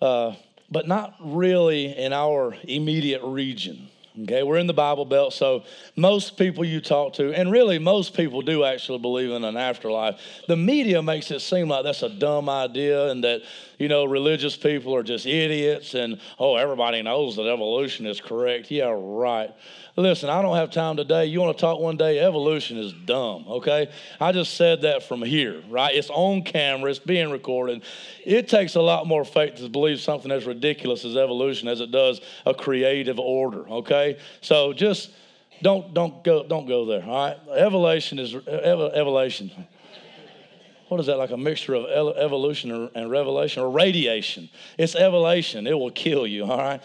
Uh, 0.00 0.34
but 0.70 0.88
not 0.88 1.14
really 1.20 1.96
in 1.96 2.12
our 2.12 2.56
immediate 2.64 3.22
region. 3.22 3.88
Okay, 4.22 4.42
we're 4.42 4.56
in 4.56 4.66
the 4.66 4.72
Bible 4.72 5.04
Belt, 5.04 5.34
so 5.34 5.62
most 5.94 6.38
people 6.38 6.64
you 6.64 6.80
talk 6.80 7.12
to, 7.14 7.34
and 7.34 7.52
really 7.52 7.78
most 7.78 8.14
people 8.14 8.40
do 8.40 8.64
actually 8.64 8.98
believe 8.98 9.30
in 9.30 9.44
an 9.44 9.58
afterlife. 9.58 10.18
The 10.48 10.56
media 10.56 11.02
makes 11.02 11.30
it 11.30 11.40
seem 11.40 11.68
like 11.68 11.84
that's 11.84 12.02
a 12.02 12.08
dumb 12.08 12.48
idea 12.48 13.10
and 13.10 13.22
that, 13.24 13.42
you 13.78 13.88
know, 13.88 14.04
religious 14.04 14.56
people 14.56 14.94
are 14.94 15.02
just 15.02 15.26
idiots 15.26 15.94
and, 15.94 16.20
oh, 16.38 16.56
everybody 16.56 17.02
knows 17.02 17.36
that 17.36 17.46
evolution 17.46 18.06
is 18.06 18.20
correct. 18.20 18.70
Yeah, 18.70 18.94
right. 18.96 19.54
Listen, 19.96 20.28
I 20.28 20.42
don't 20.42 20.56
have 20.56 20.70
time 20.70 20.96
today. 20.96 21.26
You 21.26 21.40
want 21.40 21.56
to 21.56 21.60
talk 21.60 21.80
one 21.80 21.96
day? 21.96 22.18
Evolution 22.18 22.76
is 22.78 22.92
dumb, 22.92 23.46
okay? 23.48 23.90
I 24.20 24.32
just 24.32 24.54
said 24.54 24.82
that 24.82 25.02
from 25.02 25.22
here, 25.22 25.62
right? 25.70 25.94
It's 25.94 26.10
on 26.10 26.42
camera, 26.42 26.90
it's 26.90 26.98
being 26.98 27.30
recorded. 27.30 27.82
It 28.24 28.48
takes 28.48 28.74
a 28.74 28.82
lot 28.82 29.06
more 29.06 29.24
faith 29.24 29.56
to 29.56 29.68
believe 29.68 30.00
something 30.00 30.30
as 30.30 30.44
ridiculous 30.44 31.04
as 31.04 31.16
evolution 31.16 31.68
as 31.68 31.80
it 31.80 31.90
does 31.90 32.20
a 32.44 32.54
creative 32.54 33.18
order, 33.18 33.68
okay? 33.68 34.18
So 34.40 34.72
just 34.72 35.10
don't 35.62 35.94
don't 35.94 36.22
go 36.22 36.46
don't 36.46 36.66
go 36.66 36.84
there, 36.84 37.02
all 37.02 37.28
right? 37.28 37.36
Evolution 37.56 38.18
is 38.18 38.34
evolution. 38.34 39.50
What 40.88 41.00
is 41.00 41.06
that 41.06 41.18
like 41.18 41.30
a 41.30 41.36
mixture 41.36 41.74
of 41.74 42.16
evolution 42.16 42.90
and 42.94 43.10
revelation 43.10 43.62
or 43.62 43.70
radiation? 43.70 44.48
It's 44.78 44.94
evolution. 44.94 45.66
It 45.66 45.76
will 45.76 45.90
kill 45.90 46.26
you, 46.26 46.44
all 46.44 46.58
right? 46.58 46.80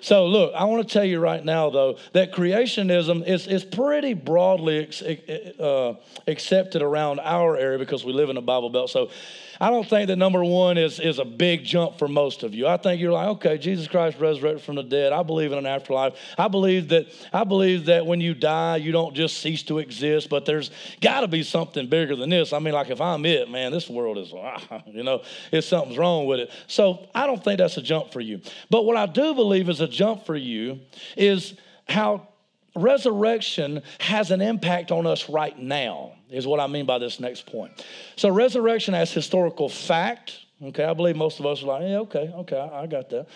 So, 0.00 0.26
look, 0.26 0.54
I 0.54 0.64
want 0.64 0.88
to 0.88 0.92
tell 0.92 1.04
you 1.04 1.20
right 1.20 1.44
now, 1.44 1.68
though, 1.68 1.98
that 2.12 2.32
creationism 2.32 3.26
is, 3.26 3.46
is 3.46 3.62
pretty 3.62 4.14
broadly 4.14 4.84
ex, 4.86 5.02
uh, 5.02 5.94
accepted 6.26 6.80
around 6.80 7.20
our 7.20 7.56
area 7.58 7.78
because 7.78 8.04
we 8.04 8.14
live 8.14 8.30
in 8.30 8.38
a 8.38 8.42
Bible 8.42 8.70
Belt. 8.70 8.88
So, 8.88 9.10
I 9.60 9.70
don't 9.70 9.88
think 9.88 10.08
that 10.08 10.16
number 10.16 10.44
one 10.44 10.78
is, 10.78 11.00
is 11.00 11.18
a 11.18 11.24
big 11.24 11.64
jump 11.64 11.98
for 11.98 12.08
most 12.08 12.42
of 12.42 12.54
you. 12.54 12.66
I 12.66 12.76
think 12.76 13.00
you're 13.00 13.12
like, 13.12 13.28
okay, 13.28 13.58
Jesus 13.58 13.88
Christ 13.88 14.18
resurrected 14.18 14.62
from 14.62 14.76
the 14.76 14.82
dead. 14.82 15.12
I 15.12 15.22
believe 15.22 15.52
in 15.52 15.58
an 15.58 15.66
afterlife. 15.66 16.14
I 16.38 16.48
believe 16.48 16.88
that 16.88 17.06
I 17.32 17.44
believe 17.44 17.86
that 17.86 18.06
when 18.06 18.20
you 18.20 18.34
die, 18.34 18.76
you 18.76 18.92
don't 18.92 19.14
just 19.14 19.38
cease 19.38 19.62
to 19.64 19.78
exist, 19.78 20.28
but 20.28 20.44
there's 20.44 20.70
got 21.00 21.20
to 21.20 21.28
be 21.28 21.42
something 21.42 21.88
bigger 21.88 22.16
than 22.16 22.30
this. 22.30 22.52
I 22.52 22.58
mean, 22.58 22.74
like 22.74 22.90
if 22.90 23.00
I'm 23.00 23.24
it, 23.24 23.50
man, 23.50 23.72
this 23.72 23.88
world 23.88 24.18
is, 24.18 24.32
you 24.86 25.02
know, 25.02 25.22
if 25.52 25.64
something's 25.64 25.98
wrong 25.98 26.26
with 26.26 26.40
it. 26.40 26.50
So 26.66 27.08
I 27.14 27.26
don't 27.26 27.42
think 27.42 27.58
that's 27.58 27.76
a 27.76 27.82
jump 27.82 28.12
for 28.12 28.20
you. 28.20 28.40
But 28.70 28.84
what 28.84 28.96
I 28.96 29.06
do 29.06 29.34
believe 29.34 29.68
is 29.68 29.80
a 29.80 29.88
jump 29.88 30.26
for 30.26 30.36
you 30.36 30.80
is 31.16 31.54
how 31.88 32.28
resurrection 32.76 33.82
has 34.00 34.30
an 34.30 34.40
impact 34.40 34.92
on 34.92 35.06
us 35.06 35.28
right 35.28 35.58
now, 35.58 36.12
is 36.30 36.46
what 36.46 36.60
I 36.60 36.66
mean 36.66 36.86
by 36.86 36.98
this 36.98 37.20
next 37.20 37.46
point. 37.46 37.84
So, 38.16 38.28
resurrection 38.28 38.94
as 38.94 39.12
historical 39.12 39.68
fact, 39.68 40.40
okay, 40.62 40.84
I 40.84 40.94
believe 40.94 41.16
most 41.16 41.40
of 41.40 41.46
us 41.46 41.62
are 41.62 41.66
like, 41.66 41.82
yeah, 41.82 41.98
okay, 41.98 42.32
okay, 42.34 42.58
I, 42.58 42.86
got 42.86 43.10
that. 43.10 43.26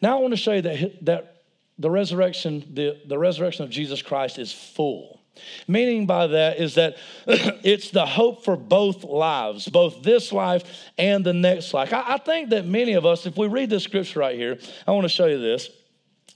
Now 0.00 0.18
I 0.18 0.20
want 0.20 0.32
to 0.32 0.36
show 0.36 0.52
you 0.52 0.62
that, 0.62 1.04
that 1.04 1.42
the 1.78 1.90
resurrection, 1.90 2.64
the, 2.74 3.00
the 3.06 3.18
resurrection 3.18 3.64
of 3.64 3.70
Jesus 3.70 4.02
Christ 4.02 4.38
is 4.38 4.52
full. 4.52 5.20
Meaning 5.68 6.06
by 6.06 6.26
that 6.26 6.58
is 6.58 6.74
that 6.74 6.96
it's 7.26 7.90
the 7.90 8.04
hope 8.04 8.44
for 8.44 8.56
both 8.56 9.04
lives, 9.04 9.68
both 9.68 10.02
this 10.02 10.32
life 10.32 10.64
and 10.96 11.24
the 11.24 11.32
next 11.32 11.72
life. 11.72 11.92
I, 11.92 12.14
I 12.14 12.18
think 12.18 12.50
that 12.50 12.66
many 12.66 12.94
of 12.94 13.06
us, 13.06 13.26
if 13.26 13.36
we 13.36 13.46
read 13.46 13.70
this 13.70 13.84
scripture 13.84 14.20
right 14.20 14.36
here, 14.36 14.58
I 14.86 14.90
want 14.90 15.04
to 15.04 15.08
show 15.08 15.26
you 15.26 15.38
this 15.38 15.70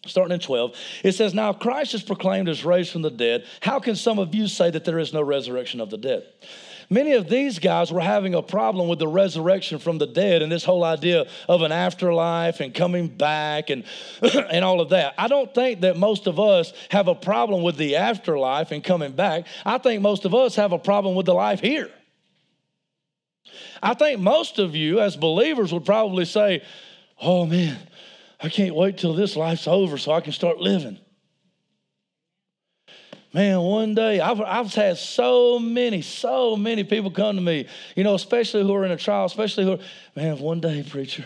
starting 0.07 0.35
in 0.35 0.41
12, 0.41 0.75
it 1.05 1.13
says, 1.13 1.35
Now 1.35 1.53
Christ 1.53 1.95
is 1.95 2.03
proclaimed 2.03 2.49
as 2.49 2.65
raised 2.65 2.93
from 2.93 3.03
the 3.03 3.11
dead. 3.11 3.45
How 3.61 3.79
can 3.79 3.97
some 3.97 4.19
of 4.19 4.35
you 4.35 4.49
say 4.49 4.71
that 4.71 4.85
there 4.85 4.99
is 4.99 5.13
no 5.13 5.23
resurrection 5.23 5.81
of 5.81 5.91
the 5.91 5.99
dead? 5.99 6.25
Many 6.91 7.13
of 7.13 7.29
these 7.29 7.59
guys 7.59 7.91
were 7.91 8.01
having 8.01 8.35
a 8.35 8.43
problem 8.43 8.87
with 8.87 8.99
the 8.99 9.09
resurrection 9.09 9.79
from 9.79 9.97
the 9.97 10.07
dead 10.07 10.43
and 10.43 10.53
this 10.53 10.65
whole 10.65 10.85
idea 10.85 11.27
of 11.49 11.63
an 11.63 11.73
afterlife 11.73 12.61
and 12.61 12.75
coming 12.75 13.09
back 13.09 13.71
and, 13.71 13.85
and 14.23 14.63
all 14.63 14.81
of 14.81 14.91
that. 14.91 15.15
I 15.17 15.29
don't 15.29 15.55
think 15.55 15.81
that 15.81 15.97
most 15.97 16.27
of 16.27 16.39
us 16.39 16.73
have 16.91 17.09
a 17.09 17.15
problem 17.15 17.63
with 17.63 17.79
the 17.79 17.97
afterlife 17.97 18.73
and 18.73 18.85
coming 18.85 19.13
back. 19.13 19.47
I 19.65 19.79
think 19.79 20.03
most 20.03 20.27
of 20.27 20.35
us 20.35 20.57
have 20.57 20.73
a 20.73 20.79
problem 20.79 21.15
with 21.15 21.25
the 21.25 21.35
life 21.35 21.61
here. 21.61 21.91
I 23.83 23.95
think 23.95 24.21
most 24.21 24.59
of 24.59 24.77
you, 24.77 25.01
as 25.01 25.17
believers, 25.17 25.73
would 25.73 25.87
probably 25.87 26.25
say, 26.25 26.63
Oh 27.21 27.47
man, 27.47 27.79
I 28.43 28.49
can't 28.49 28.75
wait 28.75 28.99
till 28.99 29.15
this 29.15 29.37
life's 29.37 29.69
over 29.69 29.97
so 29.97 30.13
I 30.13 30.21
can 30.21 30.33
start 30.33 30.59
living. 30.59 30.99
Man, 33.33 33.61
one 33.61 33.95
day 33.95 34.21
I've, 34.21 34.41
I've 34.41 34.75
had 34.75 34.99
so 34.99 35.59
many, 35.59 36.03
so 36.03 36.55
many 36.57 36.85
people 36.85 37.11
come 37.11 37.37
to 37.37 37.43
me, 37.43 37.67
you 37.97 38.05
know, 38.05 38.15
especially 38.15 38.63
who 38.63 38.75
are 38.75 38.85
in 38.85 38.91
a 38.91 38.97
trial, 38.97 39.25
especially 39.25 39.65
who 39.65 39.73
are, 39.73 39.79
man, 40.15 40.39
one 40.39 40.61
day, 40.61 40.85
preacher, 40.87 41.25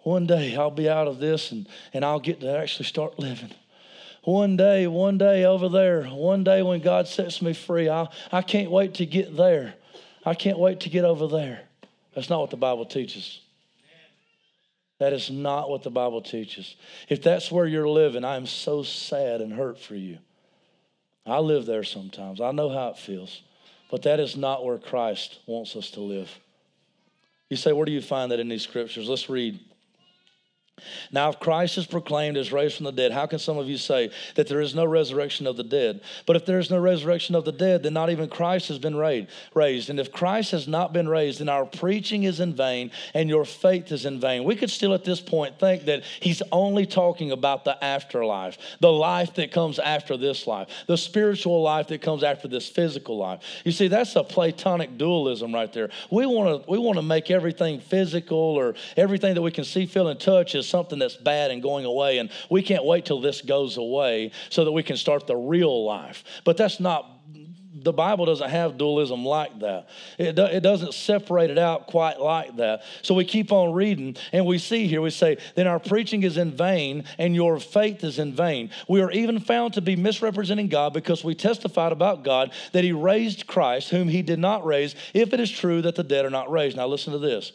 one 0.00 0.26
day 0.26 0.56
I'll 0.56 0.70
be 0.70 0.88
out 0.88 1.06
of 1.06 1.18
this 1.18 1.52
and, 1.52 1.68
and 1.92 2.04
I'll 2.04 2.18
get 2.18 2.40
to 2.40 2.58
actually 2.58 2.86
start 2.86 3.18
living. 3.18 3.52
One 4.24 4.56
day, 4.56 4.86
one 4.88 5.16
day 5.16 5.44
over 5.44 5.68
there, 5.68 6.04
one 6.04 6.44
day 6.44 6.62
when 6.62 6.80
God 6.80 7.06
sets 7.06 7.40
me 7.40 7.52
free, 7.52 7.88
I, 7.88 8.08
I 8.32 8.42
can't 8.42 8.70
wait 8.70 8.94
to 8.94 9.06
get 9.06 9.36
there. 9.36 9.74
I 10.24 10.34
can't 10.34 10.58
wait 10.58 10.80
to 10.80 10.88
get 10.88 11.04
over 11.04 11.28
there. 11.28 11.60
That's 12.14 12.28
not 12.28 12.40
what 12.40 12.50
the 12.50 12.56
Bible 12.56 12.84
teaches. 12.84 13.40
That 14.98 15.12
is 15.12 15.30
not 15.30 15.70
what 15.70 15.82
the 15.82 15.90
Bible 15.90 16.20
teaches. 16.20 16.74
If 17.08 17.22
that's 17.22 17.52
where 17.52 17.66
you're 17.66 17.88
living, 17.88 18.24
I 18.24 18.36
am 18.36 18.46
so 18.46 18.82
sad 18.82 19.40
and 19.40 19.52
hurt 19.52 19.78
for 19.78 19.94
you. 19.94 20.18
I 21.24 21.38
live 21.38 21.66
there 21.66 21.84
sometimes. 21.84 22.40
I 22.40 22.50
know 22.52 22.68
how 22.68 22.88
it 22.88 22.98
feels. 22.98 23.42
But 23.90 24.02
that 24.02 24.20
is 24.20 24.36
not 24.36 24.64
where 24.64 24.78
Christ 24.78 25.38
wants 25.46 25.76
us 25.76 25.90
to 25.92 26.00
live. 26.00 26.30
You 27.48 27.56
say, 27.56 27.72
where 27.72 27.86
do 27.86 27.92
you 27.92 28.02
find 28.02 28.32
that 28.32 28.40
in 28.40 28.48
these 28.48 28.62
scriptures? 28.62 29.08
Let's 29.08 29.30
read 29.30 29.60
now, 31.10 31.30
if 31.30 31.40
Christ 31.40 31.78
is 31.78 31.86
proclaimed 31.86 32.36
as 32.36 32.52
raised 32.52 32.76
from 32.76 32.84
the 32.84 32.92
dead, 32.92 33.12
how 33.12 33.26
can 33.26 33.38
some 33.38 33.58
of 33.58 33.68
you 33.68 33.78
say 33.78 34.10
that 34.34 34.48
there 34.48 34.60
is 34.60 34.74
no 34.74 34.84
resurrection 34.84 35.46
of 35.46 35.56
the 35.56 35.64
dead? 35.64 36.00
But 36.26 36.36
if 36.36 36.46
there 36.46 36.58
is 36.58 36.70
no 36.70 36.78
resurrection 36.78 37.34
of 37.34 37.44
the 37.44 37.52
dead, 37.52 37.82
then 37.82 37.94
not 37.94 38.10
even 38.10 38.28
Christ 38.28 38.68
has 38.68 38.78
been 38.78 38.96
raised. 38.96 39.90
And 39.90 39.98
if 39.98 40.12
Christ 40.12 40.50
has 40.52 40.68
not 40.68 40.92
been 40.92 41.08
raised, 41.08 41.40
then 41.40 41.48
our 41.48 41.64
preaching 41.64 42.24
is 42.24 42.40
in 42.40 42.54
vain 42.54 42.90
and 43.14 43.28
your 43.28 43.44
faith 43.44 43.90
is 43.92 44.04
in 44.04 44.20
vain. 44.20 44.44
We 44.44 44.56
could 44.56 44.70
still 44.70 44.94
at 44.94 45.04
this 45.04 45.20
point 45.20 45.58
think 45.58 45.84
that 45.86 46.04
he's 46.20 46.42
only 46.52 46.86
talking 46.86 47.32
about 47.32 47.64
the 47.64 47.82
afterlife, 47.82 48.58
the 48.80 48.92
life 48.92 49.34
that 49.34 49.50
comes 49.50 49.78
after 49.78 50.16
this 50.16 50.46
life, 50.46 50.68
the 50.86 50.96
spiritual 50.96 51.62
life 51.62 51.88
that 51.88 52.02
comes 52.02 52.22
after 52.22 52.48
this 52.48 52.68
physical 52.68 53.16
life. 53.16 53.40
You 53.64 53.72
see, 53.72 53.88
that's 53.88 54.14
a 54.16 54.24
Platonic 54.24 54.98
dualism 54.98 55.54
right 55.54 55.72
there. 55.72 55.90
We 56.10 56.26
want 56.26 56.64
to 56.64 56.70
we 56.70 56.78
want 56.78 56.96
to 56.96 57.02
make 57.02 57.30
everything 57.30 57.80
physical 57.80 58.38
or 58.38 58.74
everything 58.96 59.34
that 59.34 59.42
we 59.42 59.50
can 59.50 59.64
see, 59.64 59.86
feel, 59.86 60.08
and 60.08 60.18
touch 60.20 60.54
as 60.54 60.67
something 60.68 60.98
that's 60.98 61.16
bad 61.16 61.50
and 61.50 61.62
going 61.62 61.84
away, 61.84 62.18
and 62.18 62.30
we 62.50 62.62
can't 62.62 62.84
wait 62.84 63.04
till 63.04 63.20
this 63.20 63.40
goes 63.40 63.76
away 63.76 64.30
so 64.50 64.64
that 64.64 64.72
we 64.72 64.82
can 64.82 64.96
start 64.96 65.26
the 65.26 65.36
real 65.36 65.84
life. 65.84 66.24
But 66.44 66.56
that's 66.56 66.80
not 66.80 67.17
the 67.82 67.92
Bible 67.92 68.26
doesn't 68.26 68.50
have 68.50 68.78
dualism 68.78 69.24
like 69.24 69.58
that. 69.60 69.88
It, 70.18 70.34
do, 70.34 70.44
it 70.44 70.60
doesn't 70.60 70.94
separate 70.94 71.50
it 71.50 71.58
out 71.58 71.86
quite 71.86 72.20
like 72.20 72.56
that. 72.56 72.82
So 73.02 73.14
we 73.14 73.24
keep 73.24 73.52
on 73.52 73.72
reading, 73.72 74.16
and 74.32 74.46
we 74.46 74.58
see 74.58 74.86
here, 74.86 75.00
we 75.00 75.10
say, 75.10 75.38
then 75.54 75.66
our 75.66 75.78
preaching 75.78 76.22
is 76.22 76.36
in 76.36 76.50
vain, 76.50 77.04
and 77.18 77.34
your 77.34 77.58
faith 77.60 78.04
is 78.04 78.18
in 78.18 78.34
vain. 78.34 78.70
We 78.88 79.00
are 79.00 79.10
even 79.10 79.40
found 79.40 79.74
to 79.74 79.80
be 79.80 79.96
misrepresenting 79.96 80.68
God 80.68 80.92
because 80.92 81.24
we 81.24 81.34
testified 81.34 81.92
about 81.92 82.24
God 82.24 82.52
that 82.72 82.84
He 82.84 82.92
raised 82.92 83.46
Christ, 83.46 83.90
whom 83.90 84.08
He 84.08 84.22
did 84.22 84.38
not 84.38 84.64
raise, 84.64 84.94
if 85.14 85.32
it 85.32 85.40
is 85.40 85.50
true 85.50 85.82
that 85.82 85.94
the 85.94 86.04
dead 86.04 86.24
are 86.24 86.30
not 86.30 86.50
raised. 86.50 86.76
Now 86.76 86.86
listen 86.86 87.12
to 87.12 87.18
this. 87.18 87.52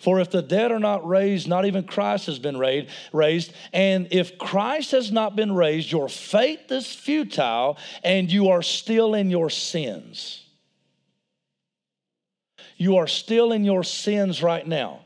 For 0.00 0.20
if 0.20 0.30
the 0.30 0.42
dead 0.42 0.72
are 0.72 0.78
not 0.78 1.06
raised, 1.06 1.48
not 1.48 1.66
even 1.66 1.84
Christ 1.84 2.26
has 2.26 2.38
been 2.38 2.56
raised. 2.58 3.52
And 3.72 4.08
if 4.10 4.38
Christ 4.38 4.92
has 4.92 5.12
not 5.12 5.36
been 5.36 5.54
raised, 5.54 5.90
your 5.90 6.08
faith 6.08 6.70
is 6.70 6.92
futile 6.94 7.78
and 8.02 8.30
you 8.30 8.48
are 8.48 8.62
still 8.62 9.14
in 9.14 9.30
your 9.30 9.50
sins. 9.66 10.44
You 12.76 12.96
are 12.96 13.06
still 13.06 13.52
in 13.52 13.64
your 13.64 13.82
sins 13.82 14.42
right 14.42 14.66
now. 14.66 15.00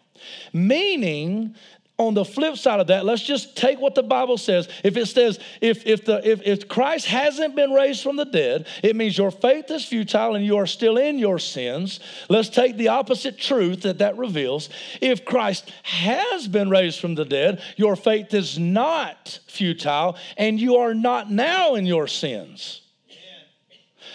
Meaning 0.53 1.55
on 2.01 2.15
the 2.15 2.25
flip 2.25 2.57
side 2.57 2.81
of 2.81 2.87
that, 2.87 3.05
let's 3.05 3.23
just 3.23 3.57
take 3.57 3.79
what 3.79 3.95
the 3.95 4.03
Bible 4.03 4.39
says. 4.39 4.69
If 4.83 4.97
it 4.97 5.07
says, 5.07 5.39
if, 5.61 5.87
if, 5.87 6.07
the, 6.07 6.27
if, 6.29 6.41
if 6.43 6.67
Christ 6.67 7.07
hasn't 7.07 7.55
been 7.55 7.73
raised 7.73 8.03
from 8.03 8.17
the 8.17 8.25
dead, 8.25 8.67
it 8.83 8.97
means 8.97 9.19
your 9.19 9.31
faith 9.31 9.71
is 9.71 9.85
futile 9.85 10.35
and 10.35 10.45
you 10.45 10.57
are 10.57 10.67
still 10.67 10.97
in 10.97 11.19
your 11.19 11.39
sins. 11.39 12.01
Let's 12.31 12.49
take 12.49 12.79
the 12.79 12.89
opposite 12.89 13.39
truth 13.39 13.83
that 13.83 13.99
that 13.99 14.17
reveals. 14.17 14.71
If 15.03 15.27
Christ 15.27 15.71
has 15.83 16.49
been 16.49 16.71
raised 16.71 17.01
from 17.01 17.15
the 17.17 17.27
dead, 17.27 17.63
your 17.77 17.97
faith 17.97 18.33
is 18.33 18.59
not 18.59 19.39
futile 19.47 20.17
and 20.39 20.59
you 20.59 20.77
are 20.77 20.95
not 20.95 21.31
now 21.31 21.75
in 21.75 21.85
your 21.85 22.07
sins. 22.07 22.80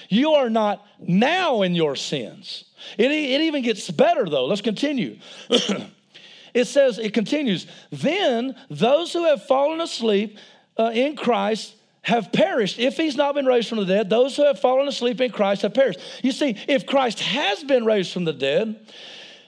You 0.10 0.34
are 0.34 0.50
not 0.50 0.86
now 1.00 1.62
in 1.62 1.76
your 1.76 1.96
sins. 1.96 2.66
It, 2.98 3.12
it 3.12 3.42
even 3.42 3.64
gets 3.64 3.90
better 3.90 4.26
though. 4.26 4.46
Let's 4.46 4.62
continue. 4.62 5.20
it 6.54 6.66
says, 6.66 7.00
it 7.00 7.14
continues, 7.14 7.68
then 7.92 8.56
those 8.70 9.14
who 9.14 9.26
have 9.26 9.46
fallen 9.46 9.82
asleep 9.82 10.38
uh, 10.78 10.92
in 10.94 11.16
Christ 11.16 11.76
have 12.02 12.32
perished. 12.32 12.78
If 12.78 12.98
he's 12.98 13.16
not 13.16 13.34
been 13.34 13.46
raised 13.46 13.68
from 13.68 13.80
the 13.80 13.86
dead, 13.86 14.10
those 14.10 14.36
who 14.36 14.46
have 14.46 14.60
fallen 14.60 14.88
asleep 14.88 15.20
in 15.22 15.32
Christ 15.32 15.64
have 15.64 15.74
perished. 15.74 16.00
You 16.22 16.32
see, 16.32 16.56
if 16.68 16.86
Christ 16.86 17.20
has 17.20 17.64
been 17.64 17.84
raised 17.84 18.14
from 18.14 18.26
the 18.26 18.34
dead, 18.34 18.76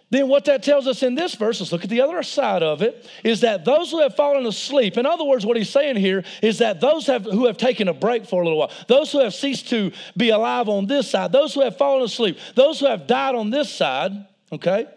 then 0.10 0.30
what 0.30 0.46
that 0.46 0.64
tells 0.64 0.88
us 0.88 1.04
in 1.04 1.16
this 1.16 1.36
verse, 1.36 1.60
let's 1.60 1.72
look 1.72 1.84
at 1.84 1.90
the 1.90 2.02
other 2.02 2.24
side 2.24 2.64
of 2.64 2.82
it, 2.82 3.06
is 3.26 3.42
that 3.42 3.66
those 3.66 3.92
who 3.92 4.00
have 4.02 4.16
fallen 4.16 4.46
asleep, 4.46 4.98
in 4.98 5.06
other 5.06 5.26
words, 5.26 5.46
what 5.46 5.58
he's 5.58 5.70
saying 5.70 5.98
here 5.98 6.24
is 6.42 6.60
that 6.60 6.80
those 6.80 7.08
have, 7.08 7.26
who 7.26 7.46
have 7.46 7.58
taken 7.58 7.90
a 7.90 7.94
break 7.94 8.26
for 8.26 8.42
a 8.42 8.46
little 8.46 8.60
while, 8.60 8.72
those 8.88 9.12
who 9.12 9.20
have 9.20 9.34
ceased 9.34 9.70
to 9.70 9.92
be 10.16 10.30
alive 10.30 10.70
on 10.70 10.88
this 10.88 11.10
side, 11.10 11.34
those 11.34 11.54
who 11.54 11.62
have 11.62 11.78
fallen 11.78 12.04
asleep, 12.04 12.38
those 12.56 12.80
who 12.80 12.86
have 12.86 13.06
died 13.06 13.36
on 13.36 13.50
this 13.50 13.70
side, 13.70 14.12
okay, 14.52 14.88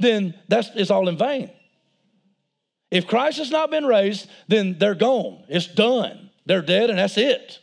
then 0.00 0.34
that's 0.48 0.70
it's 0.74 0.90
all 0.90 1.08
in 1.08 1.16
vain. 1.16 1.50
If 2.90 3.06
Christ 3.06 3.38
has 3.38 3.52
not 3.52 3.70
been 3.70 3.86
raised, 3.86 4.28
then 4.48 4.78
they're 4.78 4.96
gone. 4.96 5.44
It's 5.48 5.68
done. 5.68 6.30
They're 6.44 6.62
dead, 6.62 6.90
and 6.90 6.98
that's 6.98 7.16
it. 7.16 7.60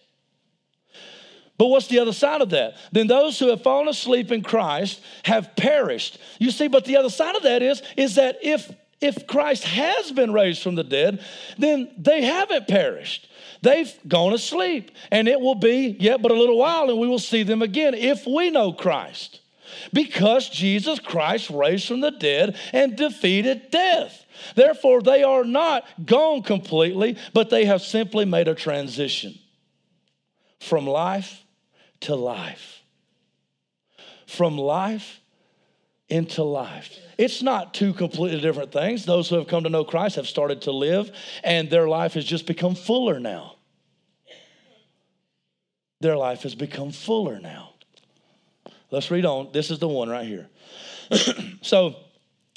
But 1.57 1.67
what's 1.67 1.87
the 1.87 1.99
other 1.99 2.13
side 2.13 2.41
of 2.41 2.51
that? 2.51 2.75
Then 2.91 3.07
those 3.07 3.39
who 3.39 3.47
have 3.47 3.63
fallen 3.63 3.87
asleep 3.87 4.31
in 4.31 4.43
Christ 4.43 5.01
have 5.23 5.55
perished. 5.55 6.19
You 6.39 6.51
see, 6.51 6.67
but 6.67 6.85
the 6.85 6.97
other 6.97 7.09
side 7.09 7.35
of 7.35 7.43
that 7.43 7.61
is, 7.61 7.81
is 7.95 8.15
that 8.15 8.37
if 8.43 8.71
if 8.99 9.27
Christ 9.27 9.63
has 9.63 10.11
been 10.11 10.33
raised 10.33 10.63
from 10.63 10.73
the 10.73 10.83
dead, 10.83 11.23
then 11.59 11.91
they 11.99 12.23
haven't 12.23 12.67
perished. 12.67 13.29
They've 13.61 13.93
gone 14.07 14.33
asleep. 14.33 14.91
And 15.11 15.27
it 15.27 15.39
will 15.39 15.55
be 15.55 15.95
yet 15.99 16.21
but 16.21 16.31
a 16.31 16.39
little 16.39 16.57
while, 16.57 16.89
and 16.89 16.99
we 16.99 17.07
will 17.07 17.19
see 17.19 17.43
them 17.43 17.61
again 17.61 17.93
if 17.93 18.25
we 18.25 18.49
know 18.49 18.73
Christ. 18.73 19.41
Because 19.93 20.49
Jesus 20.49 20.97
Christ 20.97 21.51
raised 21.51 21.87
from 21.87 22.01
the 22.01 22.09
dead 22.09 22.57
and 22.73 22.95
defeated 22.95 23.69
death. 23.69 24.25
Therefore, 24.55 25.03
they 25.03 25.21
are 25.21 25.43
not 25.43 25.85
gone 26.03 26.41
completely, 26.41 27.17
but 27.33 27.51
they 27.51 27.65
have 27.65 27.83
simply 27.83 28.25
made 28.25 28.47
a 28.47 28.55
transition 28.55 29.37
from 30.59 30.87
life 30.87 31.43
to 32.01 32.15
life. 32.15 32.81
From 34.25 34.57
life 34.57 35.21
into 36.09 36.43
life. 36.43 36.97
It's 37.17 37.41
not 37.41 37.73
two 37.73 37.93
completely 37.93 38.39
different 38.39 38.71
things. 38.71 39.05
Those 39.05 39.29
who 39.29 39.35
have 39.35 39.47
come 39.47 39.63
to 39.63 39.69
know 39.69 39.83
Christ 39.83 40.15
have 40.15 40.27
started 40.27 40.61
to 40.63 40.71
live, 40.71 41.11
and 41.43 41.69
their 41.69 41.87
life 41.87 42.13
has 42.13 42.25
just 42.25 42.45
become 42.45 42.75
fuller 42.75 43.19
now. 43.19 43.55
Their 45.99 46.15
life 46.15 46.43
has 46.43 46.55
become 46.55 46.91
fuller 46.91 47.39
now. 47.39 47.73
Let's 48.91 49.11
read 49.11 49.25
on. 49.25 49.49
This 49.51 49.71
is 49.71 49.79
the 49.79 49.87
one 49.87 50.09
right 50.09 50.25
here. 50.25 50.47
so 51.61 51.95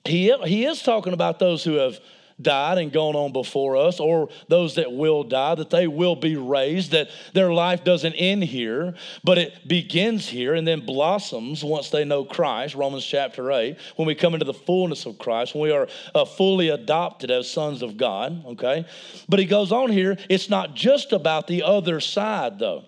he, 0.05 0.35
he 0.45 0.65
is 0.65 0.83
talking 0.83 1.13
about 1.13 1.39
those 1.39 1.65
who 1.65 1.75
have 1.75 1.99
died 2.43 2.79
and 2.79 2.93
gone 2.93 3.17
on 3.17 3.33
before 3.33 3.77
us, 3.77 4.01
or 4.01 4.29
those 4.49 4.75
that 4.77 4.93
will 4.93 5.23
die, 5.23 5.55
that 5.55 5.71
they 5.71 5.87
will 5.87 6.17
be 6.17 6.37
raised, 6.37 6.93
that 6.93 7.11
their 7.35 7.53
life 7.53 7.85
doesn't 7.85 8.15
end 8.15 8.45
here, 8.45 8.95
but 9.25 9.39
it 9.39 9.67
begins 9.67 10.29
here 10.29 10.55
and 10.55 10.67
then 10.67 10.85
blossoms 10.85 11.63
once 11.65 11.91
they 11.91 12.05
know 12.05 12.25
Christ, 12.25 12.75
Romans 12.75 13.05
chapter 13.05 13.51
8, 13.51 13.77
when 13.97 14.07
we 14.07 14.15
come 14.15 14.35
into 14.35 14.47
the 14.47 14.55
fullness 14.55 15.07
of 15.07 15.19
Christ, 15.19 15.55
when 15.55 15.63
we 15.63 15.73
are 15.73 15.89
uh, 16.15 16.25
fully 16.25 16.69
adopted 16.69 17.31
as 17.31 17.51
sons 17.51 17.83
of 17.83 17.97
God, 17.97 18.45
okay? 18.47 18.87
But 19.29 19.39
he 19.39 19.47
goes 19.47 19.73
on 19.73 19.91
here, 19.91 20.17
it's 20.29 20.49
not 20.49 20.75
just 20.75 21.13
about 21.13 21.47
the 21.47 21.63
other 21.63 22.01
side, 22.01 22.59
though. 22.59 22.85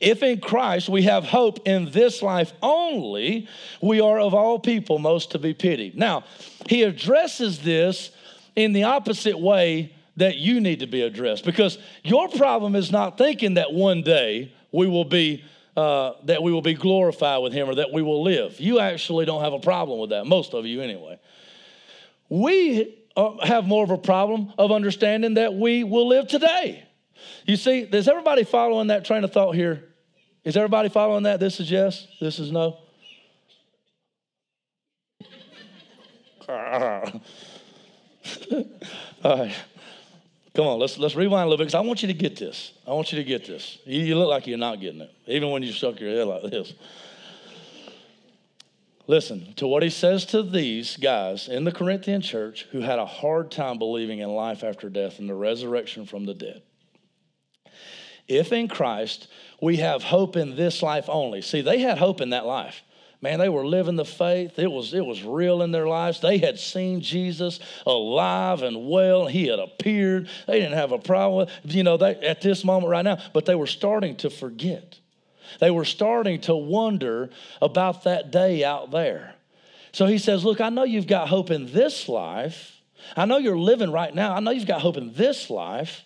If 0.00 0.22
in 0.22 0.40
Christ 0.40 0.88
we 0.88 1.02
have 1.02 1.24
hope 1.24 1.66
in 1.66 1.90
this 1.90 2.22
life 2.22 2.52
only, 2.62 3.48
we 3.80 4.00
are 4.00 4.18
of 4.18 4.34
all 4.34 4.58
people 4.58 4.98
most 4.98 5.30
to 5.32 5.38
be 5.38 5.54
pitied. 5.54 5.96
Now, 5.96 6.24
he 6.68 6.82
addresses 6.82 7.60
this 7.60 8.10
in 8.56 8.72
the 8.72 8.84
opposite 8.84 9.38
way 9.38 9.94
that 10.16 10.36
you 10.36 10.60
need 10.60 10.80
to 10.80 10.86
be 10.86 11.02
addressed. 11.02 11.44
Because 11.44 11.78
your 12.02 12.28
problem 12.28 12.76
is 12.76 12.92
not 12.92 13.18
thinking 13.18 13.54
that 13.54 13.72
one 13.72 14.02
day 14.02 14.52
we 14.72 14.86
will 14.86 15.04
be 15.04 15.44
uh, 15.76 16.12
that 16.24 16.40
we 16.40 16.52
will 16.52 16.62
be 16.62 16.74
glorified 16.74 17.42
with 17.42 17.52
him 17.52 17.68
or 17.68 17.74
that 17.74 17.90
we 17.92 18.00
will 18.00 18.22
live. 18.22 18.60
You 18.60 18.78
actually 18.78 19.26
don't 19.26 19.42
have 19.42 19.52
a 19.52 19.58
problem 19.58 19.98
with 19.98 20.10
that 20.10 20.24
most 20.24 20.54
of 20.54 20.64
you 20.66 20.80
anyway. 20.80 21.18
We 22.28 22.96
uh, 23.16 23.44
have 23.44 23.66
more 23.66 23.82
of 23.82 23.90
a 23.90 23.98
problem 23.98 24.52
of 24.56 24.70
understanding 24.70 25.34
that 25.34 25.54
we 25.54 25.82
will 25.82 26.06
live 26.06 26.28
today. 26.28 26.84
You 27.44 27.56
see 27.56 27.80
is 27.80 28.06
everybody 28.06 28.44
following 28.44 28.86
that 28.88 29.04
train 29.04 29.24
of 29.24 29.32
thought 29.32 29.56
here 29.56 29.82
is 30.44 30.56
everybody 30.56 30.90
following 30.90 31.24
that? 31.24 31.40
This 31.40 31.58
is 31.58 31.68
yes 31.70 32.06
this 32.20 32.38
is 32.38 32.52
no 32.52 32.78
All 39.24 39.38
right. 39.38 39.54
Come 40.54 40.66
on, 40.66 40.78
let's, 40.78 40.98
let's 40.98 41.16
rewind 41.16 41.46
a 41.46 41.48
little 41.48 41.58
bit 41.58 41.66
because 41.66 41.74
I 41.74 41.80
want 41.80 42.02
you 42.02 42.08
to 42.08 42.14
get 42.14 42.36
this. 42.36 42.72
I 42.86 42.92
want 42.92 43.10
you 43.10 43.18
to 43.18 43.24
get 43.24 43.44
this. 43.44 43.78
You, 43.84 44.00
you 44.00 44.16
look 44.16 44.28
like 44.28 44.46
you're 44.46 44.56
not 44.56 44.80
getting 44.80 45.00
it, 45.00 45.12
even 45.26 45.50
when 45.50 45.64
you 45.64 45.72
shook 45.72 45.98
your 45.98 46.10
head 46.10 46.28
like 46.28 46.50
this. 46.50 46.74
Listen 49.06 49.52
to 49.54 49.66
what 49.66 49.82
he 49.82 49.90
says 49.90 50.24
to 50.26 50.42
these 50.42 50.96
guys 50.96 51.48
in 51.48 51.64
the 51.64 51.72
Corinthian 51.72 52.22
church 52.22 52.66
who 52.70 52.80
had 52.80 52.98
a 52.98 53.04
hard 53.04 53.50
time 53.50 53.78
believing 53.78 54.20
in 54.20 54.30
life 54.30 54.62
after 54.62 54.88
death 54.88 55.18
and 55.18 55.28
the 55.28 55.34
resurrection 55.34 56.06
from 56.06 56.24
the 56.24 56.34
dead. 56.34 56.62
If 58.28 58.52
in 58.52 58.68
Christ 58.68 59.28
we 59.60 59.78
have 59.78 60.04
hope 60.04 60.36
in 60.36 60.54
this 60.54 60.82
life 60.82 61.06
only, 61.08 61.42
see, 61.42 61.62
they 61.62 61.80
had 61.80 61.98
hope 61.98 62.20
in 62.20 62.30
that 62.30 62.46
life. 62.46 62.82
Man, 63.24 63.38
they 63.38 63.48
were 63.48 63.66
living 63.66 63.96
the 63.96 64.04
faith. 64.04 64.58
It 64.58 64.70
was, 64.70 64.92
it 64.92 65.02
was 65.02 65.22
real 65.22 65.62
in 65.62 65.70
their 65.70 65.86
lives. 65.86 66.20
They 66.20 66.36
had 66.36 66.58
seen 66.58 67.00
Jesus 67.00 67.58
alive 67.86 68.60
and 68.60 68.86
well. 68.86 69.26
He 69.26 69.46
had 69.46 69.58
appeared. 69.58 70.28
They 70.46 70.60
didn't 70.60 70.74
have 70.74 70.92
a 70.92 70.98
problem 70.98 71.48
you 71.64 71.84
know, 71.84 71.96
they, 71.96 72.16
at 72.16 72.42
this 72.42 72.64
moment 72.64 72.90
right 72.90 73.02
now, 73.02 73.16
but 73.32 73.46
they 73.46 73.54
were 73.54 73.66
starting 73.66 74.16
to 74.16 74.28
forget. 74.28 74.98
They 75.58 75.70
were 75.70 75.86
starting 75.86 76.42
to 76.42 76.54
wonder 76.54 77.30
about 77.62 78.04
that 78.04 78.30
day 78.30 78.62
out 78.62 78.90
there. 78.90 79.34
So 79.92 80.04
he 80.04 80.18
says, 80.18 80.44
Look, 80.44 80.60
I 80.60 80.68
know 80.68 80.84
you've 80.84 81.06
got 81.06 81.28
hope 81.28 81.50
in 81.50 81.72
this 81.72 82.10
life. 82.10 82.78
I 83.16 83.24
know 83.24 83.38
you're 83.38 83.58
living 83.58 83.90
right 83.90 84.14
now. 84.14 84.34
I 84.34 84.40
know 84.40 84.50
you've 84.50 84.66
got 84.66 84.82
hope 84.82 84.98
in 84.98 85.14
this 85.14 85.48
life, 85.48 86.02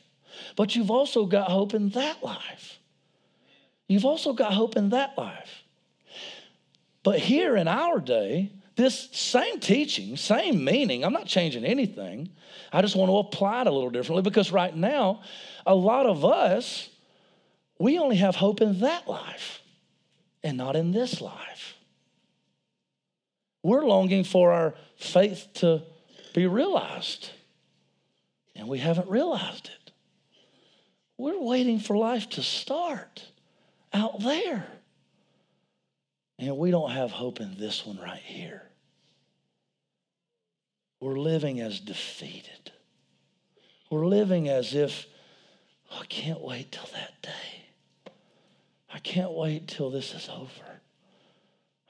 but 0.55 0.77
you've 0.77 0.93
also 0.93 1.27
got 1.27 1.51
hope 1.51 1.75
in 1.75 1.89
that 1.91 2.23
life. 2.23 2.79
You've 3.89 4.05
also 4.05 4.35
got 4.35 4.55
hope 4.55 4.77
in 4.77 4.91
that 4.91 5.19
life. 5.19 5.58
But 7.09 7.21
here 7.21 7.57
in 7.57 7.69
our 7.69 8.01
day, 8.01 8.53
this 8.77 9.09
same 9.13 9.61
teaching, 9.61 10.19
same 10.19 10.63
meaning, 10.63 11.07
I'm 11.07 11.15
not 11.15 11.25
changing 11.25 11.65
anything. 11.65 12.29
I 12.71 12.83
just 12.83 12.97
want 12.97 13.09
to 13.11 13.17
apply 13.17 13.63
it 13.63 13.67
a 13.67 13.71
little 13.71 13.89
differently 13.89 14.21
because 14.21 14.53
right 14.53 14.77
now, 14.77 15.23
a 15.65 15.75
lot 15.75 16.05
of 16.05 16.23
us, 16.23 16.91
we 17.79 17.99
only 17.99 18.17
have 18.17 18.37
hope 18.37 18.61
in 18.61 18.81
that 18.81 19.09
life 19.09 19.63
and 20.43 20.59
not 20.59 20.77
in 20.77 20.93
this 20.93 21.23
life. 21.23 21.79
We're 23.63 23.87
longing 23.87 24.25
for 24.25 24.53
our 24.53 24.75
faith 24.99 25.49
to 25.55 25.85
be 26.35 26.47
realized, 26.47 27.31
and 28.55 28.69
we 28.69 28.81
haven't 28.81 29.09
realized 29.09 29.71
it. 29.75 29.93
We're 31.17 31.41
waiting 31.41 31.81
for 31.81 31.97
life 31.97 32.29
to 32.29 32.43
start 32.43 33.25
out 33.95 34.21
there. 34.21 34.67
And 36.39 36.57
we 36.57 36.71
don't 36.71 36.91
have 36.91 37.11
hope 37.11 37.41
in 37.41 37.57
this 37.59 37.85
one 37.85 37.99
right 37.99 38.23
here. 38.23 38.63
We're 41.01 41.19
living 41.19 41.61
as 41.61 41.81
defeated. 41.81 42.73
We're 43.91 44.07
living 44.07 44.49
as 44.49 44.75
if, 44.75 45.07
oh, 45.91 46.01
I 46.03 46.07
can't 46.07 46.41
wait 46.41 46.73
till 46.73 46.89
that 46.93 47.23
day. 47.23 48.13
I 48.93 48.99
can't 48.99 49.33
wait 49.33 49.69
till 49.69 49.91
this 49.91 50.15
is 50.15 50.29
over. 50.29 50.81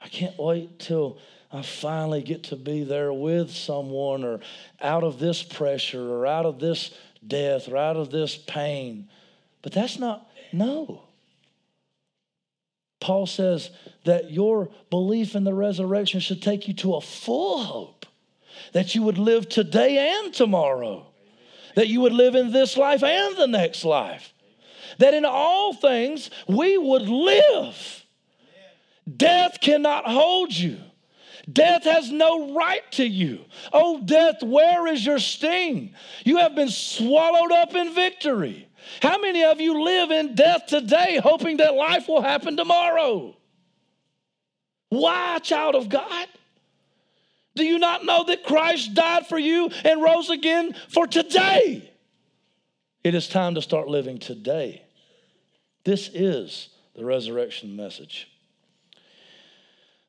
I 0.01 0.07
can't 0.07 0.37
wait 0.37 0.79
till 0.79 1.17
I 1.51 1.61
finally 1.61 2.21
get 2.21 2.43
to 2.45 2.55
be 2.55 2.83
there 2.83 3.11
with 3.11 3.51
someone 3.51 4.23
or 4.23 4.39
out 4.81 5.03
of 5.03 5.19
this 5.19 5.41
pressure 5.43 6.01
or 6.01 6.25
out 6.27 6.45
of 6.45 6.59
this 6.59 6.91
death 7.25 7.67
or 7.67 7.77
out 7.77 7.97
of 7.97 8.11
this 8.11 8.35
pain. 8.35 9.09
But 9.61 9.73
that's 9.73 9.97
not, 9.97 10.29
no. 10.53 11.03
Paul 12.99 13.25
says 13.25 13.69
that 14.05 14.31
your 14.31 14.69
belief 14.89 15.35
in 15.35 15.43
the 15.43 15.53
resurrection 15.53 16.19
should 16.19 16.41
take 16.41 16.67
you 16.67 16.73
to 16.75 16.95
a 16.95 17.01
full 17.01 17.63
hope 17.63 18.05
that 18.73 18.93
you 18.95 19.03
would 19.03 19.17
live 19.17 19.47
today 19.47 20.19
and 20.19 20.33
tomorrow, 20.33 21.07
that 21.75 21.87
you 21.87 22.01
would 22.01 22.13
live 22.13 22.35
in 22.35 22.51
this 22.51 22.77
life 22.77 23.03
and 23.03 23.37
the 23.37 23.47
next 23.47 23.85
life, 23.85 24.33
that 24.97 25.13
in 25.13 25.25
all 25.25 25.73
things 25.73 26.29
we 26.47 26.77
would 26.77 27.07
live. 27.07 28.05
Death 29.17 29.59
cannot 29.61 30.05
hold 30.05 30.53
you. 30.53 30.77
Death 31.51 31.83
has 31.85 32.11
no 32.11 32.53
right 32.53 32.83
to 32.91 33.05
you. 33.05 33.45
Oh, 33.73 34.01
death, 34.01 34.43
where 34.43 34.85
is 34.87 35.03
your 35.03 35.17
sting? 35.17 35.95
You 36.23 36.37
have 36.37 36.53
been 36.53 36.69
swallowed 36.69 37.51
up 37.51 37.73
in 37.73 37.95
victory. 37.95 38.68
How 39.01 39.17
many 39.19 39.43
of 39.43 39.59
you 39.61 39.83
live 39.83 40.11
in 40.11 40.35
death 40.35 40.67
today 40.67 41.19
hoping 41.21 41.57
that 41.57 41.73
life 41.73 42.07
will 42.07 42.21
happen 42.21 42.57
tomorrow? 42.57 43.35
Why, 44.89 45.39
child 45.39 45.75
of 45.75 45.89
God? 45.89 46.27
Do 47.55 47.63
you 47.63 47.79
not 47.79 48.05
know 48.05 48.23
that 48.25 48.43
Christ 48.43 48.93
died 48.93 49.27
for 49.27 49.37
you 49.37 49.69
and 49.83 50.01
rose 50.01 50.29
again 50.29 50.75
for 50.89 51.07
today? 51.07 51.91
It 53.03 53.15
is 53.15 53.27
time 53.27 53.55
to 53.55 53.61
start 53.61 53.87
living 53.87 54.17
today. 54.17 54.83
This 55.83 56.09
is 56.13 56.69
the 56.95 57.05
resurrection 57.05 57.75
message. 57.75 58.27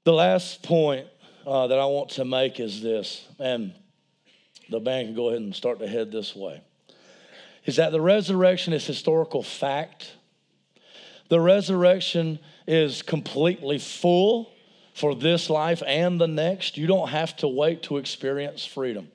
The 0.04 0.12
last 0.12 0.62
point 0.62 1.06
uh, 1.46 1.66
that 1.68 1.78
I 1.78 1.86
want 1.86 2.10
to 2.10 2.24
make 2.24 2.58
is 2.58 2.82
this, 2.82 3.26
and 3.38 3.74
the 4.68 4.80
band 4.80 5.08
can 5.08 5.14
go 5.14 5.28
ahead 5.28 5.40
and 5.40 5.54
start 5.54 5.78
to 5.80 5.86
head 5.86 6.10
this 6.10 6.34
way, 6.34 6.62
is 7.64 7.76
that 7.76 7.92
the 7.92 8.00
resurrection 8.00 8.72
is 8.72 8.86
historical 8.86 9.42
fact. 9.42 10.12
The 11.28 11.40
resurrection 11.40 12.38
is 12.66 13.02
completely 13.02 13.78
full 13.78 14.52
for 14.94 15.14
this 15.14 15.48
life 15.48 15.82
and 15.86 16.20
the 16.20 16.26
next. 16.26 16.76
You 16.76 16.86
don't 16.86 17.08
have 17.08 17.36
to 17.38 17.48
wait 17.48 17.84
to 17.84 17.98
experience 17.98 18.64
freedom. 18.64 19.08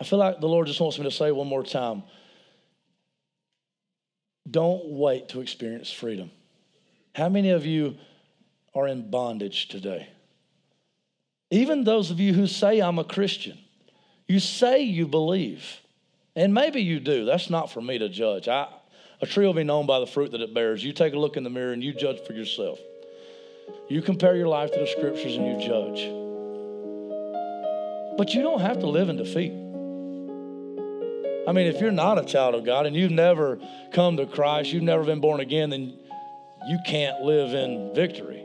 I 0.00 0.04
feel 0.04 0.18
like 0.18 0.40
the 0.40 0.48
Lord 0.48 0.66
just 0.66 0.80
wants 0.80 0.98
me 0.98 1.04
to 1.04 1.10
say 1.10 1.30
one 1.30 1.46
more 1.46 1.64
time 1.64 2.02
don't 4.50 4.84
wait 4.86 5.30
to 5.30 5.40
experience 5.40 5.90
freedom. 5.90 6.30
How 7.14 7.28
many 7.28 7.50
of 7.50 7.64
you 7.64 7.96
are 8.74 8.86
in 8.86 9.10
bondage 9.10 9.68
today? 9.68 10.08
Even 11.50 11.84
those 11.84 12.10
of 12.10 12.20
you 12.20 12.34
who 12.34 12.46
say, 12.46 12.80
I'm 12.80 12.98
a 12.98 13.04
Christian, 13.04 13.56
you 14.26 14.40
say 14.40 14.82
you 14.82 15.06
believe, 15.06 15.80
and 16.36 16.52
maybe 16.52 16.82
you 16.82 17.00
do. 17.00 17.24
That's 17.24 17.50
not 17.50 17.70
for 17.70 17.80
me 17.80 17.98
to 17.98 18.08
judge. 18.08 18.48
I, 18.48 18.68
a 19.20 19.26
tree 19.26 19.46
will 19.46 19.54
be 19.54 19.64
known 19.64 19.86
by 19.86 20.00
the 20.00 20.06
fruit 20.06 20.32
that 20.32 20.40
it 20.40 20.52
bears. 20.52 20.82
You 20.82 20.92
take 20.92 21.14
a 21.14 21.18
look 21.18 21.36
in 21.36 21.44
the 21.44 21.50
mirror 21.50 21.72
and 21.72 21.82
you 21.82 21.92
judge 21.92 22.20
for 22.26 22.32
yourself. 22.32 22.78
You 23.88 24.02
compare 24.02 24.36
your 24.36 24.48
life 24.48 24.72
to 24.72 24.78
the 24.78 24.86
scriptures 24.86 25.36
and 25.36 25.46
you 25.46 25.66
judge. 25.66 26.08
But 28.16 28.34
you 28.34 28.42
don't 28.42 28.60
have 28.60 28.80
to 28.80 28.86
live 28.86 29.08
in 29.08 29.16
defeat. 29.16 29.52
I 31.46 31.52
mean, 31.52 31.66
if 31.66 31.80
you're 31.80 31.92
not 31.92 32.18
a 32.18 32.24
child 32.24 32.54
of 32.54 32.64
God 32.64 32.86
and 32.86 32.96
you've 32.96 33.10
never 33.10 33.58
come 33.92 34.16
to 34.16 34.26
Christ, 34.26 34.72
you've 34.72 34.82
never 34.82 35.04
been 35.04 35.20
born 35.20 35.40
again, 35.40 35.70
then 35.70 35.98
you 36.66 36.78
can't 36.86 37.22
live 37.22 37.52
in 37.52 37.94
victory. 37.94 38.42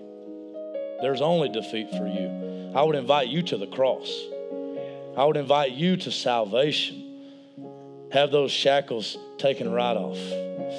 There's 1.02 1.22
only 1.22 1.50
defeat 1.50 1.90
for 1.92 2.08
you. 2.08 2.72
I 2.76 2.84
would 2.84 2.96
invite 2.96 3.30
you 3.30 3.42
to 3.44 3.58
the 3.58 3.68
cross. 3.68 4.10
I 5.18 5.26
would 5.26 5.38
invite 5.38 5.72
you 5.72 5.96
to 5.98 6.12
salvation. 6.12 7.09
Have 8.12 8.32
those 8.32 8.51
shackles 8.51 9.18
taken 9.38 9.72
right 9.72 9.95
off, 9.95 10.18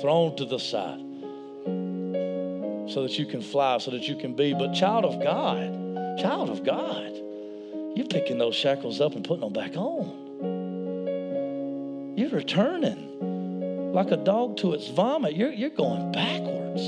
thrown 0.00 0.34
to 0.36 0.44
the 0.44 0.58
side, 0.58 0.98
so 2.92 3.02
that 3.02 3.16
you 3.18 3.26
can 3.26 3.40
fly, 3.40 3.78
so 3.78 3.92
that 3.92 4.08
you 4.08 4.16
can 4.16 4.34
be. 4.34 4.52
But, 4.52 4.72
child 4.72 5.04
of 5.04 5.22
God, 5.22 6.18
child 6.18 6.50
of 6.50 6.64
God, 6.64 7.12
you're 7.94 8.08
picking 8.08 8.38
those 8.38 8.56
shackles 8.56 9.00
up 9.00 9.14
and 9.14 9.24
putting 9.24 9.42
them 9.42 9.52
back 9.52 9.76
on. 9.76 10.26
You're 12.16 12.30
returning 12.30 13.92
like 13.92 14.10
a 14.10 14.16
dog 14.16 14.56
to 14.58 14.72
its 14.72 14.88
vomit. 14.88 15.36
You're, 15.36 15.52
you're 15.52 15.70
going 15.70 16.10
backwards. 16.10 16.82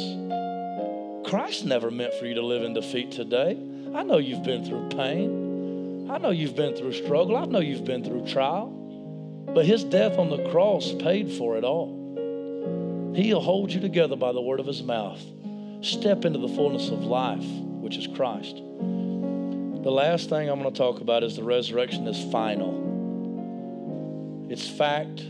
Christ 1.30 1.64
never 1.64 1.93
meant 1.93 2.14
for 2.14 2.26
you 2.26 2.34
to 2.34 2.43
live 2.43 2.64
in 2.64 2.74
defeat 2.74 3.12
today. 3.12 3.57
I 3.95 4.03
know 4.03 4.18
you've 4.18 4.43
been 4.43 4.64
through 4.64 4.88
pain. 4.88 6.11
I 6.11 6.18
know 6.18 6.30
you've 6.30 6.57
been 6.57 6.74
through 6.74 6.95
struggle. 6.95 7.36
I 7.36 7.45
know 7.45 7.61
you've 7.61 7.84
been 7.84 8.03
through 8.03 8.26
trial. 8.26 8.76
But 9.55 9.66
his 9.66 9.84
death 9.84 10.18
on 10.18 10.30
the 10.30 10.48
cross 10.50 10.92
paid 10.92 11.30
for 11.32 11.57
it 11.57 11.64
all. 11.64 13.12
He'll 13.14 13.40
hold 13.40 13.72
you 13.72 13.80
together 13.80 14.16
by 14.16 14.32
the 14.32 14.40
word 14.40 14.61
of 14.61 14.66
his 14.66 14.82
mouth. 14.82 15.22
Step 15.82 16.24
into 16.24 16.38
the 16.38 16.48
fullness 16.48 16.88
of 16.88 17.05
life, 17.05 17.44
which 17.44 17.96
is 17.96 18.07
Christ. 18.07 18.57
The 18.57 19.90
last 19.90 20.30
thing 20.30 20.48
I'm 20.48 20.61
going 20.61 20.72
to 20.72 20.78
talk 20.78 21.00
about 21.00 21.22
is 21.24 21.36
the 21.36 21.42
resurrection 21.42 22.07
is 22.07 22.32
final. 22.32 22.90
It's 24.48 24.68
fact, 24.68 25.24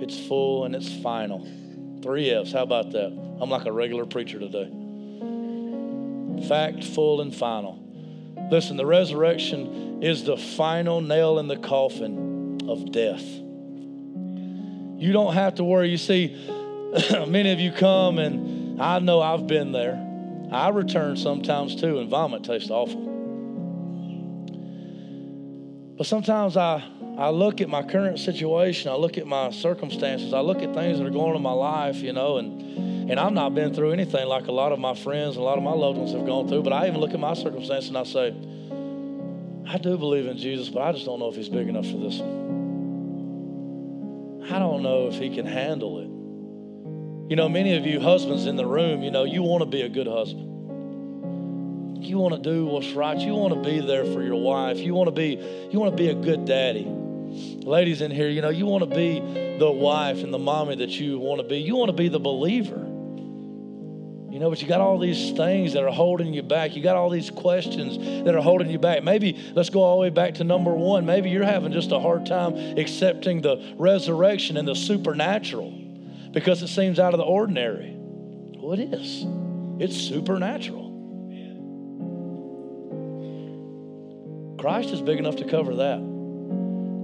it's 0.00 0.18
full, 0.26 0.64
and 0.64 0.74
it's 0.74 0.92
final. 1.02 1.46
Three 2.02 2.30
F's. 2.30 2.52
How 2.52 2.62
about 2.62 2.90
that? 2.92 3.12
I'm 3.40 3.50
like 3.50 3.66
a 3.66 3.72
regular 3.72 4.06
preacher 4.06 4.38
today. 4.38 4.68
Fact, 6.48 6.82
full, 6.82 7.20
and 7.20 7.34
final. 7.34 7.78
Listen, 8.50 8.76
the 8.76 8.86
resurrection 8.86 10.02
is 10.02 10.24
the 10.24 10.36
final 10.36 11.00
nail 11.00 11.38
in 11.38 11.48
the 11.48 11.56
coffin 11.56 12.60
of 12.68 12.90
death. 12.90 13.24
You 14.98 15.12
don't 15.12 15.34
have 15.34 15.54
to 15.56 15.64
worry. 15.64 15.88
You 15.90 15.96
see, 15.96 16.34
many 17.28 17.52
of 17.52 17.60
you 17.60 17.70
come, 17.70 18.18
and 18.18 18.82
I 18.82 18.98
know 18.98 19.20
I've 19.20 19.46
been 19.46 19.70
there. 19.70 20.04
I 20.50 20.70
return 20.70 21.16
sometimes 21.16 21.80
too, 21.80 22.00
and 22.00 22.10
vomit 22.10 22.42
tastes 22.42 22.70
awful. 22.70 23.06
But 25.96 26.06
sometimes 26.06 26.56
I 26.56 26.82
I 27.16 27.30
look 27.30 27.60
at 27.60 27.68
my 27.68 27.82
current 27.82 28.18
situation, 28.18 28.90
I 28.90 28.94
look 28.94 29.18
at 29.18 29.26
my 29.26 29.50
circumstances, 29.50 30.32
I 30.32 30.40
look 30.40 30.62
at 30.62 30.74
things 30.74 30.98
that 30.98 31.06
are 31.06 31.10
going 31.10 31.30
on 31.30 31.36
in 31.36 31.42
my 31.42 31.52
life, 31.52 31.96
you 31.96 32.12
know, 32.12 32.38
and 32.38 33.10
and 33.10 33.20
I've 33.20 33.32
not 33.32 33.54
been 33.54 33.72
through 33.74 33.92
anything 33.92 34.26
like 34.26 34.48
a 34.48 34.52
lot 34.52 34.72
of 34.72 34.78
my 34.78 34.94
friends 34.94 35.36
and 35.36 35.42
a 35.42 35.44
lot 35.44 35.58
of 35.58 35.64
my 35.64 35.72
loved 35.72 35.98
ones 35.98 36.12
have 36.12 36.26
gone 36.26 36.48
through, 36.48 36.62
but 36.62 36.72
I 36.72 36.88
even 36.88 37.00
look 37.00 37.14
at 37.14 37.20
my 37.20 37.34
circumstances 37.34 37.88
and 37.88 37.96
I 37.98 38.04
say, 38.04 38.34
I 39.66 39.78
do 39.78 39.96
believe 39.96 40.26
in 40.26 40.36
Jesus, 40.38 40.68
but 40.68 40.82
I 40.82 40.92
just 40.92 41.06
don't 41.06 41.18
know 41.18 41.28
if 41.28 41.36
he's 41.36 41.48
big 41.48 41.68
enough 41.68 41.86
for 41.86 41.98
this 41.98 42.18
one. 42.18 42.47
I 44.50 44.58
don't 44.58 44.82
know 44.82 45.08
if 45.08 45.14
he 45.14 45.34
can 45.34 45.46
handle 45.46 45.98
it. 46.00 46.08
You 47.30 47.36
know, 47.36 47.48
many 47.48 47.76
of 47.76 47.84
you 47.84 48.00
husbands 48.00 48.46
in 48.46 48.56
the 48.56 48.66
room, 48.66 49.02
you 49.02 49.10
know, 49.10 49.24
you 49.24 49.42
want 49.42 49.62
to 49.62 49.66
be 49.66 49.82
a 49.82 49.88
good 49.88 50.06
husband. 50.06 50.48
You 52.02 52.18
want 52.18 52.34
to 52.34 52.40
do 52.40 52.64
what's 52.64 52.92
right. 52.92 53.18
You 53.18 53.34
want 53.34 53.52
to 53.52 53.60
be 53.60 53.80
there 53.80 54.04
for 54.06 54.22
your 54.22 54.40
wife. 54.40 54.78
You 54.78 54.94
want 54.94 55.08
to 55.08 55.12
be 55.12 55.38
you 55.70 55.78
want 55.78 55.94
to 55.94 55.96
be 55.96 56.08
a 56.08 56.14
good 56.14 56.46
daddy. 56.46 56.86
Ladies 56.86 58.00
in 58.00 58.10
here, 58.10 58.30
you 58.30 58.40
know, 58.40 58.48
you 58.48 58.64
want 58.64 58.88
to 58.88 58.96
be 58.96 59.20
the 59.58 59.70
wife 59.70 60.22
and 60.22 60.32
the 60.32 60.38
mommy 60.38 60.76
that 60.76 60.90
you 60.90 61.18
want 61.18 61.42
to 61.42 61.46
be. 61.46 61.58
You 61.58 61.76
want 61.76 61.90
to 61.90 61.96
be 61.96 62.08
the 62.08 62.20
believer. 62.20 62.87
You 64.38 64.44
know, 64.44 64.50
but 64.50 64.62
you 64.62 64.68
got 64.68 64.80
all 64.80 65.00
these 65.00 65.32
things 65.32 65.72
that 65.72 65.82
are 65.82 65.90
holding 65.90 66.32
you 66.32 66.44
back. 66.44 66.76
You 66.76 66.80
got 66.80 66.94
all 66.94 67.10
these 67.10 67.28
questions 67.28 67.98
that 68.24 68.32
are 68.36 68.40
holding 68.40 68.70
you 68.70 68.78
back. 68.78 69.02
Maybe 69.02 69.36
let's 69.52 69.68
go 69.68 69.82
all 69.82 69.96
the 69.96 70.02
way 70.02 70.10
back 70.10 70.34
to 70.34 70.44
number 70.44 70.72
one. 70.72 71.04
Maybe 71.04 71.28
you're 71.28 71.42
having 71.42 71.72
just 71.72 71.90
a 71.90 71.98
hard 71.98 72.24
time 72.24 72.56
accepting 72.78 73.40
the 73.40 73.74
resurrection 73.76 74.56
and 74.56 74.68
the 74.68 74.76
supernatural 74.76 75.72
because 76.30 76.62
it 76.62 76.68
seems 76.68 77.00
out 77.00 77.14
of 77.14 77.18
the 77.18 77.24
ordinary. 77.24 77.96
Well, 77.96 78.74
it 78.74 78.94
is, 78.94 79.26
it's 79.80 79.96
supernatural. 79.96 80.86
Christ 84.60 84.90
is 84.90 85.00
big 85.00 85.18
enough 85.18 85.34
to 85.34 85.46
cover 85.46 85.74
that. 85.74 85.98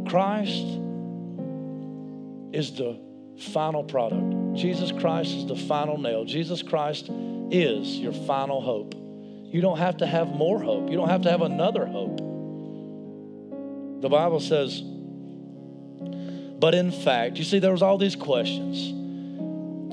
Christ 0.08 0.66
is 2.52 2.76
the 2.76 2.96
final 3.40 3.82
product. 3.82 4.33
Jesus 4.54 4.92
Christ 4.92 5.30
is 5.34 5.46
the 5.46 5.56
final 5.56 5.98
nail. 5.98 6.24
Jesus 6.24 6.62
Christ 6.62 7.10
is 7.50 7.98
your 7.98 8.12
final 8.12 8.60
hope. 8.60 8.94
You 8.94 9.60
don't 9.60 9.78
have 9.78 9.98
to 9.98 10.06
have 10.06 10.28
more 10.28 10.60
hope. 10.60 10.90
You 10.90 10.96
don't 10.96 11.08
have 11.08 11.22
to 11.22 11.30
have 11.30 11.42
another 11.42 11.86
hope. 11.86 12.18
The 14.02 14.08
Bible 14.08 14.40
says, 14.40 14.82
but 16.58 16.74
in 16.74 16.90
fact, 16.90 17.36
you 17.36 17.44
see, 17.44 17.58
there 17.58 17.72
was 17.72 17.82
all 17.82 17.98
these 17.98 18.16
questions. 18.16 18.88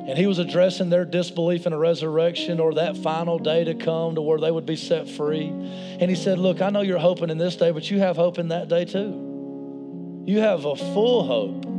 And 0.08 0.18
he 0.18 0.26
was 0.26 0.40
addressing 0.40 0.90
their 0.90 1.06
disbelief 1.06 1.68
in 1.68 1.74
a 1.74 1.78
resurrection 1.78 2.60
or 2.60 2.74
that 2.76 2.98
final 2.98 3.38
day 3.38 3.64
to 3.66 3.76
come 3.76 4.16
to 4.16 4.22
where 4.22 4.40
they 4.40 4.52
would 4.52 4.66
be 4.66 4.76
set 4.76 5.08
free. 5.08 5.48
And 5.48 6.10
he 6.10 6.16
said, 6.16 6.40
Look, 6.40 6.62
I 6.62 6.70
know 6.70 6.82
you're 6.82 6.98
hoping 6.98 7.30
in 7.30 7.38
this 7.38 7.56
day, 7.56 7.72
but 7.72 7.90
you 7.90 8.00
have 8.00 8.16
hope 8.16 8.40
in 8.40 8.48
that 8.48 8.68
day 8.68 8.86
too. 8.86 10.24
You 10.26 10.40
have 10.40 10.66
a 10.66 10.76
full 10.76 11.24
hope. 11.24 11.71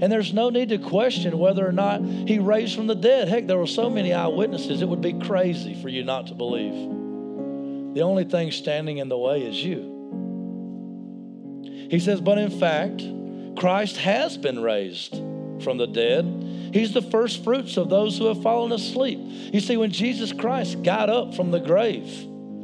And 0.00 0.12
there's 0.12 0.32
no 0.32 0.50
need 0.50 0.68
to 0.68 0.78
question 0.78 1.38
whether 1.38 1.66
or 1.66 1.72
not 1.72 2.02
he 2.02 2.38
raised 2.38 2.76
from 2.76 2.86
the 2.86 2.94
dead. 2.94 3.28
Heck, 3.28 3.46
there 3.46 3.58
were 3.58 3.66
so 3.66 3.90
many 3.90 4.12
eyewitnesses, 4.12 4.80
it 4.80 4.88
would 4.88 5.00
be 5.00 5.14
crazy 5.14 5.74
for 5.80 5.88
you 5.88 6.04
not 6.04 6.28
to 6.28 6.34
believe. 6.34 7.94
The 7.94 8.02
only 8.02 8.24
thing 8.24 8.52
standing 8.52 8.98
in 8.98 9.08
the 9.08 9.18
way 9.18 9.42
is 9.42 9.56
you. 9.64 9.96
He 11.90 11.98
says, 11.98 12.20
But 12.20 12.38
in 12.38 12.50
fact, 12.60 13.02
Christ 13.58 13.96
has 13.96 14.36
been 14.36 14.60
raised 14.60 15.14
from 15.62 15.78
the 15.78 15.86
dead. 15.86 16.70
He's 16.72 16.92
the 16.92 17.02
first 17.02 17.42
fruits 17.42 17.76
of 17.76 17.88
those 17.88 18.18
who 18.18 18.26
have 18.26 18.42
fallen 18.42 18.72
asleep. 18.72 19.18
You 19.20 19.60
see, 19.60 19.76
when 19.76 19.90
Jesus 19.90 20.32
Christ 20.32 20.82
got 20.82 21.10
up 21.10 21.34
from 21.34 21.50
the 21.50 21.58
grave, 21.58 22.06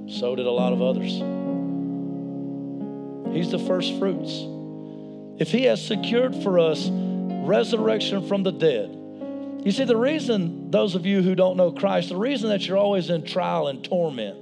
so 0.09 0.37
did 0.37 0.47
a 0.47 0.51
lot 0.51 0.73
of 0.73 0.83
others. 0.83 1.11
He's 3.35 3.51
the 3.51 3.59
first 3.59 3.99
fruits. 3.99 4.45
If 5.41 5.51
He 5.51 5.65
has 5.65 5.85
secured 5.85 6.37
for 6.37 6.61
us 6.61 6.89
resurrection 7.47 8.27
from 8.27 8.43
the 8.43 8.53
dead, 8.53 9.01
you 9.65 9.73
see, 9.73 9.85
the 9.85 9.97
reason, 9.97 10.71
those 10.71 10.95
of 10.95 11.07
you 11.07 11.23
who 11.23 11.35
don't 11.35 11.57
know 11.57 11.73
Christ, 11.73 12.11
the 12.11 12.17
reason 12.17 12.51
that 12.51 12.67
you're 12.67 12.77
always 12.77 13.09
in 13.09 13.25
trial 13.25 13.69
and 13.69 13.83
torment, 13.83 14.37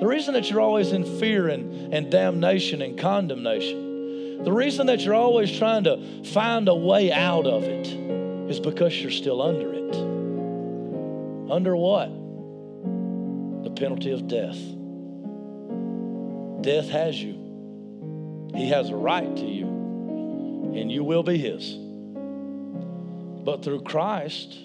the 0.00 0.06
reason 0.06 0.34
that 0.34 0.50
you're 0.50 0.60
always 0.60 0.92
in 0.92 1.04
fear 1.18 1.48
and, 1.48 1.94
and 1.94 2.10
damnation 2.10 2.82
and 2.82 2.98
condemnation, 2.98 4.44
the 4.44 4.52
reason 4.52 4.88
that 4.88 5.00
you're 5.00 5.14
always 5.14 5.56
trying 5.56 5.84
to 5.84 6.24
find 6.24 6.68
a 6.68 6.74
way 6.74 7.10
out 7.10 7.46
of 7.46 7.62
it 7.62 7.86
is 8.50 8.60
because 8.60 9.00
you're 9.00 9.10
still 9.10 9.40
under 9.40 9.72
it. 9.72 9.96
Under 11.50 11.74
what? 11.76 12.08
The 13.64 13.70
penalty 13.70 14.10
of 14.10 14.26
death. 14.28 14.58
Death 16.62 16.90
has 16.90 17.22
you. 17.22 18.50
He 18.54 18.68
has 18.68 18.90
a 18.90 18.96
right 18.96 19.36
to 19.36 19.46
you, 19.46 19.66
and 20.74 20.90
you 20.90 21.04
will 21.04 21.22
be 21.22 21.38
His. 21.38 21.76
But 23.44 23.64
through 23.64 23.82
Christ, 23.82 24.56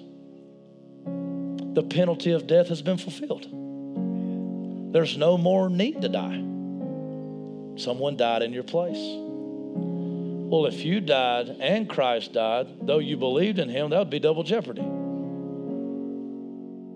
the 1.05 1.84
penalty 1.84 2.32
of 2.32 2.47
death 2.47 2.68
has 2.70 2.82
been 2.82 2.97
fulfilled. 2.97 3.47
There's 4.93 5.18
no 5.18 5.38
more 5.38 5.70
need 5.70 6.01
to 6.01 6.10
die. 6.10 6.43
Someone 7.78 8.18
died 8.18 8.41
in 8.41 8.53
your 8.53 8.64
place. 8.64 8.97
Well, 10.49 10.66
if 10.66 10.86
you 10.86 11.01
died 11.01 11.49
and 11.60 11.89
Christ 11.89 12.34
died, 12.34 12.68
though 12.82 12.99
you 12.99 13.18
believed 13.18 13.60
in 13.60 13.70
him, 13.70 13.89
that 13.89 13.99
would 13.99 14.10
be 14.10 14.20
double 14.20 14.43
jeopardy. 14.43 14.82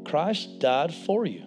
Christ 0.09 0.59
died 0.59 0.93
for 0.93 1.25
you. 1.25 1.43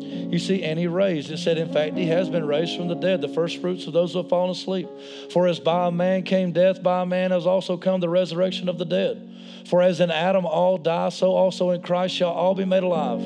You 0.00 0.38
see, 0.38 0.62
and 0.62 0.78
he 0.78 0.86
raised. 0.86 1.30
It 1.30 1.38
said, 1.38 1.58
in 1.58 1.72
fact, 1.72 1.96
he 1.96 2.06
has 2.06 2.28
been 2.28 2.46
raised 2.46 2.76
from 2.76 2.88
the 2.88 2.94
dead, 2.94 3.20
the 3.20 3.28
first 3.28 3.60
fruits 3.60 3.86
of 3.86 3.92
those 3.92 4.12
who 4.12 4.18
have 4.18 4.28
fallen 4.28 4.50
asleep. 4.50 4.88
For 5.30 5.46
as 5.46 5.60
by 5.60 5.88
a 5.88 5.90
man 5.90 6.22
came 6.22 6.52
death, 6.52 6.82
by 6.82 7.02
a 7.02 7.06
man 7.06 7.30
has 7.30 7.46
also 7.46 7.76
come 7.76 8.00
the 8.00 8.08
resurrection 8.08 8.68
of 8.68 8.78
the 8.78 8.84
dead. 8.84 9.28
For 9.66 9.82
as 9.82 10.00
in 10.00 10.10
Adam 10.10 10.46
all 10.46 10.78
die, 10.78 11.10
so 11.10 11.32
also 11.32 11.70
in 11.70 11.82
Christ 11.82 12.14
shall 12.14 12.30
all 12.30 12.54
be 12.54 12.64
made 12.64 12.82
alive, 12.82 13.20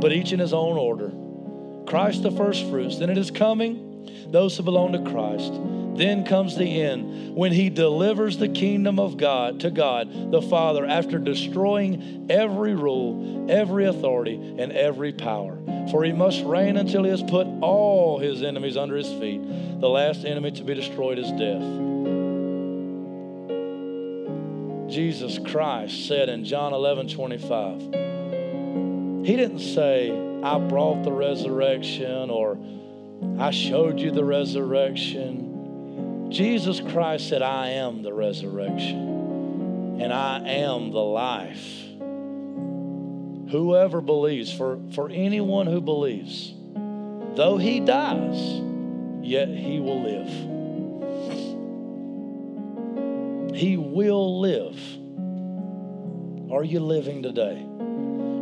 but 0.00 0.12
each 0.12 0.32
in 0.32 0.38
his 0.38 0.52
own 0.52 0.76
order. 0.76 1.12
Christ 1.86 2.22
the 2.22 2.30
first 2.30 2.68
fruits. 2.68 2.98
Then 2.98 3.10
it 3.10 3.18
is 3.18 3.30
coming, 3.30 4.28
those 4.30 4.56
who 4.56 4.62
belong 4.62 4.92
to 4.92 5.10
Christ. 5.10 5.52
Then 5.98 6.24
comes 6.24 6.56
the 6.56 6.80
end 6.80 7.34
when 7.34 7.50
he 7.50 7.70
delivers 7.70 8.38
the 8.38 8.48
kingdom 8.48 9.00
of 9.00 9.16
God 9.16 9.58
to 9.60 9.70
God 9.70 10.30
the 10.30 10.40
Father 10.40 10.86
after 10.86 11.18
destroying 11.18 12.28
every 12.30 12.76
rule, 12.76 13.50
every 13.50 13.84
authority, 13.86 14.36
and 14.36 14.70
every 14.70 15.12
power. 15.12 15.58
For 15.90 16.04
he 16.04 16.12
must 16.12 16.44
reign 16.44 16.76
until 16.76 17.02
he 17.02 17.10
has 17.10 17.24
put 17.24 17.48
all 17.60 18.20
his 18.20 18.44
enemies 18.44 18.76
under 18.76 18.94
his 18.94 19.08
feet. 19.08 19.42
The 19.80 19.88
last 19.88 20.24
enemy 20.24 20.52
to 20.52 20.62
be 20.62 20.74
destroyed 20.74 21.18
is 21.18 21.32
death. 21.32 21.62
Jesus 24.88 25.40
Christ 25.50 26.06
said 26.06 26.28
in 26.28 26.44
John 26.44 26.72
11 26.72 27.08
25, 27.08 27.80
He 29.26 29.34
didn't 29.34 29.58
say, 29.58 30.12
I 30.44 30.60
brought 30.60 31.02
the 31.02 31.10
resurrection 31.12 32.30
or 32.30 32.56
I 33.38 33.50
showed 33.50 33.98
you 33.98 34.12
the 34.12 34.24
resurrection. 34.24 35.37
Jesus 36.28 36.80
Christ 36.80 37.28
said, 37.28 37.42
I 37.42 37.70
am 37.70 38.02
the 38.02 38.12
resurrection 38.12 39.98
and 40.00 40.12
I 40.12 40.40
am 40.40 40.90
the 40.92 40.98
life. 40.98 41.84
Whoever 43.50 44.00
believes, 44.00 44.52
for, 44.52 44.78
for 44.92 45.08
anyone 45.10 45.66
who 45.66 45.80
believes, 45.80 46.52
though 47.34 47.56
he 47.56 47.80
dies, 47.80 48.38
yet 49.22 49.48
he 49.48 49.80
will 49.80 50.02
live. 50.02 50.28
He 53.56 53.76
will 53.76 54.40
live. 54.40 54.78
Are 56.52 56.62
you 56.62 56.80
living 56.80 57.22
today? 57.22 57.64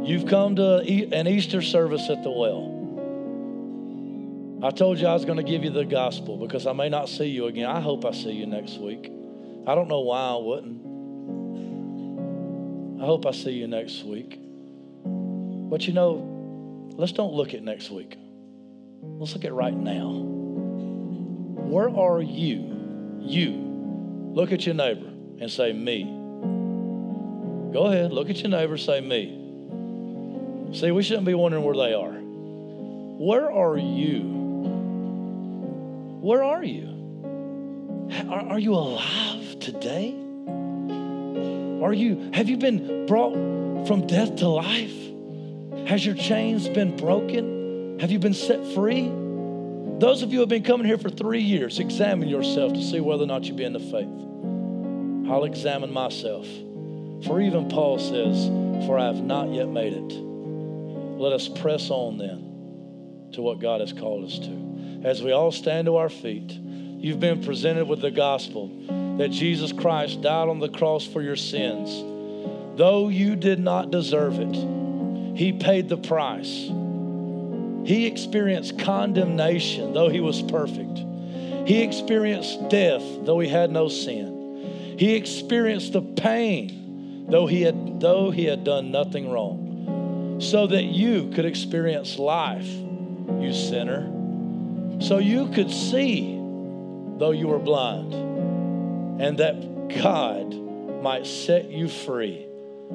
You've 0.05 0.27
come 0.27 0.57
to 0.57 0.79
an 0.79 1.27
Easter 1.27 1.63
service 1.63 2.11
at 2.11 2.23
the 2.23 2.31
well. 2.31 2.76
I 4.63 4.71
told 4.71 4.99
you 4.99 5.07
I 5.07 5.13
was 5.13 5.27
going 5.27 5.37
to 5.37 5.43
give 5.43 5.65
you 5.65 5.71
the 5.71 5.85
gospel 5.85 6.39
because 6.39 6.67
I 6.67 6.73
may 6.73 6.89
not 6.89 7.11
see 7.11 7.27
you 7.27 7.47
again. 7.47 7.67
I 7.67 7.81
hope 7.81 8.07
I 8.07 8.13
see 8.13 8.33
you 8.33 8.47
next 8.47 8.79
week. 8.79 9.13
I 9.67 9.75
don't 9.75 9.89
know 9.89 10.01
why 10.01 10.19
I 10.19 10.37
wouldn't. 10.37 10.87
I 13.03 13.05
hope 13.05 13.27
I 13.27 13.33
see 13.33 13.51
you 13.51 13.67
next 13.67 14.03
week. 14.03 14.39
But 15.05 15.87
you 15.87 15.93
know, 15.93 16.91
let's 16.97 17.13
don't 17.13 17.35
look 17.35 17.53
at 17.53 17.63
next 17.63 17.91
week. 17.91 18.17
Let's 19.03 19.35
look 19.35 19.45
at 19.45 19.53
right 19.53 19.75
now. 19.75 20.23
Where 21.67 21.91
are 21.91 22.23
you? 22.23 23.19
You. 23.21 24.33
Look 24.33 24.53
at 24.53 24.65
your 24.65 24.75
neighbor 24.75 25.09
and 25.41 25.51
say, 25.51 25.75
Me. 25.75 26.05
Go 27.73 27.87
ahead, 27.87 28.13
look 28.13 28.31
at 28.31 28.39
your 28.39 28.49
neighbor, 28.49 28.79
say, 28.79 29.01
Me. 29.01 29.43
See, 30.73 30.91
we 30.93 31.03
shouldn't 31.03 31.27
be 31.27 31.35
wondering 31.35 31.65
where 31.65 31.77
they 31.77 31.93
are. 31.93 32.13
Where 33.19 33.51
are 33.51 33.77
you? 33.77 34.36
Where 36.27 36.43
are 36.43 36.65
you? 36.65 38.11
Are, 38.29 38.55
are 38.55 38.59
you 38.59 38.75
alive 38.75 39.61
today? 39.61 40.13
Are 41.85 41.93
you, 41.93 42.31
have 42.33 42.49
you 42.49 42.57
been 42.57 43.07
brought 43.07 43.33
from 43.87 44.09
death 44.09 44.35
to 44.39 44.49
life? 44.49 45.87
Has 45.87 46.05
your 46.05 46.17
chains 46.17 46.69
been 46.69 46.97
broken? 46.97 48.01
Have 48.01 48.11
you 48.11 48.19
been 48.19 48.35
set 48.35 48.59
free? 48.75 49.09
Those 50.01 50.25
of 50.25 50.33
you 50.33 50.39
who 50.39 50.41
have 50.41 50.49
been 50.49 50.65
coming 50.65 50.85
here 50.85 50.99
for 50.99 51.11
three 51.11 51.43
years, 51.43 51.79
examine 51.79 52.29
yourself 52.29 52.73
to 52.73 52.83
see 52.83 52.99
whether 52.99 53.23
or 53.23 53.29
not 53.29 53.45
you 53.45 53.55
be 53.55 53.63
in 53.63 53.73
the 53.73 53.79
faith. 53.79 55.31
I'll 55.33 55.45
examine 55.45 55.93
myself. 55.93 56.49
For 57.25 57.41
even 57.41 57.69
Paul 57.69 58.01
says, 58.01 58.49
For 58.89 58.99
I 58.99 59.07
have 59.07 59.23
not 59.23 59.51
yet 59.51 59.69
made 59.69 59.93
it. 59.93 60.13
Let 61.21 61.33
us 61.33 61.47
press 61.47 61.89
on 61.89 62.19
then 62.19 63.31
to 63.35 63.43
what 63.43 63.61
God 63.61 63.81
has 63.81 63.93
called 63.93 64.25
us 64.25 64.41
to 64.41 64.76
as 65.07 65.23
we 65.23 65.31
all 65.31 65.53
stand 65.53 65.87
to 65.87 65.95
our 65.95 66.09
feet, 66.09 66.51
you've 66.51 67.21
been 67.21 67.41
presented 67.41 67.87
with 67.87 68.01
the 68.01 68.11
gospel 68.11 68.67
that 69.19 69.31
Jesus 69.31 69.71
Christ 69.71 70.21
died 70.21 70.49
on 70.49 70.59
the 70.59 70.69
cross 70.69 71.07
for 71.07 71.23
your 71.23 71.37
sins. 71.37 72.03
Though 72.77 73.09
you 73.09 73.37
did 73.37 73.61
not 73.61 73.93
deserve 73.93 74.41
it, 74.41 75.37
He 75.37 75.53
paid 75.53 75.89
the 75.89 75.97
price. 75.97 76.49
He 77.87 78.07
experienced 78.07 78.81
condemnation, 78.81 79.93
though 79.93 80.09
He 80.09 80.19
was 80.19 80.43
perfect. 80.43 80.99
He 81.69 81.83
experienced 81.85 82.69
death, 82.69 83.05
though 83.23 83.39
He 83.39 83.49
had 83.49 83.71
no 83.71 83.87
sin. 83.87 84.97
He 84.99 85.15
experienced 85.15 85.93
the 85.93 86.03
pain, 86.03 87.27
though 87.29 87.47
He 87.47 87.63
had, 87.63 88.01
though 88.01 88.33
he 88.33 88.45
had 88.45 88.65
done 88.65 88.91
nothing 88.91 89.31
wrong, 89.31 90.41
so 90.41 90.67
that 90.67 90.83
you 90.83 91.31
could 91.31 91.45
experience 91.45 92.19
life, 92.19 92.67
you 92.67 93.53
sinner 93.53 94.16
so 94.99 95.19
you 95.19 95.49
could 95.49 95.71
see 95.71 96.37
though 97.19 97.31
you 97.31 97.49
were 97.49 97.59
blind, 97.59 98.13
and 99.21 99.39
that 99.39 99.89
God 100.03 100.55
might 101.03 101.27
set 101.27 101.71
you 101.71 101.89
free 101.89 102.47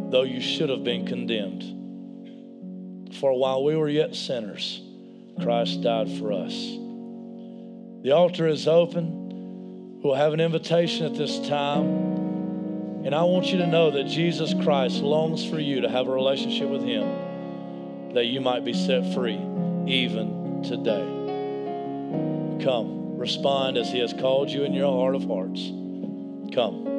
though 0.10 0.24
you 0.24 0.42
should 0.42 0.70
have 0.70 0.84
been 0.84 1.06
condemned. 1.06 1.80
For 3.16 3.34
while 3.38 3.64
we 3.64 3.76
were 3.76 3.90
yet 3.90 4.16
sinners, 4.16 4.82
Christ 5.42 5.82
died 5.82 6.10
for 6.18 6.32
us. 6.32 6.54
The 8.04 8.12
altar 8.14 8.48
is 8.48 8.68
open. 8.68 10.02
We'll 10.02 10.16
have 10.16 10.34
an 10.34 10.40
invitation 10.40 11.06
at 11.06 11.16
this 11.16 11.40
time. 11.48 12.10
And 13.06 13.14
I 13.14 13.24
want 13.24 13.48
you 13.48 13.58
to 13.60 13.68
know 13.68 13.92
that 13.92 14.06
Jesus 14.06 14.54
Christ 14.64 14.98
longs 14.98 15.44
for 15.46 15.60
you 15.60 15.82
to 15.82 15.90
have 15.90 16.08
a 16.08 16.12
relationship 16.12 16.70
with 16.70 16.84
Him, 16.84 18.14
that 18.14 18.26
you 18.26 18.42
might 18.42 18.64
be 18.64 18.74
set 18.74 19.14
free 19.14 19.40
even 19.88 20.64
today. 20.64 21.21
Come, 22.64 23.18
respond 23.18 23.78
as 23.78 23.92
He 23.92 24.00
has 24.00 24.14
called 24.14 24.50
you 24.50 24.64
in 24.64 24.74
your 24.74 24.92
heart 24.92 25.16
of 25.16 25.24
hearts. 25.24 25.70
Come. 26.54 26.91